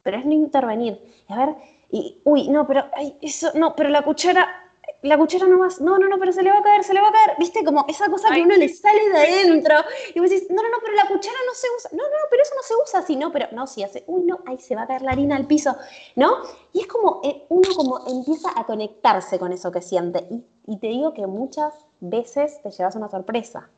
Pero 0.02 0.16
es 0.18 0.26
no 0.26 0.32
intervenir. 0.32 1.00
A 1.28 1.36
ver, 1.36 1.56
y, 1.90 2.20
uy, 2.24 2.48
no, 2.48 2.66
pero, 2.66 2.86
ay, 2.96 3.16
eso, 3.20 3.52
no, 3.54 3.76
pero 3.76 3.88
la 3.88 4.02
cuchara, 4.02 4.61
la 5.02 5.18
cuchara 5.18 5.46
no 5.46 5.58
más, 5.58 5.80
no, 5.80 5.98
no, 5.98 6.08
no, 6.08 6.18
pero 6.18 6.32
se 6.32 6.42
le 6.42 6.50
va 6.50 6.58
a 6.58 6.62
caer, 6.62 6.84
se 6.84 6.94
le 6.94 7.00
va 7.00 7.08
a 7.08 7.12
caer, 7.12 7.34
viste, 7.38 7.64
como 7.64 7.84
esa 7.88 8.08
cosa 8.08 8.28
que 8.30 8.42
uno 8.42 8.56
le 8.56 8.68
sale 8.68 9.08
de 9.10 9.18
adentro, 9.18 9.74
y 10.14 10.20
vos 10.20 10.30
decís, 10.30 10.48
no, 10.50 10.62
no, 10.62 10.68
no, 10.68 10.76
pero 10.80 10.94
la 10.94 11.08
cuchara 11.08 11.36
no 11.46 11.54
se 11.54 11.66
usa, 11.76 11.90
no, 11.92 12.02
no, 12.04 12.08
no, 12.08 12.26
pero 12.30 12.42
eso 12.42 12.54
no 12.54 12.62
se 12.62 12.74
usa. 12.82 13.00
Así, 13.00 13.16
no, 13.16 13.32
pero 13.32 13.46
no, 13.52 13.66
si 13.66 13.82
hace, 13.82 14.04
uy, 14.06 14.22
no, 14.22 14.40
ahí 14.46 14.58
se 14.58 14.76
va 14.76 14.82
a 14.82 14.86
caer 14.86 15.02
la 15.02 15.12
harina 15.12 15.36
al 15.36 15.46
piso, 15.46 15.76
¿no? 16.14 16.42
Y 16.72 16.80
es 16.80 16.86
como, 16.86 17.20
eh, 17.24 17.44
uno 17.48 17.68
como 17.74 18.06
empieza 18.06 18.50
a 18.54 18.64
conectarse 18.64 19.38
con 19.38 19.52
eso 19.52 19.72
que 19.72 19.82
siente, 19.82 20.26
y, 20.30 20.44
y 20.66 20.78
te 20.78 20.86
digo 20.88 21.12
que 21.14 21.26
muchas 21.26 21.74
veces 22.00 22.60
te 22.62 22.70
llevas 22.70 22.94
una 22.94 23.08
sorpresa. 23.08 23.68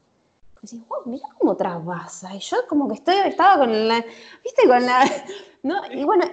Decís, 0.64 0.86
wow, 0.88 1.02
mira 1.04 1.26
cómo 1.38 1.56
trasvasa, 1.56 2.34
y 2.34 2.38
yo 2.38 2.56
como 2.68 2.88
que 2.88 2.94
estoy, 2.94 3.16
estaba 3.16 3.58
con 3.58 3.88
la, 3.88 4.04
viste, 4.42 4.66
con 4.66 4.84
la... 4.84 5.04
¿No? 5.62 5.80
Y 5.90 6.04
bueno, 6.04 6.24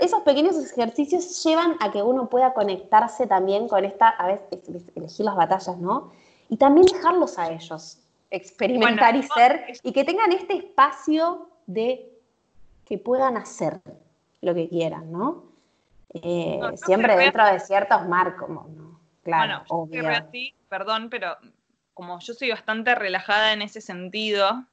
esos 0.00 0.20
pequeños 0.22 0.56
ejercicios 0.58 1.42
llevan 1.42 1.74
a 1.80 1.90
que 1.90 2.02
uno 2.02 2.28
pueda 2.28 2.54
conectarse 2.54 3.26
también 3.26 3.66
con 3.66 3.84
esta, 3.84 4.10
a 4.10 4.28
veces, 4.28 4.60
elegir 4.94 5.26
las 5.26 5.34
batallas, 5.34 5.76
¿no? 5.78 6.12
Y 6.48 6.56
también 6.56 6.86
dejarlos 6.86 7.36
a 7.36 7.50
ellos 7.50 7.98
experimentar 8.30 9.16
y 9.16 9.22
ser, 9.22 9.74
y 9.82 9.92
que 9.92 10.04
tengan 10.04 10.32
este 10.32 10.56
espacio 10.56 11.48
de 11.66 12.12
que 12.84 12.98
puedan 12.98 13.36
hacer 13.36 13.80
lo 14.40 14.54
que 14.54 14.68
quieran, 14.68 15.10
¿no? 15.10 15.44
Eh, 16.14 16.60
siempre 16.76 17.16
dentro 17.16 17.44
de 17.44 17.60
ciertos 17.60 18.06
marcos, 18.08 18.48
¿no? 18.48 19.00
Claro, 19.22 19.64
bueno, 19.68 19.82
obvio. 19.82 20.28
perdón, 20.68 21.08
pero 21.10 21.36
como 21.96 22.20
yo 22.20 22.32
soy 22.34 22.50
bastante 22.50 22.94
relajada 22.94 23.52
en 23.52 23.62
ese 23.62 23.80
sentido, 23.80 24.68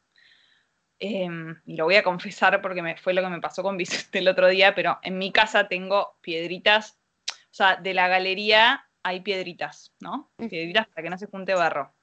Em, 1.05 1.61
y 1.65 1.75
lo 1.75 1.83
voy 1.83 1.95
a 1.95 2.03
confesar 2.03 2.61
porque 2.61 2.81
me, 2.81 2.95
fue 2.95 3.13
lo 3.13 3.21
que 3.21 3.27
me 3.27 3.41
pasó 3.41 3.61
con 3.61 3.75
Vicente 3.75 4.19
el 4.19 4.27
otro 4.29 4.47
día, 4.47 4.73
pero 4.73 4.99
en 5.01 5.17
mi 5.17 5.33
casa 5.33 5.67
tengo 5.67 6.15
piedritas, 6.21 6.97
o 7.29 7.53
sea, 7.53 7.75
de 7.75 7.93
la 7.93 8.07
galería 8.07 8.87
hay 9.03 9.19
piedritas, 9.19 9.91
¿no? 9.99 10.31
Piedritas 10.37 10.87
para 10.87 11.03
que 11.03 11.09
no 11.09 11.17
se 11.17 11.27
junte 11.27 11.55
barro. 11.55 11.93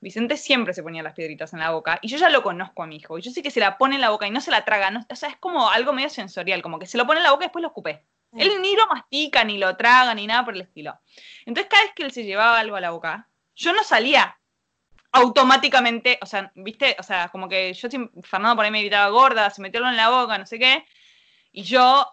Vicente 0.00 0.36
siempre 0.36 0.74
se 0.74 0.82
ponía 0.82 1.04
las 1.04 1.14
piedritas 1.14 1.52
en 1.52 1.60
la 1.60 1.70
boca 1.70 2.00
y 2.02 2.08
yo 2.08 2.18
ya 2.18 2.30
lo 2.30 2.42
conozco 2.42 2.82
a 2.82 2.88
mi 2.88 2.96
hijo 2.96 3.16
y 3.16 3.22
yo 3.22 3.30
sé 3.30 3.44
que 3.44 3.52
se 3.52 3.60
la 3.60 3.78
pone 3.78 3.94
en 3.94 4.00
la 4.00 4.10
boca 4.10 4.26
y 4.26 4.32
no 4.32 4.40
se 4.40 4.50
la 4.50 4.64
traga, 4.64 5.06
o 5.08 5.14
sea, 5.14 5.28
es 5.28 5.36
como 5.36 5.70
algo 5.70 5.92
medio 5.92 6.10
sensorial, 6.10 6.60
como 6.60 6.80
que 6.80 6.86
se 6.86 6.98
lo 6.98 7.06
pone 7.06 7.20
en 7.20 7.24
la 7.24 7.30
boca 7.30 7.44
y 7.44 7.46
después 7.46 7.62
lo 7.62 7.68
escupe. 7.68 8.04
Él 8.32 8.60
ni 8.60 8.74
lo 8.74 8.88
mastica, 8.88 9.44
ni 9.44 9.56
lo 9.56 9.76
traga, 9.76 10.14
ni 10.16 10.26
nada 10.26 10.44
por 10.44 10.54
el 10.54 10.62
estilo. 10.62 10.98
Entonces 11.46 11.70
cada 11.70 11.84
vez 11.84 11.92
que 11.94 12.02
él 12.02 12.10
se 12.10 12.24
llevaba 12.24 12.58
algo 12.58 12.74
a 12.74 12.80
la 12.80 12.90
boca, 12.90 13.28
yo 13.54 13.72
no 13.72 13.84
salía 13.84 14.36
automáticamente, 15.12 16.18
o 16.22 16.26
sea, 16.26 16.52
viste, 16.54 16.96
o 16.98 17.02
sea, 17.02 17.28
como 17.28 17.48
que 17.48 17.72
yo, 17.72 17.88
Fernando 18.22 18.56
por 18.56 18.64
ahí 18.64 18.70
me 18.70 18.80
gritaba 18.80 19.08
gorda, 19.10 19.50
se 19.50 19.62
metió 19.62 19.86
en 19.86 19.96
la 19.96 20.10
boca, 20.10 20.38
no 20.38 20.46
sé 20.46 20.58
qué, 20.58 20.84
y 21.52 21.62
yo, 21.62 22.06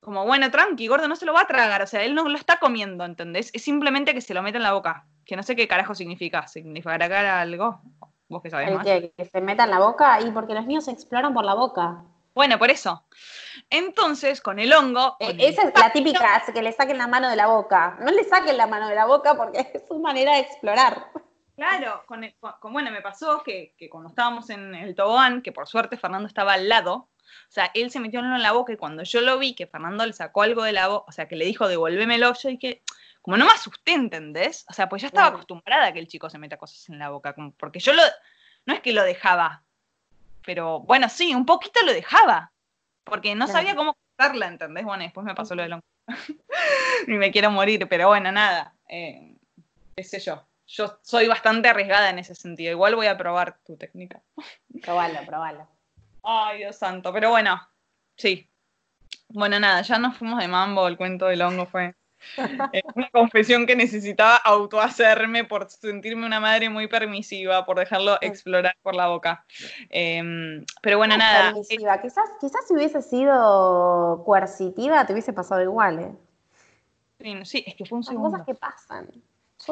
como, 0.00 0.24
bueno, 0.24 0.50
tranqui, 0.50 0.86
gordo 0.86 1.08
no 1.08 1.16
se 1.16 1.26
lo 1.26 1.32
va 1.32 1.42
a 1.42 1.46
tragar, 1.46 1.82
o 1.82 1.86
sea, 1.86 2.02
él 2.02 2.14
no 2.14 2.28
lo 2.28 2.36
está 2.36 2.58
comiendo, 2.58 3.04
¿entendés? 3.04 3.50
Es 3.52 3.62
simplemente 3.62 4.14
que 4.14 4.20
se 4.20 4.34
lo 4.34 4.42
mete 4.42 4.58
en 4.58 4.62
la 4.62 4.72
boca, 4.72 5.06
que 5.24 5.36
no 5.36 5.42
sé 5.42 5.56
qué 5.56 5.66
carajo 5.66 5.94
significa, 5.94 6.46
significará 6.46 7.40
algo, 7.40 7.80
vos 8.28 8.42
que 8.42 8.50
sabés 8.50 8.72
más. 8.72 8.84
Que, 8.84 9.12
que 9.16 9.24
se 9.24 9.40
meta 9.40 9.64
en 9.64 9.70
la 9.70 9.80
boca 9.80 10.20
y 10.20 10.30
porque 10.30 10.54
los 10.54 10.66
niños 10.66 10.84
se 10.84 10.92
exploran 10.92 11.34
por 11.34 11.44
la 11.44 11.54
boca. 11.54 12.04
Bueno, 12.38 12.56
por 12.56 12.70
eso. 12.70 13.02
Entonces, 13.68 14.40
con 14.40 14.60
el 14.60 14.72
hongo. 14.72 15.16
Eh, 15.18 15.36
esa 15.40 15.62
es 15.62 15.72
la 15.74 15.90
típica, 15.90 16.40
que 16.54 16.62
le 16.62 16.70
saquen 16.70 16.96
la 16.96 17.08
mano 17.08 17.28
de 17.28 17.34
la 17.34 17.48
boca. 17.48 17.96
No 18.00 18.12
le 18.12 18.22
saquen 18.22 18.56
la 18.56 18.68
mano 18.68 18.86
de 18.86 18.94
la 18.94 19.06
boca 19.06 19.34
porque 19.34 19.58
es 19.74 19.88
su 19.88 19.98
manera 19.98 20.34
de 20.34 20.40
explorar. 20.42 21.08
Claro, 21.58 22.04
con, 22.06 22.24
bueno, 22.70 22.92
me 22.92 23.02
pasó 23.02 23.42
que, 23.42 23.74
cuando 23.90 24.10
estábamos 24.10 24.48
en 24.48 24.76
el 24.76 24.94
tobogán, 24.94 25.42
que 25.42 25.50
por 25.50 25.66
suerte 25.66 25.96
Fernando 25.96 26.28
estaba 26.28 26.52
al 26.52 26.68
lado, 26.68 26.94
o 26.94 27.50
sea, 27.50 27.72
él 27.74 27.90
se 27.90 27.98
metió 27.98 28.20
en 28.20 28.40
la 28.40 28.52
boca 28.52 28.72
y 28.72 28.76
cuando 28.76 29.02
yo 29.02 29.20
lo 29.22 29.40
vi, 29.40 29.56
que 29.56 29.66
Fernando 29.66 30.06
le 30.06 30.12
sacó 30.12 30.42
algo 30.42 30.62
de 30.62 30.70
la 30.70 30.86
boca, 30.86 31.06
o 31.08 31.10
sea, 31.10 31.26
que 31.26 31.34
le 31.34 31.44
dijo 31.44 31.66
devuélvemelo, 31.66 32.32
yo 32.32 32.48
dije, 32.48 32.84
como 33.22 33.36
no 33.36 33.44
me 33.44 33.50
asusté, 33.50 33.94
¿entendés? 33.94 34.66
O 34.70 34.72
sea, 34.72 34.88
pues 34.88 35.02
ya 35.02 35.08
estaba 35.08 35.26
acostumbrada 35.26 35.88
a 35.88 35.92
que 35.92 35.98
el 35.98 36.06
chico 36.06 36.30
se 36.30 36.38
meta 36.38 36.58
cosas 36.58 36.88
en 36.90 37.00
la 37.00 37.10
boca, 37.10 37.32
como, 37.32 37.50
porque 37.50 37.80
yo 37.80 37.92
lo, 37.92 38.02
no 38.64 38.74
es 38.74 38.80
que 38.80 38.92
lo 38.92 39.02
dejaba, 39.02 39.64
pero 40.46 40.78
bueno, 40.82 41.08
sí, 41.08 41.34
un 41.34 41.44
poquito 41.44 41.84
lo 41.84 41.92
dejaba, 41.92 42.52
porque 43.02 43.34
no 43.34 43.48
sabía 43.48 43.74
cómo 43.74 43.96
cortarla, 44.16 44.46
¿entendés? 44.46 44.84
Bueno, 44.84 45.02
después 45.02 45.26
me 45.26 45.34
pasó 45.34 45.56
lo 45.56 45.64
de 45.64 45.72
hongo. 45.72 45.84
y 47.08 47.14
me 47.14 47.32
quiero 47.32 47.50
morir, 47.50 47.88
pero 47.88 48.06
bueno, 48.06 48.30
nada, 48.30 48.76
eh, 48.88 49.34
qué 49.96 50.04
sé 50.04 50.20
yo 50.20 50.48
yo 50.68 50.98
soy 51.02 51.26
bastante 51.26 51.68
arriesgada 51.68 52.10
en 52.10 52.18
ese 52.18 52.34
sentido. 52.34 52.70
Igual 52.70 52.94
voy 52.94 53.06
a 53.06 53.16
probar 53.16 53.58
tu 53.64 53.76
técnica. 53.76 54.22
Probalo, 54.82 55.20
probalo. 55.26 55.66
Ay, 56.22 56.58
Dios 56.58 56.76
santo. 56.76 57.12
Pero 57.12 57.30
bueno, 57.30 57.58
sí. 58.16 58.48
Bueno, 59.30 59.58
nada, 59.58 59.80
ya 59.82 59.98
nos 59.98 60.16
fuimos 60.18 60.38
de 60.38 60.48
mambo. 60.48 60.86
El 60.86 60.98
cuento 60.98 61.26
del 61.26 61.40
hongo 61.40 61.64
fue 61.64 61.94
eh, 62.72 62.82
una 62.94 63.08
confesión 63.10 63.66
que 63.66 63.76
necesitaba 63.76 64.36
autohacerme 64.36 65.44
por 65.44 65.70
sentirme 65.70 66.26
una 66.26 66.38
madre 66.38 66.68
muy 66.68 66.86
permisiva, 66.86 67.64
por 67.64 67.78
dejarlo 67.78 68.18
explorar 68.20 68.76
por 68.82 68.94
la 68.94 69.08
boca. 69.08 69.46
Em, 69.88 70.66
pero 70.82 70.98
bueno, 70.98 71.16
nada. 71.16 71.46
Permisiva. 71.46 71.98
Quizás, 72.02 72.28
quizás 72.40 72.68
si 72.68 72.74
hubiese 72.74 73.00
sido 73.00 74.22
coercitiva 74.26 75.06
te 75.06 75.14
hubiese 75.14 75.32
pasado 75.32 75.62
igual, 75.62 75.98
¿eh? 75.98 77.44
Sí, 77.44 77.64
es 77.66 77.74
que 77.74 77.86
fue 77.86 77.98
un 77.98 78.04
segundo. 78.04 78.30
cosas 78.30 78.46
que 78.46 78.54
pasan 78.54 79.08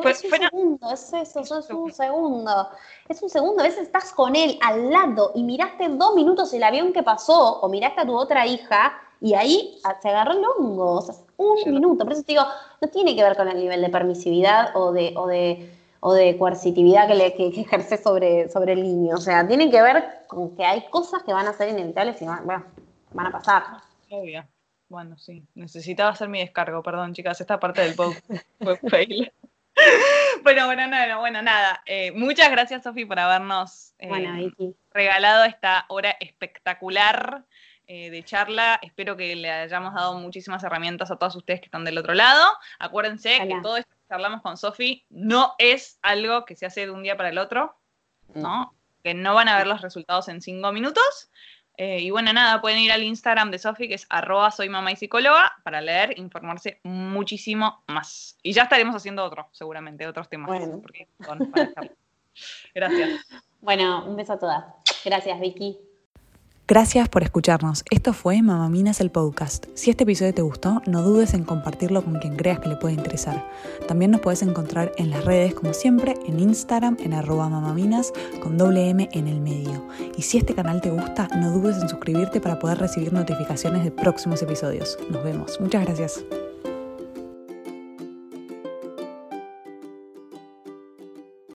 es 0.05 0.25
un 0.25 0.31
segundo, 0.31 0.93
es 0.93 1.13
eso, 1.13 1.41
es 1.41 1.71
un 1.71 1.93
segundo. 1.93 2.69
Es 3.09 3.23
un 3.23 3.29
segundo, 3.31 3.61
a 3.61 3.65
veces 3.65 3.83
estás 3.83 4.13
con 4.13 4.37
él 4.37 4.59
al 4.63 4.91
lado 4.91 5.33
y 5.35 5.43
miraste 5.43 5.89
dos 5.91 6.15
minutos 6.15 6.53
el 6.53 6.63
avión 6.63 6.93
que 6.93 7.03
pasó 7.03 7.61
o 7.61 7.69
miraste 7.69 8.01
a 8.01 8.07
tu 8.07 8.17
otra 8.17 8.47
hija 8.47 9.01
y 9.21 9.35
ahí 9.35 9.79
se 10.03 10.09
agarró 10.09 10.33
el 10.33 10.45
hongo, 10.45 10.97
o 10.97 11.03
sea, 11.03 11.15
un 11.37 11.73
minuto. 11.73 12.05
Por 12.05 12.13
eso 12.13 12.23
te 12.23 12.33
digo, 12.33 12.45
no 12.81 12.89
tiene 12.89 13.15
que 13.15 13.23
ver 13.23 13.37
con 13.37 13.49
el 13.49 13.59
nivel 13.59 13.81
de 13.81 13.89
permisividad 13.89 14.77
o 14.77 14.93
de, 14.93 15.15
o 15.17 15.27
de, 15.27 15.71
o 16.01 16.13
de 16.13 16.37
coercitividad 16.37 17.09
que, 17.09 17.15
le, 17.15 17.35
que, 17.35 17.49
ejerce 17.49 17.97
sobre, 17.97 18.49
sobre 18.49 18.75
el 18.75 18.83
niño. 18.83 19.17
O 19.17 19.21
sea, 19.21 19.47
tiene 19.47 19.71
que 19.71 19.81
ver 19.83 20.27
con 20.27 20.55
que 20.57 20.65
hay 20.65 20.87
cosas 20.91 21.23
que 21.23 21.33
van 21.33 21.47
a 21.47 21.53
ser 21.53 21.71
inevitables 21.71 22.21
y 22.21 22.27
van, 22.27 22.45
bueno, 22.45 22.65
van 23.13 23.27
a 23.27 23.33
pasar. 23.33 23.63
Obvio. 24.11 24.45
Bueno, 24.89 25.17
sí. 25.19 25.45
Necesitaba 25.55 26.11
hacer 26.11 26.29
mi 26.29 26.41
descargo, 26.41 26.83
perdón, 26.83 27.13
chicas. 27.13 27.41
Esta 27.41 27.59
parte 27.59 27.83
del 27.83 27.95
podcast 27.95 28.25
fue 28.61 28.77
fail. 28.91 29.33
bueno, 30.43 30.67
bueno, 30.67 30.87
no, 30.87 31.21
bueno, 31.21 31.43
nada. 31.43 31.83
Eh, 31.87 32.13
muchas 32.13 32.51
gracias, 32.51 32.83
Sofi, 32.83 33.05
por 33.05 33.19
habernos 33.19 33.95
eh, 33.99 34.51
regalado 34.93 35.45
esta 35.45 35.85
hora 35.89 36.17
espectacular 36.21 37.45
eh, 37.87 38.11
de 38.11 38.23
charla. 38.25 38.79
Espero 38.83 39.17
que 39.17 39.37
le 39.37 39.51
hayamos 39.51 39.95
dado 39.95 40.19
muchísimas 40.19 40.65
herramientas 40.65 41.11
a 41.11 41.17
todos 41.17 41.37
ustedes 41.37 41.61
que 41.61 41.67
están 41.67 41.85
del 41.85 41.99
otro 41.99 42.15
lado. 42.15 42.49
Acuérdense 42.79 43.39
que 43.47 43.61
todo 43.63 43.77
esto 43.77 43.91
que 43.93 44.09
charlamos 44.09 44.43
con 44.43 44.57
Sofi 44.57 45.05
no 45.11 45.55
es 45.59 45.99
algo 46.03 46.45
que 46.45 46.57
se 46.57 46.67
hace 46.67 46.87
de 46.87 46.91
un 46.91 47.03
día 47.03 47.17
para 47.17 47.29
el 47.29 47.39
otro, 47.39 47.77
¿no? 48.35 48.75
Que 49.05 49.15
no 49.15 49.35
van 49.35 49.49
a 49.49 49.59
ver 49.59 49.67
los 49.67 49.83
resultados 49.83 50.29
en 50.29 50.41
cinco 50.41 50.73
minutos. 50.73 51.31
Eh, 51.77 52.01
y 52.01 52.11
bueno, 52.11 52.33
nada, 52.33 52.61
pueden 52.61 52.79
ir 52.79 52.91
al 52.91 53.03
Instagram 53.03 53.51
de 53.51 53.59
Sofi, 53.59 53.89
que 53.89 53.95
es 53.95 54.07
arroba 54.09 54.51
soy 54.51 54.69
mamá 54.69 54.93
y 54.93 54.97
psicóloga, 54.97 55.53
para 55.63 55.81
leer, 55.81 56.19
informarse 56.19 56.81
muchísimo 56.85 57.83
más. 57.87 58.39
Y 58.43 58.53
ya 58.53 58.63
estaremos 58.63 58.95
haciendo 58.97 59.25
otro, 59.25 59.49
seguramente, 59.53 60.07
otros 60.07 60.29
temas. 60.29 60.49
Bueno. 60.49 60.83
Gracias. 62.75 63.27
Bueno, 63.61 64.05
un 64.07 64.17
beso 64.17 64.35
a 64.35 64.39
todas. 64.39 64.65
Gracias, 65.05 65.41
Vicky. 65.41 65.86
Gracias 66.69 67.09
por 67.09 67.23
escucharnos. 67.23 67.85
Esto 67.93 68.13
fue 68.13 68.43
Mamaminas 68.43 69.01
el 69.01 69.13
podcast. 69.13 69.67
Si 69.75 69.89
este 69.89 70.03
episodio 70.03 70.35
te 70.35 70.43
gustó, 70.43 70.83
no 70.85 71.03
dudes 71.03 71.33
en 71.33 71.45
compartirlo 71.45 72.03
con 72.03 72.19
quien 72.19 72.35
creas 72.35 72.59
que 72.59 72.69
le 72.69 72.75
puede 72.75 72.95
interesar. 72.95 73.49
También 73.87 74.11
nos 74.11 74.21
puedes 74.21 74.43
encontrar 74.43 74.91
en 74.97 75.11
las 75.11 75.25
redes, 75.25 75.55
como 75.55 75.73
siempre, 75.73 76.17
en 76.27 76.41
Instagram, 76.41 76.97
en 76.99 77.13
arroba 77.13 77.49
mamaminas, 77.49 78.13
con 78.43 78.59
doble 78.59 78.91
M 78.91 79.09
en 79.13 79.29
el 79.29 79.41
medio. 79.41 79.87
Y 80.17 80.23
si 80.23 80.39
este 80.39 80.57
canal 80.57 80.81
te 80.81 80.91
gusta, 80.91 81.29
no 81.37 81.53
dudes 81.53 81.81
en 81.81 81.89
suscribirte 81.89 82.41
para 82.41 82.59
poder 82.59 82.79
recibir 82.79 83.13
notificaciones 83.13 83.85
de 83.85 83.93
próximos 83.93 84.43
episodios. 84.43 84.99
Nos 85.09 85.23
vemos. 85.23 85.61
Muchas 85.61 85.85
gracias. 85.85 86.25